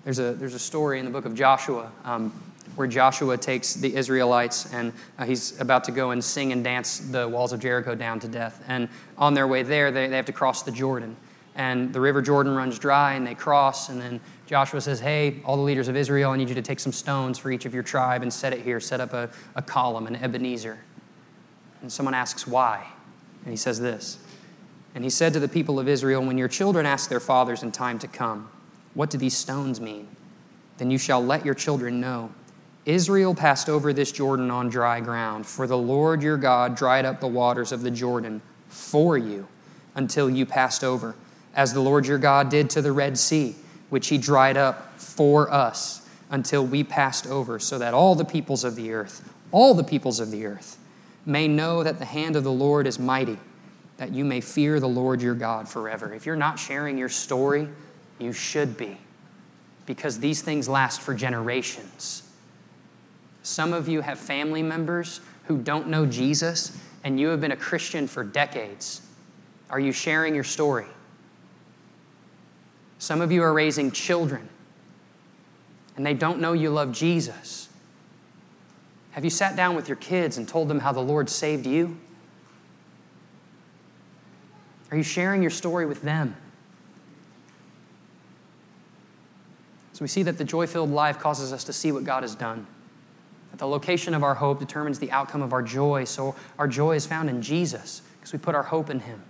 There's 0.04 0.18
a, 0.18 0.32
there's 0.32 0.54
a 0.54 0.58
story 0.58 0.98
in 0.98 1.04
the 1.04 1.10
book 1.10 1.26
of 1.26 1.34
Joshua 1.34 1.92
um, 2.04 2.32
where 2.74 2.88
Joshua 2.88 3.36
takes 3.36 3.74
the 3.74 3.94
Israelites 3.94 4.72
and 4.72 4.92
uh, 5.18 5.26
he's 5.26 5.60
about 5.60 5.84
to 5.84 5.92
go 5.92 6.12
and 6.12 6.24
sing 6.24 6.52
and 6.52 6.64
dance 6.64 7.00
the 7.00 7.28
walls 7.28 7.52
of 7.52 7.60
Jericho 7.60 7.94
down 7.94 8.18
to 8.20 8.28
death. 8.28 8.64
And 8.66 8.88
on 9.18 9.34
their 9.34 9.46
way 9.46 9.62
there, 9.62 9.92
they, 9.92 10.08
they 10.08 10.16
have 10.16 10.24
to 10.24 10.32
cross 10.32 10.62
the 10.62 10.72
Jordan. 10.72 11.16
And 11.56 11.92
the 11.92 12.00
river 12.00 12.22
Jordan 12.22 12.54
runs 12.54 12.78
dry 12.78 13.12
and 13.12 13.26
they 13.26 13.34
cross. 13.34 13.90
And 13.90 14.00
then 14.00 14.20
Joshua 14.50 14.80
says, 14.80 14.98
Hey, 14.98 15.40
all 15.44 15.54
the 15.54 15.62
leaders 15.62 15.86
of 15.86 15.94
Israel, 15.94 16.32
I 16.32 16.36
need 16.36 16.48
you 16.48 16.56
to 16.56 16.62
take 16.62 16.80
some 16.80 16.90
stones 16.90 17.38
for 17.38 17.52
each 17.52 17.66
of 17.66 17.72
your 17.72 17.84
tribe 17.84 18.22
and 18.22 18.32
set 18.32 18.52
it 18.52 18.62
here. 18.62 18.80
Set 18.80 19.00
up 19.00 19.12
a, 19.12 19.30
a 19.54 19.62
column, 19.62 20.08
an 20.08 20.16
Ebenezer. 20.16 20.76
And 21.82 21.92
someone 21.92 22.14
asks, 22.14 22.48
Why? 22.48 22.84
And 23.44 23.52
he 23.52 23.56
says 23.56 23.78
this 23.78 24.18
and 24.92 25.04
he 25.04 25.10
said 25.10 25.32
to 25.34 25.38
the 25.38 25.46
people 25.46 25.78
of 25.78 25.86
Israel, 25.86 26.24
When 26.24 26.36
your 26.36 26.48
children 26.48 26.84
ask 26.84 27.08
their 27.08 27.20
fathers 27.20 27.62
in 27.62 27.70
time 27.70 28.00
to 28.00 28.08
come, 28.08 28.50
What 28.94 29.08
do 29.08 29.18
these 29.18 29.36
stones 29.36 29.80
mean? 29.80 30.08
Then 30.78 30.90
you 30.90 30.98
shall 30.98 31.24
let 31.24 31.44
your 31.44 31.54
children 31.54 32.00
know. 32.00 32.32
Israel 32.86 33.36
passed 33.36 33.68
over 33.68 33.92
this 33.92 34.10
Jordan 34.10 34.50
on 34.50 34.68
dry 34.68 34.98
ground, 34.98 35.46
for 35.46 35.68
the 35.68 35.78
Lord 35.78 36.24
your 36.24 36.36
God 36.36 36.74
dried 36.74 37.04
up 37.04 37.20
the 37.20 37.28
waters 37.28 37.70
of 37.70 37.82
the 37.82 37.90
Jordan 37.92 38.42
for 38.66 39.16
you 39.16 39.46
until 39.94 40.28
you 40.28 40.44
passed 40.44 40.82
over, 40.82 41.14
as 41.54 41.72
the 41.72 41.80
Lord 41.80 42.04
your 42.04 42.18
God 42.18 42.48
did 42.48 42.68
to 42.70 42.82
the 42.82 42.90
Red 42.90 43.16
Sea, 43.16 43.54
which 43.90 44.08
he 44.08 44.18
dried 44.18 44.56
up 44.56 44.98
for 44.98 45.52
us 45.52 46.08
until 46.30 46.64
we 46.64 46.82
passed 46.82 47.26
over, 47.26 47.58
so 47.58 47.78
that 47.78 47.92
all 47.92 48.14
the 48.14 48.24
peoples 48.24 48.64
of 48.64 48.76
the 48.76 48.92
earth, 48.92 49.32
all 49.52 49.74
the 49.74 49.84
peoples 49.84 50.20
of 50.20 50.30
the 50.30 50.46
earth, 50.46 50.78
may 51.26 51.46
know 51.46 51.82
that 51.82 51.98
the 51.98 52.04
hand 52.04 52.36
of 52.36 52.44
the 52.44 52.52
Lord 52.52 52.86
is 52.86 52.98
mighty 52.98 53.38
that 54.00 54.14
you 54.14 54.24
may 54.24 54.40
fear 54.40 54.80
the 54.80 54.88
Lord 54.88 55.20
your 55.20 55.34
God 55.34 55.68
forever. 55.68 56.14
If 56.14 56.24
you're 56.24 56.34
not 56.34 56.58
sharing 56.58 56.96
your 56.96 57.10
story, 57.10 57.68
you 58.18 58.32
should 58.32 58.78
be, 58.78 58.96
because 59.84 60.18
these 60.18 60.40
things 60.40 60.70
last 60.70 61.02
for 61.02 61.12
generations. 61.12 62.22
Some 63.42 63.74
of 63.74 63.88
you 63.88 64.00
have 64.00 64.18
family 64.18 64.62
members 64.62 65.20
who 65.44 65.58
don't 65.58 65.88
know 65.88 66.06
Jesus, 66.06 66.80
and 67.04 67.20
you 67.20 67.28
have 67.28 67.42
been 67.42 67.52
a 67.52 67.56
Christian 67.56 68.06
for 68.06 68.24
decades. 68.24 69.02
Are 69.68 69.78
you 69.78 69.92
sharing 69.92 70.34
your 70.34 70.44
story? 70.44 70.86
Some 73.00 73.22
of 73.22 73.32
you 73.32 73.42
are 73.42 73.52
raising 73.54 73.90
children, 73.90 74.46
and 75.96 76.04
they 76.04 76.12
don't 76.12 76.38
know 76.38 76.52
you 76.52 76.68
love 76.68 76.92
Jesus. 76.92 77.70
Have 79.12 79.24
you 79.24 79.30
sat 79.30 79.56
down 79.56 79.74
with 79.74 79.88
your 79.88 79.96
kids 79.96 80.36
and 80.36 80.46
told 80.46 80.68
them 80.68 80.78
how 80.78 80.92
the 80.92 81.00
Lord 81.00 81.30
saved 81.30 81.64
you? 81.64 81.98
Are 84.90 84.98
you 84.98 85.02
sharing 85.02 85.40
your 85.40 85.50
story 85.50 85.86
with 85.86 86.02
them? 86.02 86.36
So 89.94 90.02
we 90.02 90.08
see 90.08 90.22
that 90.24 90.36
the 90.36 90.44
joy 90.44 90.66
filled 90.66 90.90
life 90.90 91.18
causes 91.18 91.54
us 91.54 91.64
to 91.64 91.72
see 91.72 91.92
what 91.92 92.04
God 92.04 92.22
has 92.22 92.34
done. 92.34 92.66
That 93.50 93.60
the 93.60 93.66
location 93.66 94.12
of 94.12 94.22
our 94.22 94.34
hope 94.34 94.58
determines 94.60 94.98
the 94.98 95.10
outcome 95.10 95.40
of 95.40 95.54
our 95.54 95.62
joy. 95.62 96.04
So 96.04 96.34
our 96.58 96.68
joy 96.68 96.96
is 96.96 97.06
found 97.06 97.30
in 97.30 97.40
Jesus 97.40 98.02
because 98.18 98.34
we 98.34 98.38
put 98.38 98.54
our 98.54 98.62
hope 98.62 98.90
in 98.90 99.00
Him. 99.00 99.22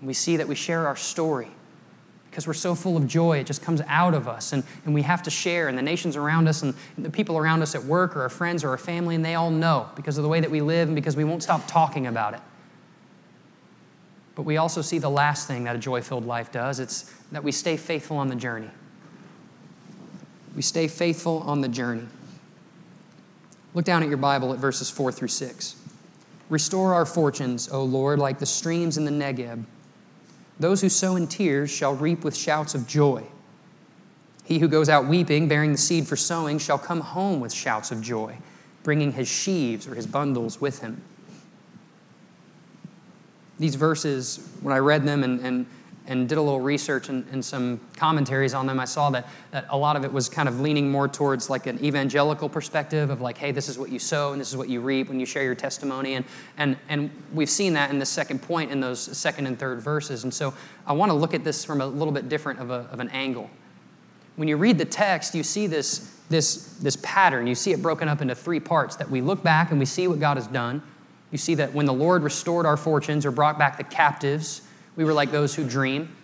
And 0.00 0.06
we 0.06 0.12
see 0.12 0.36
that 0.36 0.46
we 0.46 0.54
share 0.54 0.86
our 0.86 0.96
story 0.96 1.48
because 2.30 2.46
we're 2.46 2.54
so 2.54 2.74
full 2.74 2.96
of 2.96 3.06
joy, 3.06 3.38
it 3.38 3.46
just 3.46 3.62
comes 3.62 3.80
out 3.86 4.14
of 4.14 4.28
us. 4.28 4.52
And, 4.52 4.62
and 4.84 4.94
we 4.94 5.02
have 5.02 5.22
to 5.24 5.30
share. 5.30 5.68
And 5.68 5.76
the 5.76 5.82
nations 5.82 6.16
around 6.16 6.48
us 6.48 6.62
and 6.62 6.74
the 6.96 7.10
people 7.10 7.38
around 7.38 7.62
us 7.62 7.74
at 7.74 7.82
work 7.82 8.16
or 8.16 8.22
our 8.22 8.28
friends 8.28 8.64
or 8.64 8.70
our 8.70 8.78
family, 8.78 9.14
and 9.14 9.24
they 9.24 9.34
all 9.34 9.50
know 9.50 9.88
because 9.96 10.18
of 10.18 10.22
the 10.22 10.28
way 10.28 10.40
that 10.40 10.50
we 10.50 10.60
live 10.60 10.88
and 10.88 10.94
because 10.94 11.16
we 11.16 11.24
won't 11.24 11.42
stop 11.42 11.66
talking 11.66 12.06
about 12.06 12.34
it. 12.34 12.40
But 14.34 14.42
we 14.42 14.56
also 14.56 14.82
see 14.82 14.98
the 14.98 15.10
last 15.10 15.48
thing 15.48 15.64
that 15.64 15.74
a 15.74 15.80
joy 15.80 16.00
filled 16.00 16.24
life 16.24 16.52
does 16.52 16.78
it's 16.78 17.12
that 17.32 17.42
we 17.42 17.50
stay 17.50 17.76
faithful 17.76 18.18
on 18.18 18.28
the 18.28 18.36
journey. 18.36 18.70
We 20.54 20.62
stay 20.62 20.86
faithful 20.86 21.42
on 21.46 21.60
the 21.60 21.68
journey. 21.68 22.06
Look 23.74 23.84
down 23.84 24.02
at 24.02 24.08
your 24.08 24.18
Bible 24.18 24.52
at 24.52 24.58
verses 24.58 24.90
4 24.90 25.12
through 25.12 25.28
6. 25.28 25.76
Restore 26.48 26.94
our 26.94 27.04
fortunes, 27.04 27.68
O 27.68 27.82
Lord, 27.84 28.18
like 28.18 28.38
the 28.38 28.46
streams 28.46 28.96
in 28.96 29.04
the 29.04 29.10
Negeb. 29.10 29.64
Those 30.60 30.80
who 30.80 30.88
sow 30.88 31.16
in 31.16 31.26
tears 31.26 31.70
shall 31.70 31.94
reap 31.94 32.24
with 32.24 32.36
shouts 32.36 32.74
of 32.74 32.86
joy. 32.86 33.24
He 34.44 34.58
who 34.58 34.68
goes 34.68 34.88
out 34.88 35.06
weeping, 35.06 35.46
bearing 35.46 35.72
the 35.72 35.78
seed 35.78 36.06
for 36.08 36.16
sowing, 36.16 36.58
shall 36.58 36.78
come 36.78 37.00
home 37.00 37.40
with 37.40 37.52
shouts 37.52 37.90
of 37.90 38.00
joy, 38.00 38.38
bringing 38.82 39.12
his 39.12 39.28
sheaves 39.28 39.86
or 39.86 39.94
his 39.94 40.06
bundles 40.06 40.60
with 40.60 40.80
him 40.80 41.02
these 43.58 43.74
verses, 43.74 44.48
when 44.62 44.74
I 44.74 44.78
read 44.78 45.04
them 45.04 45.24
and, 45.24 45.40
and, 45.40 45.66
and 46.08 46.28
did 46.28 46.38
a 46.38 46.42
little 46.42 46.60
research 46.60 47.08
and, 47.08 47.26
and, 47.30 47.44
some 47.44 47.80
commentaries 47.96 48.54
on 48.54 48.66
them, 48.66 48.80
I 48.80 48.84
saw 48.84 49.10
that, 49.10 49.28
that 49.50 49.66
a 49.68 49.76
lot 49.76 49.94
of 49.94 50.04
it 50.04 50.12
was 50.12 50.28
kind 50.28 50.48
of 50.48 50.60
leaning 50.60 50.90
more 50.90 51.06
towards 51.06 51.48
like 51.48 51.66
an 51.66 51.82
evangelical 51.84 52.48
perspective 52.48 53.10
of 53.10 53.20
like, 53.20 53.38
hey, 53.38 53.52
this 53.52 53.68
is 53.68 53.78
what 53.78 53.90
you 53.90 53.98
sow 53.98 54.32
and 54.32 54.40
this 54.40 54.48
is 54.48 54.56
what 54.56 54.68
you 54.68 54.80
reap 54.80 55.08
when 55.08 55.20
you 55.20 55.26
share 55.26 55.44
your 55.44 55.54
testimony. 55.54 56.14
And, 56.14 56.24
and, 56.56 56.76
and 56.88 57.10
we've 57.32 57.50
seen 57.50 57.74
that 57.74 57.90
in 57.90 57.98
the 57.98 58.06
second 58.06 58.42
point 58.42 58.70
in 58.70 58.80
those 58.80 59.00
second 59.00 59.46
and 59.46 59.58
third 59.58 59.80
verses. 59.80 60.24
And 60.24 60.32
so 60.32 60.54
I 60.86 60.92
want 60.94 61.10
to 61.10 61.14
look 61.14 61.34
at 61.34 61.44
this 61.44 61.64
from 61.64 61.80
a 61.80 61.86
little 61.86 62.12
bit 62.12 62.28
different 62.28 62.58
of, 62.58 62.70
a, 62.70 62.88
of 62.90 63.00
an 63.00 63.10
angle. 63.10 63.48
When 64.36 64.48
you 64.48 64.56
read 64.56 64.78
the 64.78 64.84
text, 64.84 65.34
you 65.34 65.42
see 65.42 65.66
this, 65.66 66.14
this, 66.30 66.74
this 66.80 66.96
pattern. 67.02 67.46
You 67.46 67.54
see 67.54 67.72
it 67.72 67.82
broken 67.82 68.08
up 68.08 68.22
into 68.22 68.34
three 68.34 68.60
parts 68.60 68.96
that 68.96 69.10
we 69.10 69.20
look 69.20 69.42
back 69.42 69.70
and 69.70 69.78
we 69.78 69.86
see 69.86 70.08
what 70.08 70.20
God 70.20 70.36
has 70.36 70.46
done 70.46 70.82
you 71.30 71.38
see 71.38 71.54
that 71.56 71.74
when 71.74 71.86
the 71.86 71.92
Lord 71.92 72.22
restored 72.22 72.66
our 72.66 72.76
fortunes 72.76 73.26
or 73.26 73.30
brought 73.30 73.58
back 73.58 73.76
the 73.76 73.84
captives, 73.84 74.62
we 74.98 75.04
were 75.04 75.12
like 75.12 75.30
those 75.30 75.54
who 75.54 75.64
dream. 75.64 76.14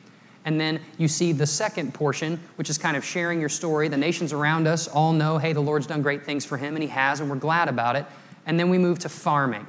And 0.44 0.60
then 0.60 0.80
you 0.98 1.06
see 1.06 1.30
the 1.30 1.46
second 1.46 1.94
portion, 1.94 2.40
which 2.56 2.68
is 2.68 2.76
kind 2.76 2.96
of 2.96 3.04
sharing 3.04 3.38
your 3.38 3.48
story. 3.48 3.86
The 3.86 3.96
nations 3.96 4.32
around 4.32 4.66
us 4.66 4.88
all 4.88 5.12
know, 5.12 5.38
hey, 5.38 5.52
the 5.52 5.60
Lord's 5.60 5.86
done 5.86 6.02
great 6.02 6.24
things 6.24 6.44
for 6.44 6.58
him, 6.58 6.74
and 6.74 6.82
he 6.82 6.88
has, 6.88 7.20
and 7.20 7.30
we're 7.30 7.36
glad 7.36 7.68
about 7.68 7.94
it. 7.94 8.04
And 8.46 8.58
then 8.58 8.68
we 8.68 8.76
move 8.76 8.98
to 8.98 9.08
farming. 9.08 9.64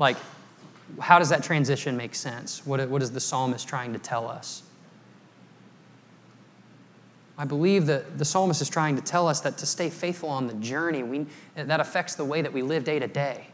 Like, 0.00 0.16
how 0.98 1.20
does 1.20 1.28
that 1.28 1.44
transition 1.44 1.96
make 1.96 2.16
sense? 2.16 2.66
What, 2.66 2.86
what 2.88 3.00
is 3.00 3.12
the 3.12 3.20
psalmist 3.20 3.68
trying 3.68 3.92
to 3.92 4.00
tell 4.00 4.26
us? 4.26 4.64
I 7.38 7.44
believe 7.44 7.86
that 7.86 8.18
the 8.18 8.24
psalmist 8.24 8.60
is 8.60 8.68
trying 8.68 8.96
to 8.96 9.02
tell 9.02 9.28
us 9.28 9.40
that 9.42 9.56
to 9.58 9.66
stay 9.66 9.88
faithful 9.88 10.30
on 10.30 10.48
the 10.48 10.54
journey, 10.54 11.04
we, 11.04 11.26
that 11.54 11.78
affects 11.78 12.16
the 12.16 12.24
way 12.24 12.42
that 12.42 12.52
we 12.52 12.62
live 12.62 12.82
day 12.82 12.98
to 12.98 13.06
day. 13.06 13.46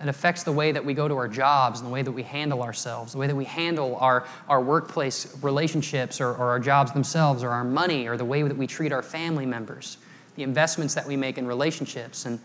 It 0.00 0.08
affects 0.08 0.44
the 0.44 0.52
way 0.52 0.70
that 0.70 0.84
we 0.84 0.94
go 0.94 1.08
to 1.08 1.16
our 1.16 1.26
jobs 1.26 1.80
and 1.80 1.88
the 1.88 1.92
way 1.92 2.02
that 2.02 2.12
we 2.12 2.22
handle 2.22 2.62
ourselves, 2.62 3.12
the 3.12 3.18
way 3.18 3.26
that 3.26 3.34
we 3.34 3.44
handle 3.44 3.96
our, 3.96 4.26
our 4.48 4.60
workplace 4.60 5.36
relationships 5.42 6.20
or, 6.20 6.28
or 6.28 6.50
our 6.50 6.60
jobs 6.60 6.92
themselves 6.92 7.42
or 7.42 7.50
our 7.50 7.64
money 7.64 8.06
or 8.06 8.16
the 8.16 8.24
way 8.24 8.42
that 8.42 8.56
we 8.56 8.66
treat 8.66 8.92
our 8.92 9.02
family 9.02 9.44
members, 9.44 9.98
the 10.36 10.44
investments 10.44 10.94
that 10.94 11.06
we 11.06 11.16
make 11.16 11.36
in 11.36 11.48
relationships, 11.48 12.26
and 12.26 12.38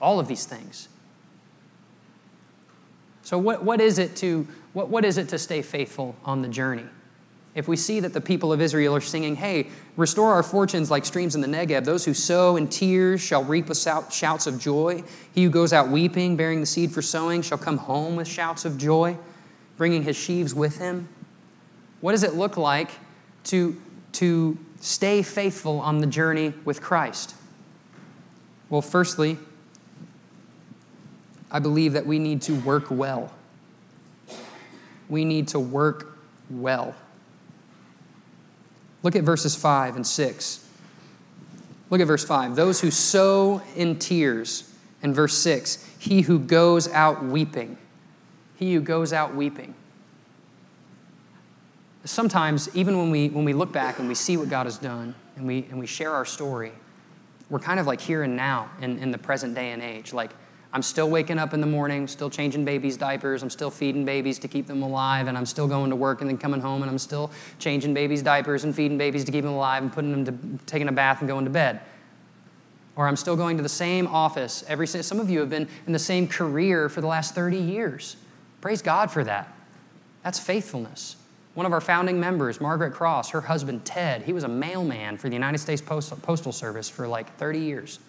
all 0.00 0.18
of 0.18 0.28
these 0.28 0.46
things. 0.46 0.88
So, 3.22 3.38
what, 3.38 3.62
what, 3.62 3.80
is 3.80 3.98
it 3.98 4.16
to, 4.16 4.46
what, 4.72 4.88
what 4.88 5.04
is 5.04 5.18
it 5.18 5.28
to 5.30 5.38
stay 5.38 5.60
faithful 5.60 6.16
on 6.24 6.40
the 6.40 6.48
journey? 6.48 6.84
If 7.54 7.68
we 7.68 7.76
see 7.76 8.00
that 8.00 8.12
the 8.12 8.20
people 8.20 8.52
of 8.52 8.60
Israel 8.60 8.96
are 8.96 9.00
singing, 9.00 9.36
Hey, 9.36 9.68
restore 9.96 10.32
our 10.32 10.42
fortunes 10.42 10.90
like 10.90 11.04
streams 11.04 11.34
in 11.36 11.40
the 11.40 11.46
Negeb, 11.46 11.84
those 11.84 12.04
who 12.04 12.12
sow 12.12 12.56
in 12.56 12.66
tears 12.66 13.20
shall 13.20 13.44
reap 13.44 13.68
with 13.68 13.78
shouts 13.78 14.46
of 14.46 14.58
joy. 14.58 15.04
He 15.34 15.44
who 15.44 15.50
goes 15.50 15.72
out 15.72 15.88
weeping, 15.88 16.36
bearing 16.36 16.60
the 16.60 16.66
seed 16.66 16.90
for 16.90 17.02
sowing, 17.02 17.42
shall 17.42 17.58
come 17.58 17.78
home 17.78 18.16
with 18.16 18.26
shouts 18.26 18.64
of 18.64 18.76
joy, 18.76 19.16
bringing 19.76 20.02
his 20.02 20.16
sheaves 20.16 20.52
with 20.52 20.78
him. 20.78 21.08
What 22.00 22.12
does 22.12 22.24
it 22.24 22.34
look 22.34 22.56
like 22.56 22.90
to, 23.44 23.80
to 24.12 24.58
stay 24.80 25.22
faithful 25.22 25.80
on 25.80 25.98
the 25.98 26.06
journey 26.06 26.52
with 26.64 26.82
Christ? 26.82 27.36
Well, 28.68 28.82
firstly, 28.82 29.38
I 31.52 31.60
believe 31.60 31.92
that 31.92 32.04
we 32.04 32.18
need 32.18 32.42
to 32.42 32.54
work 32.60 32.90
well. 32.90 33.32
We 35.08 35.24
need 35.24 35.48
to 35.48 35.60
work 35.60 36.18
well. 36.50 36.96
Look 39.04 39.14
at 39.14 39.22
verses 39.22 39.54
5 39.54 39.96
and 39.96 40.06
6. 40.06 40.68
Look 41.90 42.00
at 42.00 42.06
verse 42.06 42.24
5. 42.24 42.56
Those 42.56 42.80
who 42.80 42.90
sow 42.90 43.62
in 43.76 43.98
tears. 43.98 44.74
And 45.02 45.14
verse 45.14 45.36
6. 45.36 45.86
He 45.98 46.22
who 46.22 46.38
goes 46.38 46.88
out 46.88 47.22
weeping. 47.22 47.76
He 48.56 48.72
who 48.72 48.80
goes 48.80 49.12
out 49.12 49.34
weeping. 49.34 49.74
Sometimes, 52.06 52.74
even 52.74 52.96
when 52.96 53.10
we, 53.10 53.28
when 53.28 53.44
we 53.44 53.52
look 53.52 53.72
back 53.72 53.98
and 53.98 54.08
we 54.08 54.14
see 54.14 54.38
what 54.38 54.48
God 54.48 54.64
has 54.64 54.78
done 54.78 55.14
and 55.36 55.46
we, 55.46 55.66
and 55.70 55.78
we 55.78 55.86
share 55.86 56.12
our 56.12 56.24
story, 56.24 56.72
we're 57.50 57.58
kind 57.58 57.78
of 57.78 57.86
like 57.86 58.00
here 58.00 58.22
and 58.22 58.34
now 58.34 58.70
in, 58.80 58.98
in 58.98 59.10
the 59.10 59.18
present 59.18 59.54
day 59.54 59.72
and 59.72 59.82
age. 59.82 60.14
Like, 60.14 60.30
I'm 60.74 60.82
still 60.82 61.08
waking 61.08 61.38
up 61.38 61.54
in 61.54 61.60
the 61.60 61.68
morning, 61.68 62.08
still 62.08 62.28
changing 62.28 62.64
babies' 62.64 62.96
diapers, 62.96 63.44
I'm 63.44 63.50
still 63.50 63.70
feeding 63.70 64.04
babies 64.04 64.40
to 64.40 64.48
keep 64.48 64.66
them 64.66 64.82
alive, 64.82 65.28
and 65.28 65.38
I'm 65.38 65.46
still 65.46 65.68
going 65.68 65.88
to 65.90 65.96
work 65.96 66.20
and 66.20 66.28
then 66.28 66.36
coming 66.36 66.60
home 66.60 66.82
and 66.82 66.90
I'm 66.90 66.98
still 66.98 67.30
changing 67.60 67.94
babies' 67.94 68.22
diapers 68.22 68.64
and 68.64 68.74
feeding 68.74 68.98
babies 68.98 69.24
to 69.24 69.30
keep 69.30 69.44
them 69.44 69.54
alive 69.54 69.84
and 69.84 69.92
putting 69.92 70.10
them 70.10 70.24
to 70.24 70.64
taking 70.66 70.88
a 70.88 70.92
bath 70.92 71.20
and 71.20 71.28
going 71.28 71.44
to 71.44 71.50
bed. 71.50 71.80
Or 72.96 73.06
I'm 73.06 73.14
still 73.14 73.36
going 73.36 73.56
to 73.56 73.62
the 73.62 73.68
same 73.68 74.08
office 74.08 74.64
every 74.66 74.88
some 74.88 75.20
of 75.20 75.30
you 75.30 75.38
have 75.38 75.50
been 75.50 75.68
in 75.86 75.92
the 75.92 75.98
same 75.98 76.26
career 76.26 76.88
for 76.88 77.00
the 77.00 77.06
last 77.06 77.36
30 77.36 77.56
years. 77.56 78.16
Praise 78.60 78.82
God 78.82 79.12
for 79.12 79.22
that. 79.22 79.54
That's 80.24 80.40
faithfulness. 80.40 81.14
One 81.54 81.66
of 81.66 81.72
our 81.72 81.80
founding 81.80 82.18
members, 82.18 82.60
Margaret 82.60 82.94
Cross, 82.94 83.30
her 83.30 83.42
husband 83.42 83.84
Ted, 83.84 84.22
he 84.22 84.32
was 84.32 84.42
a 84.42 84.48
mailman 84.48 85.18
for 85.18 85.28
the 85.28 85.34
United 85.34 85.58
States 85.58 85.80
Postal 85.80 86.50
Service 86.50 86.88
for 86.88 87.06
like 87.06 87.32
30 87.36 87.60
years 87.60 88.00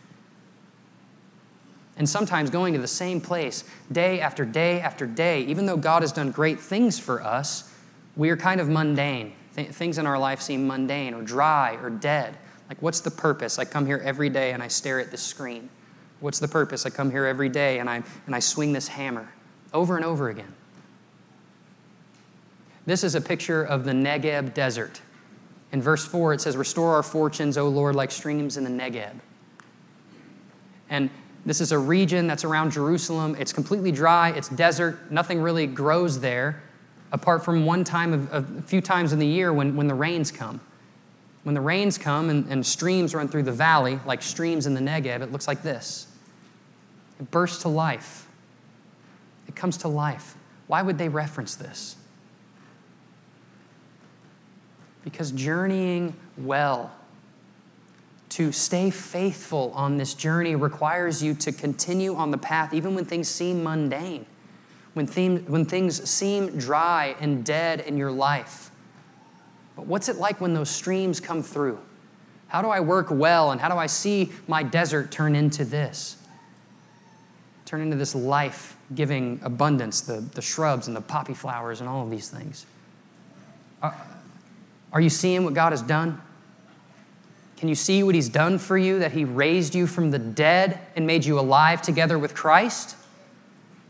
and 1.97 2.07
sometimes 2.07 2.49
going 2.49 2.73
to 2.73 2.79
the 2.79 2.87
same 2.87 3.21
place 3.21 3.63
day 3.91 4.19
after 4.19 4.43
day 4.43 4.81
after 4.81 5.05
day, 5.05 5.41
even 5.43 5.65
though 5.65 5.77
God 5.77 6.03
has 6.03 6.11
done 6.11 6.31
great 6.31 6.59
things 6.59 6.99
for 6.99 7.21
us, 7.21 7.71
we 8.15 8.29
are 8.29 8.37
kind 8.37 8.59
of 8.59 8.67
mundane. 8.67 9.33
Th- 9.55 9.69
things 9.69 9.97
in 9.97 10.05
our 10.05 10.19
life 10.19 10.41
seem 10.41 10.67
mundane 10.67 11.13
or 11.13 11.21
dry 11.21 11.77
or 11.81 11.89
dead. 11.89 12.37
Like, 12.67 12.81
what's 12.81 12.99
the 12.99 13.11
purpose? 13.11 13.59
I 13.59 13.65
come 13.65 13.85
here 13.85 14.01
every 14.03 14.29
day 14.29 14.51
and 14.51 14.61
I 14.61 14.67
stare 14.67 14.99
at 14.99 15.11
this 15.11 15.21
screen. 15.21 15.69
What's 16.19 16.39
the 16.39 16.47
purpose? 16.47 16.85
I 16.85 16.89
come 16.89 17.11
here 17.11 17.25
every 17.25 17.49
day 17.49 17.79
and 17.79 17.89
I, 17.89 18.03
and 18.25 18.35
I 18.35 18.39
swing 18.39 18.73
this 18.73 18.87
hammer 18.87 19.31
over 19.73 19.95
and 19.95 20.05
over 20.05 20.29
again. 20.29 20.53
This 22.85 23.03
is 23.03 23.15
a 23.15 23.21
picture 23.21 23.63
of 23.63 23.83
the 23.83 23.91
Negeb 23.91 24.53
desert. 24.53 25.01
In 25.71 25.81
verse 25.81 26.05
4, 26.05 26.33
it 26.33 26.41
says, 26.41 26.55
Restore 26.55 26.95
our 26.95 27.03
fortunes, 27.03 27.57
O 27.57 27.67
Lord, 27.67 27.95
like 27.95 28.11
streams 28.11 28.57
in 28.57 28.63
the 28.63 28.69
Negeb. 28.69 29.13
And 30.89 31.09
this 31.45 31.61
is 31.61 31.71
a 31.71 31.77
region 31.77 32.25
that's 32.25 32.43
around 32.43 32.71
Jerusalem. 32.71 33.35
It's 33.37 33.53
completely 33.53 33.91
dry, 33.91 34.31
it's 34.31 34.49
desert, 34.49 35.11
nothing 35.11 35.39
really 35.39 35.67
grows 35.67 36.19
there, 36.19 36.63
apart 37.11 37.45
from 37.45 37.65
one 37.65 37.83
time, 37.83 38.13
of, 38.13 38.33
a 38.33 38.61
few 38.63 38.81
times 38.81 39.13
in 39.13 39.19
the 39.19 39.27
year 39.27 39.53
when, 39.53 39.75
when 39.75 39.87
the 39.87 39.93
rains 39.93 40.31
come. 40.31 40.59
When 41.43 41.53
the 41.53 41.61
rains 41.61 41.99
come 41.99 42.31
and, 42.31 42.51
and 42.51 42.65
streams 42.65 43.13
run 43.13 43.27
through 43.27 43.43
the 43.43 43.51
valley, 43.51 43.99
like 44.07 44.23
streams 44.23 44.65
in 44.65 44.73
the 44.73 44.81
Negev, 44.81 45.21
it 45.21 45.31
looks 45.31 45.47
like 45.47 45.61
this. 45.61 46.07
It 47.19 47.29
bursts 47.29 47.61
to 47.61 47.69
life. 47.69 48.27
It 49.47 49.55
comes 49.55 49.77
to 49.77 49.87
life. 49.87 50.35
Why 50.65 50.81
would 50.81 50.97
they 50.97 51.09
reference 51.09 51.55
this? 51.55 51.95
Because 55.03 55.29
journeying 55.31 56.15
well 56.35 56.91
to 58.35 58.51
stay 58.51 58.89
faithful 58.89 59.71
on 59.73 59.95
this 59.95 60.13
journey 60.13 60.57
requires 60.57 61.23
you 61.23 61.33
to 61.33 61.53
continue 61.53 62.13
on 62.15 62.31
the 62.31 62.37
path 62.37 62.73
even 62.73 62.93
when 62.93 63.05
things 63.05 63.29
seem 63.29 63.63
mundane, 63.63 64.25
when, 64.93 65.07
theme, 65.07 65.45
when 65.45 65.63
things 65.63 66.03
seem 66.09 66.57
dry 66.57 67.15
and 67.21 67.45
dead 67.45 67.79
in 67.79 67.95
your 67.95 68.11
life. 68.11 68.71
But 69.77 69.87
what's 69.87 70.09
it 70.09 70.17
like 70.17 70.41
when 70.41 70.53
those 70.53 70.69
streams 70.69 71.21
come 71.21 71.41
through? 71.41 71.79
How 72.49 72.61
do 72.61 72.67
I 72.67 72.81
work 72.81 73.07
well 73.09 73.51
and 73.51 73.61
how 73.61 73.69
do 73.69 73.77
I 73.77 73.85
see 73.85 74.33
my 74.49 74.63
desert 74.63 75.11
turn 75.11 75.33
into 75.33 75.63
this? 75.63 76.17
Turn 77.63 77.79
into 77.79 77.95
this 77.95 78.15
life 78.15 78.75
giving 78.95 79.39
abundance, 79.43 80.01
the, 80.01 80.19
the 80.19 80.41
shrubs 80.41 80.87
and 80.87 80.95
the 80.95 80.99
poppy 80.99 81.33
flowers 81.33 81.79
and 81.79 81.87
all 81.87 82.03
of 82.03 82.11
these 82.11 82.29
things. 82.29 82.65
Are, 83.81 83.95
are 84.91 84.99
you 84.99 85.09
seeing 85.09 85.45
what 85.45 85.53
God 85.53 85.71
has 85.71 85.81
done? 85.81 86.21
Can 87.65 87.69
you 87.69 87.73
see 87.73 88.03
what 88.03 88.13
he's 88.13 88.29
done 88.29 88.59
for 88.59 88.77
you? 88.77 88.99
That 88.99 89.11
he 89.11 89.25
raised 89.25 89.73
you 89.73 89.87
from 89.87 90.11
the 90.11 90.19
dead 90.19 90.79
and 90.95 91.07
made 91.07 91.25
you 91.25 91.39
alive 91.39 91.81
together 91.81 92.19
with 92.19 92.35
Christ? 92.35 92.95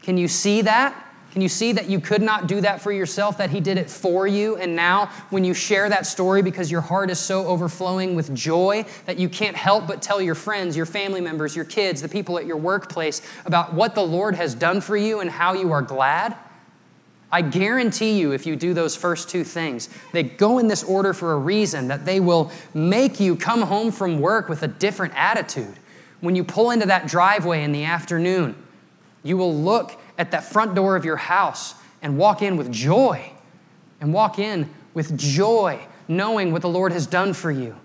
Can 0.02 0.18
you 0.18 0.30
see 0.30 0.62
that? 0.62 0.96
Can 1.34 1.42
you 1.42 1.50
see 1.50 1.74
that 1.74 1.90
you 1.90 2.00
could 2.00 2.22
not 2.22 2.48
do 2.48 2.62
that 2.62 2.80
for 2.80 2.94
yourself, 2.94 3.38
that 3.40 3.50
He 3.50 3.60
did 3.60 3.78
it 3.78 3.90
for 3.90 4.26
you? 4.26 4.56
And 4.56 4.78
now, 4.78 5.08
when 5.30 5.44
you 5.44 5.54
share 5.54 5.90
that 5.90 6.06
story 6.06 6.42
because 6.42 6.72
your 6.72 6.80
heart 6.80 7.10
is 7.10 7.20
so 7.20 7.46
overflowing 7.48 8.16
with 8.16 8.34
joy 8.34 8.86
that 9.08 9.20
you 9.20 9.28
can't 9.28 9.58
help 9.58 9.88
but 9.88 10.02
tell 10.02 10.22
your 10.22 10.36
friends, 10.36 10.78
your 10.78 10.86
family 10.86 11.20
members, 11.20 11.54
your 11.54 11.66
kids, 11.66 12.02
the 12.02 12.08
people 12.08 12.38
at 12.38 12.46
your 12.46 12.56
workplace 12.56 13.22
about 13.46 13.74
what 13.74 13.94
the 13.94 14.02
Lord 14.02 14.36
has 14.36 14.56
done 14.56 14.80
for 14.80 14.96
you 14.96 15.20
and 15.20 15.30
how 15.30 15.52
you 15.52 15.74
are 15.74 15.82
glad? 15.82 16.38
I 17.36 17.42
guarantee 17.42 18.18
you, 18.18 18.32
if 18.32 18.46
you 18.46 18.56
do 18.56 18.74
those 18.74 18.96
first 18.96 19.28
two 19.28 19.44
things, 19.44 19.90
they 20.14 20.24
go 20.24 20.58
in 20.58 20.70
this 20.70 20.86
order 20.86 21.14
for 21.14 21.34
a 21.34 21.38
reason 21.38 21.90
that 21.90 22.06
they 22.06 22.22
will 22.22 22.50
make 22.74 23.20
you 23.20 23.36
come 23.36 23.62
home 23.62 23.92
from 23.92 24.22
work 24.22 24.48
with 24.48 24.64
a 24.64 24.70
different 24.70 25.12
attitude. 25.18 25.76
When 26.22 26.38
you 26.38 26.46
pull 26.46 26.72
into 26.72 26.86
that 26.86 27.08
driveway 27.08 27.64
in 27.64 27.74
the 27.74 27.84
afternoon, 27.84 28.56
you 29.22 29.36
will 29.36 29.54
look 29.54 30.00
at 30.18 30.32
that 30.32 30.46
front 30.46 30.76
door 30.76 30.96
of 30.96 31.04
your 31.04 31.18
house 31.18 31.76
and 32.02 32.18
walk 32.18 32.42
in 32.42 32.56
with 32.56 32.72
joy, 32.72 33.30
and 34.00 34.14
walk 34.14 34.40
in 34.40 34.70
with 34.94 35.18
joy, 35.18 35.86
knowing 36.08 36.54
what 36.54 36.62
the 36.62 36.70
Lord 36.70 36.94
has 36.94 37.06
done 37.06 37.34
for 37.34 37.52
you, 37.52 37.76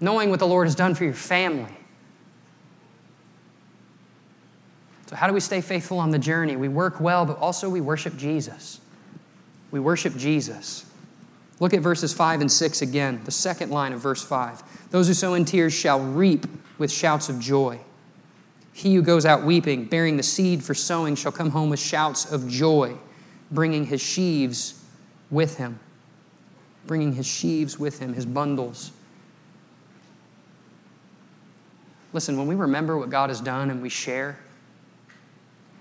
knowing 0.00 0.30
what 0.30 0.40
the 0.40 0.48
Lord 0.48 0.66
has 0.66 0.74
done 0.74 0.96
for 0.96 1.04
your 1.04 1.14
family. 1.14 1.76
So, 5.06 5.14
how 5.14 5.28
do 5.28 5.32
we 5.32 5.38
stay 5.38 5.60
faithful 5.60 6.00
on 6.00 6.10
the 6.10 6.18
journey? 6.18 6.56
We 6.56 6.66
work 6.66 6.98
well, 6.98 7.24
but 7.24 7.38
also 7.38 7.70
we 7.70 7.80
worship 7.80 8.16
Jesus. 8.16 8.80
We 9.76 9.80
worship 9.80 10.16
Jesus. 10.16 10.86
Look 11.60 11.74
at 11.74 11.82
verses 11.82 12.14
5 12.14 12.40
and 12.40 12.50
6 12.50 12.80
again, 12.80 13.20
the 13.24 13.30
second 13.30 13.70
line 13.70 13.92
of 13.92 14.00
verse 14.00 14.24
5. 14.24 14.90
Those 14.90 15.06
who 15.06 15.12
sow 15.12 15.34
in 15.34 15.44
tears 15.44 15.74
shall 15.74 16.00
reap 16.00 16.46
with 16.78 16.90
shouts 16.90 17.28
of 17.28 17.38
joy. 17.38 17.78
He 18.72 18.94
who 18.94 19.02
goes 19.02 19.26
out 19.26 19.44
weeping, 19.44 19.84
bearing 19.84 20.16
the 20.16 20.22
seed 20.22 20.64
for 20.64 20.72
sowing, 20.72 21.14
shall 21.14 21.30
come 21.30 21.50
home 21.50 21.68
with 21.68 21.78
shouts 21.78 22.32
of 22.32 22.48
joy, 22.48 22.96
bringing 23.50 23.84
his 23.84 24.00
sheaves 24.00 24.82
with 25.30 25.58
him. 25.58 25.78
Bringing 26.86 27.12
his 27.12 27.26
sheaves 27.26 27.78
with 27.78 27.98
him, 27.98 28.14
his 28.14 28.24
bundles. 28.24 28.92
Listen, 32.14 32.38
when 32.38 32.46
we 32.46 32.54
remember 32.54 32.96
what 32.96 33.10
God 33.10 33.28
has 33.28 33.42
done 33.42 33.68
and 33.68 33.82
we 33.82 33.90
share, 33.90 34.38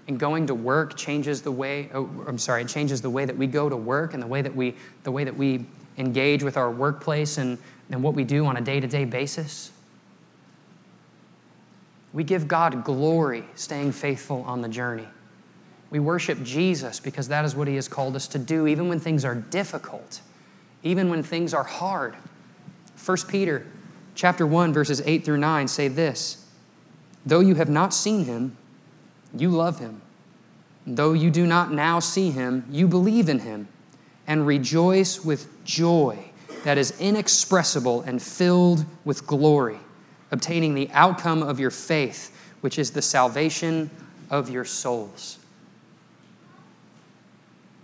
And 0.07 0.19
going 0.19 0.47
to 0.47 0.55
work 0.55 0.95
changes 0.95 1.41
the 1.41 1.51
way, 1.51 1.89
oh, 1.93 2.09
I'm 2.27 2.37
sorry, 2.37 2.61
it 2.61 2.67
changes 2.67 3.01
the 3.01 3.09
way 3.09 3.25
that 3.25 3.35
we 3.35 3.47
go 3.47 3.69
to 3.69 3.75
work 3.75 4.13
and 4.13 4.21
the 4.21 4.27
way 4.27 4.41
that 4.41 4.55
we, 4.55 4.75
the 5.03 5.11
way 5.11 5.23
that 5.23 5.35
we 5.35 5.65
engage 5.97 6.43
with 6.43 6.57
our 6.57 6.69
workplace 6.69 7.37
and, 7.37 7.57
and 7.89 8.03
what 8.03 8.13
we 8.13 8.23
do 8.23 8.45
on 8.45 8.57
a 8.57 8.61
day 8.61 8.79
to 8.79 8.87
day 8.87 9.05
basis. 9.05 9.71
We 12.13 12.23
give 12.23 12.47
God 12.47 12.83
glory 12.83 13.45
staying 13.55 13.91
faithful 13.91 14.43
on 14.43 14.61
the 14.61 14.69
journey. 14.69 15.07
We 15.89 15.99
worship 15.99 16.41
Jesus 16.43 16.99
because 16.99 17.27
that 17.27 17.45
is 17.45 17.55
what 17.55 17.67
He 17.67 17.75
has 17.75 17.87
called 17.87 18.15
us 18.15 18.27
to 18.29 18.39
do, 18.39 18.67
even 18.67 18.87
when 18.87 18.99
things 18.99 19.25
are 19.25 19.35
difficult, 19.35 20.21
even 20.83 21.09
when 21.09 21.23
things 21.23 21.53
are 21.53 21.63
hard. 21.63 22.15
1 23.03 23.17
Peter 23.27 23.65
chapter 24.15 24.47
1, 24.47 24.73
verses 24.73 25.01
8 25.05 25.25
through 25.25 25.37
9 25.37 25.67
say 25.67 25.87
this 25.87 26.45
Though 27.25 27.41
you 27.41 27.55
have 27.55 27.69
not 27.69 27.93
seen 27.93 28.25
Him, 28.25 28.57
you 29.39 29.49
love 29.49 29.79
Him. 29.79 30.01
Though 30.87 31.13
you 31.13 31.31
do 31.31 31.47
not 31.47 31.71
now 31.71 31.99
see 31.99 32.31
Him, 32.31 32.65
you 32.69 32.87
believe 32.87 33.29
in 33.29 33.39
Him 33.39 33.67
and 34.27 34.45
rejoice 34.45 35.23
with 35.23 35.63
joy 35.65 36.17
that 36.63 36.77
is 36.77 36.99
inexpressible 36.99 38.01
and 38.01 38.21
filled 38.21 38.85
with 39.03 39.25
glory, 39.27 39.77
obtaining 40.31 40.73
the 40.73 40.89
outcome 40.93 41.43
of 41.43 41.59
your 41.59 41.71
faith, 41.71 42.35
which 42.61 42.79
is 42.79 42.91
the 42.91 43.01
salvation 43.01 43.89
of 44.29 44.49
your 44.49 44.65
souls. 44.65 45.37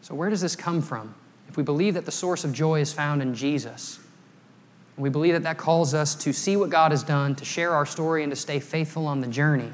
So, 0.02 0.16
where 0.16 0.30
does 0.30 0.42
this 0.42 0.56
come 0.56 0.82
from? 0.82 1.14
If 1.48 1.58
we 1.58 1.64
believe 1.64 1.94
that 1.94 2.06
the 2.06 2.12
source 2.12 2.44
of 2.44 2.54
joy 2.54 2.82
is 2.82 2.92
found 2.92 3.22
in 3.22 3.36
Jesus, 3.36 4.00
and 4.96 5.04
we 5.04 5.10
believe 5.10 5.34
that 5.34 5.44
that 5.44 5.58
calls 5.58 5.94
us 5.94 6.16
to 6.16 6.34
see 6.34 6.58
what 6.58 6.70
God 6.70 6.92
has 6.92 7.04
done, 7.04 7.36
to 7.36 7.46
share 7.46 7.72
our 7.72 7.86
story, 7.86 8.24
and 8.24 8.32
to 8.32 8.36
stay 8.36 8.60
faithful 8.60 9.06
on 9.06 9.22
the 9.22 9.28
journey, 9.28 9.72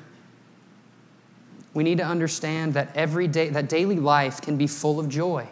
we 1.78 1.84
need 1.84 2.00
to 2.00 2.04
understand 2.04 2.74
that 2.74 2.90
every 2.96 3.28
day, 3.28 3.50
that 3.50 3.70
daily 3.70 3.98
life 3.98 4.42
can 4.42 4.58
be 4.58 4.66
full 4.66 5.00
of 5.00 5.08
joy. 5.08 5.48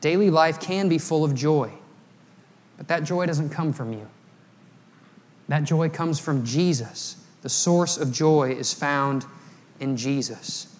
Daily 0.00 0.30
life 0.30 0.58
can 0.58 0.88
be 0.88 0.98
full 0.98 1.24
of 1.24 1.32
joy, 1.32 1.70
but 2.76 2.88
that 2.88 3.04
joy 3.04 3.24
doesn't 3.24 3.50
come 3.50 3.72
from 3.72 3.92
you. 3.92 4.04
That 5.46 5.62
joy 5.62 5.90
comes 5.90 6.18
from 6.18 6.44
Jesus. 6.44 7.24
The 7.42 7.48
source 7.48 7.98
of 7.98 8.10
joy 8.10 8.50
is 8.50 8.74
found 8.74 9.26
in 9.78 9.96
Jesus. 9.96 10.76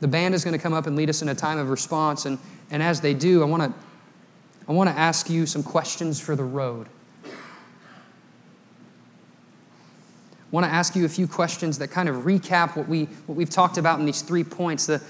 The 0.00 0.08
band 0.08 0.34
is 0.34 0.44
going 0.44 0.52
to 0.52 0.62
come 0.62 0.74
up 0.74 0.86
and 0.86 0.94
lead 0.94 1.08
us 1.08 1.22
in 1.22 1.30
a 1.30 1.34
time 1.34 1.56
of 1.56 1.70
response, 1.70 2.26
and, 2.26 2.38
and 2.70 2.82
as 2.82 3.00
they 3.00 3.14
do, 3.14 3.40
I 3.40 3.46
want 3.46 3.62
to 3.62 3.72
I 4.68 4.72
want 4.72 4.90
to 4.90 4.98
ask 4.98 5.30
you 5.30 5.46
some 5.46 5.62
questions 5.62 6.20
for 6.20 6.36
the 6.36 6.44
road. 6.44 6.88
Want 10.54 10.66
to 10.66 10.72
ask 10.72 10.94
you 10.94 11.04
a 11.04 11.08
few 11.08 11.26
questions 11.26 11.78
that 11.78 11.88
kind 11.88 12.08
of 12.08 12.14
recap 12.18 12.76
what, 12.76 12.88
we, 12.88 13.06
what 13.26 13.34
we've 13.34 13.50
talked 13.50 13.76
about 13.76 13.98
in 13.98 14.06
these 14.06 14.22
three 14.22 14.44
points. 14.44 14.86
The, 14.86 15.02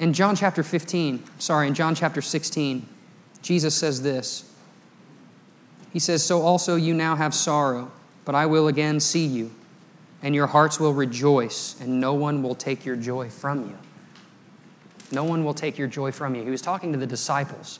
in 0.00 0.12
John 0.12 0.34
chapter 0.34 0.64
15, 0.64 1.22
sorry, 1.38 1.68
in 1.68 1.74
John 1.74 1.94
chapter 1.94 2.20
16, 2.20 2.84
Jesus 3.40 3.72
says 3.72 4.02
this. 4.02 4.52
He 5.92 6.00
says, 6.00 6.24
So 6.24 6.42
also 6.42 6.74
you 6.74 6.92
now 6.92 7.14
have 7.14 7.34
sorrow, 7.34 7.92
but 8.24 8.34
I 8.34 8.46
will 8.46 8.66
again 8.66 8.98
see 8.98 9.26
you, 9.26 9.52
and 10.20 10.34
your 10.34 10.48
hearts 10.48 10.80
will 10.80 10.92
rejoice, 10.92 11.80
and 11.80 12.00
no 12.00 12.14
one 12.14 12.42
will 12.42 12.56
take 12.56 12.84
your 12.84 12.96
joy 12.96 13.30
from 13.30 13.68
you. 13.68 13.78
No 15.12 15.22
one 15.22 15.44
will 15.44 15.54
take 15.54 15.78
your 15.78 15.86
joy 15.86 16.10
from 16.10 16.34
you. 16.34 16.42
He 16.42 16.50
was 16.50 16.62
talking 16.62 16.90
to 16.90 16.98
the 16.98 17.06
disciples 17.06 17.78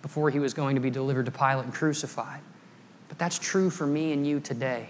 before 0.00 0.30
he 0.30 0.38
was 0.38 0.54
going 0.54 0.76
to 0.76 0.80
be 0.80 0.88
delivered 0.88 1.26
to 1.26 1.30
Pilate 1.30 1.66
and 1.66 1.74
crucified. 1.74 2.40
But 3.14 3.20
that's 3.20 3.38
true 3.38 3.70
for 3.70 3.86
me 3.86 4.10
and 4.10 4.26
you 4.26 4.40
today. 4.40 4.88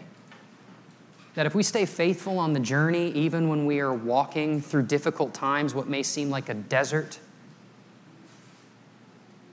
That 1.35 1.45
if 1.45 1.55
we 1.55 1.63
stay 1.63 1.85
faithful 1.85 2.39
on 2.39 2.55
the 2.55 2.61
journey, 2.61 3.11
even 3.11 3.51
when 3.51 3.67
we 3.67 3.81
are 3.81 3.93
walking 3.93 4.63
through 4.63 4.85
difficult 4.85 5.35
times, 5.35 5.75
what 5.75 5.89
may 5.89 6.03
seem 6.03 6.31
like 6.31 6.49
a 6.49 6.55
desert, 6.55 7.19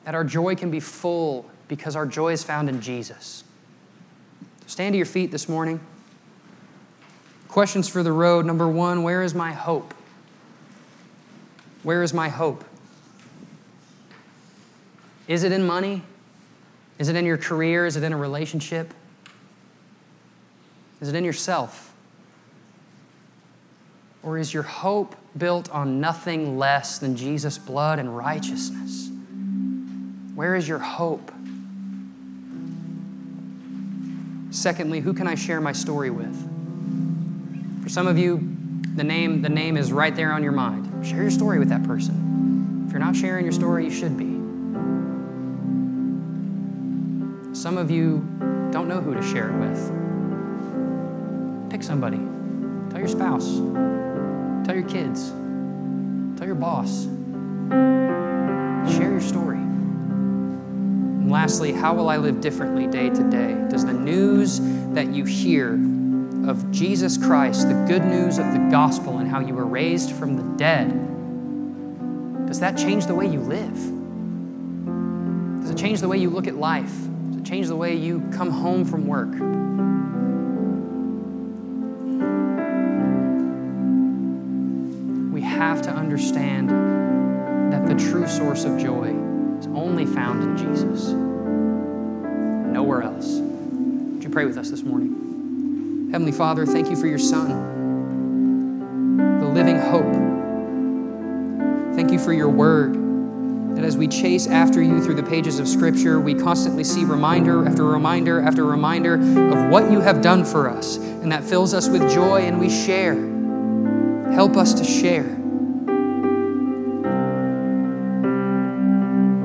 that 0.05 0.15
our 0.15 0.23
joy 0.23 0.55
can 0.55 0.71
be 0.71 0.79
full 0.79 1.51
because 1.67 1.97
our 1.97 2.05
joy 2.05 2.31
is 2.31 2.45
found 2.45 2.69
in 2.69 2.79
Jesus. 2.79 3.43
Stand 4.67 4.93
to 4.93 4.97
your 4.97 5.05
feet 5.05 5.31
this 5.31 5.49
morning. 5.49 5.81
Questions 7.49 7.89
for 7.89 8.03
the 8.03 8.13
road. 8.13 8.45
Number 8.45 8.69
one, 8.69 9.03
where 9.03 9.21
is 9.21 9.35
my 9.35 9.51
hope? 9.51 9.93
Where 11.83 12.03
is 12.03 12.13
my 12.13 12.29
hope? 12.29 12.63
Is 15.27 15.43
it 15.43 15.51
in 15.51 15.65
money? 15.67 16.03
Is 17.01 17.09
it 17.09 17.15
in 17.15 17.25
your 17.25 17.39
career? 17.39 17.87
Is 17.87 17.95
it 17.95 18.03
in 18.03 18.13
a 18.13 18.17
relationship? 18.17 18.93
Is 21.01 21.09
it 21.09 21.15
in 21.15 21.25
yourself? 21.25 21.91
Or 24.21 24.37
is 24.37 24.53
your 24.53 24.61
hope 24.61 25.15
built 25.35 25.67
on 25.71 25.99
nothing 25.99 26.59
less 26.59 26.99
than 26.99 27.15
Jesus' 27.15 27.57
blood 27.57 27.97
and 27.97 28.15
righteousness? 28.15 29.09
Where 30.35 30.53
is 30.53 30.67
your 30.67 30.77
hope? 30.77 31.31
Secondly, 34.51 34.99
who 34.99 35.15
can 35.15 35.25
I 35.25 35.33
share 35.33 35.59
my 35.59 35.71
story 35.71 36.11
with? 36.11 36.35
For 37.81 37.89
some 37.89 38.05
of 38.05 38.19
you, 38.19 38.37
the 38.95 39.03
name, 39.03 39.41
the 39.41 39.49
name 39.49 39.75
is 39.75 39.91
right 39.91 40.15
there 40.15 40.31
on 40.31 40.43
your 40.43 40.51
mind. 40.51 41.03
Share 41.03 41.23
your 41.23 41.31
story 41.31 41.57
with 41.57 41.69
that 41.69 41.81
person. 41.81 42.83
If 42.85 42.91
you're 42.91 42.99
not 42.99 43.15
sharing 43.15 43.43
your 43.43 43.53
story, 43.53 43.85
you 43.85 43.91
should 43.91 44.15
be. 44.15 44.30
Some 47.61 47.77
of 47.77 47.91
you 47.91 48.25
don't 48.71 48.87
know 48.87 48.99
who 49.01 49.13
to 49.13 49.21
share 49.21 49.51
it 49.51 49.59
with. 49.59 49.77
Pick 51.69 51.83
somebody. 51.83 52.17
Tell 52.89 52.97
your 52.97 53.07
spouse. 53.07 53.45
Tell 54.65 54.73
your 54.73 54.89
kids. 54.89 55.29
Tell 56.39 56.47
your 56.47 56.55
boss. 56.55 57.03
Share 58.95 59.11
your 59.11 59.21
story. 59.21 59.59
And 59.59 61.29
lastly, 61.29 61.71
how 61.71 61.93
will 61.93 62.09
I 62.09 62.17
live 62.17 62.41
differently 62.41 62.87
day 62.87 63.11
to 63.11 63.29
day? 63.29 63.53
Does 63.69 63.85
the 63.85 63.93
news 63.93 64.59
that 64.95 65.13
you 65.13 65.23
hear 65.25 65.73
of 66.49 66.71
Jesus 66.71 67.15
Christ, 67.15 67.67
the 67.67 67.85
good 67.87 68.03
news 68.03 68.39
of 68.39 68.53
the 68.53 68.69
gospel, 68.71 69.19
and 69.19 69.29
how 69.29 69.39
you 69.39 69.53
were 69.53 69.67
raised 69.67 70.13
from 70.13 70.35
the 70.35 70.57
dead, 70.57 70.87
does 72.47 72.59
that 72.59 72.75
change 72.75 73.05
the 73.05 73.13
way 73.13 73.27
you 73.27 73.39
live? 73.39 73.75
Does 75.61 75.69
it 75.69 75.77
change 75.77 76.01
the 76.01 76.07
way 76.07 76.17
you 76.17 76.31
look 76.31 76.47
at 76.47 76.55
life? 76.55 76.91
Change 77.51 77.67
the 77.67 77.75
way 77.75 77.93
you 77.93 78.21
come 78.31 78.49
home 78.49 78.85
from 78.85 79.05
work? 79.07 79.27
We 85.33 85.41
have 85.41 85.81
to 85.81 85.89
understand 85.89 86.69
that 87.73 87.85
the 87.87 87.95
true 87.95 88.25
source 88.25 88.63
of 88.63 88.79
joy 88.79 89.09
is 89.59 89.67
only 89.67 90.05
found 90.05 90.43
in 90.43 90.55
Jesus, 90.55 91.09
nowhere 91.09 93.01
else. 93.01 93.39
Would 93.39 94.23
you 94.23 94.29
pray 94.29 94.45
with 94.45 94.57
us 94.57 94.69
this 94.69 94.83
morning? 94.83 96.07
Heavenly 96.13 96.31
Father, 96.31 96.65
thank 96.65 96.89
you 96.89 96.95
for 96.95 97.07
your 97.07 97.19
Son, 97.19 97.49
the 99.41 99.47
living 99.49 99.77
hope. 99.77 100.13
Thank 101.95 102.13
you 102.13 102.19
for 102.19 102.31
your 102.31 102.47
word. 102.47 103.00
That 103.81 103.87
as 103.87 103.97
we 103.97 104.07
chase 104.07 104.45
after 104.45 104.79
you 104.79 105.03
through 105.03 105.15
the 105.15 105.23
pages 105.23 105.57
of 105.57 105.67
Scripture, 105.67 106.19
we 106.19 106.35
constantly 106.35 106.83
see 106.83 107.03
reminder 107.03 107.67
after 107.67 107.83
reminder 107.83 108.39
after 108.39 108.63
reminder 108.63 109.15
of 109.15 109.71
what 109.71 109.91
you 109.91 109.99
have 110.01 110.21
done 110.21 110.45
for 110.45 110.69
us. 110.69 110.97
And 110.97 111.31
that 111.31 111.43
fills 111.43 111.73
us 111.73 111.89
with 111.89 112.07
joy, 112.13 112.41
and 112.41 112.59
we 112.59 112.69
share. 112.69 113.15
Help 114.33 114.55
us 114.55 114.75
to 114.75 114.83
share. 114.83 115.35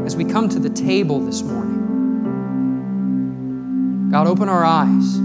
as 0.05 0.15
we 0.15 0.27
come 0.27 0.51
to 0.51 0.59
the 0.59 0.69
table 0.69 1.19
this 1.21 1.41
morning, 1.43 1.81
God, 4.11 4.27
open 4.27 4.51
our 4.51 4.67
eyes. 4.67 5.19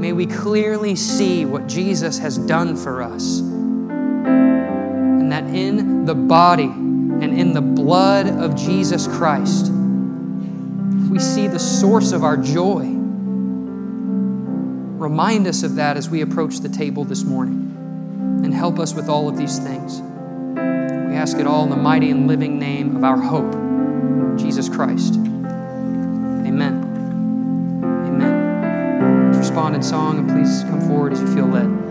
May 0.00 0.12
we 0.12 0.26
clearly 0.26 0.94
see 0.94 1.44
what 1.44 1.66
Jesus 1.66 2.18
has 2.18 2.38
done 2.38 2.76
for 2.76 3.02
us. 3.02 3.40
And 3.40 5.32
that 5.32 5.42
in 5.46 6.04
the 6.04 6.14
body 6.14 6.72
and 7.22 7.38
in 7.38 7.52
the 7.52 7.60
blood 7.60 8.26
of 8.28 8.56
Jesus 8.56 9.06
Christ, 9.06 9.70
we 11.10 11.18
see 11.18 11.48
the 11.48 11.58
source 11.58 12.12
of 12.12 12.24
our 12.24 12.36
joy. 12.36 12.84
Remind 14.98 15.46
us 15.46 15.62
of 15.62 15.74
that 15.74 15.96
as 15.96 16.08
we 16.08 16.20
approach 16.20 16.60
the 16.60 16.68
table 16.68 17.04
this 17.04 17.24
morning 17.24 18.40
and 18.44 18.54
help 18.54 18.78
us 18.78 18.94
with 18.94 19.08
all 19.08 19.28
of 19.28 19.36
these 19.36 19.58
things. 19.58 20.00
We 20.00 21.16
ask 21.16 21.36
it 21.38 21.46
all 21.46 21.64
in 21.64 21.70
the 21.70 21.76
mighty 21.76 22.10
and 22.10 22.26
living 22.28 22.58
name 22.58 22.96
of 22.96 23.04
our 23.04 23.20
hope, 23.20 23.52
Jesus 24.38 24.68
Christ. 24.68 25.16
Amen. 25.16 26.84
Amen. 28.06 29.36
Respond 29.36 29.74
in 29.74 29.82
song 29.82 30.18
and 30.18 30.28
please 30.28 30.62
come 30.64 30.80
forward 30.80 31.12
as 31.12 31.20
you 31.20 31.34
feel 31.34 31.46
led. 31.46 31.89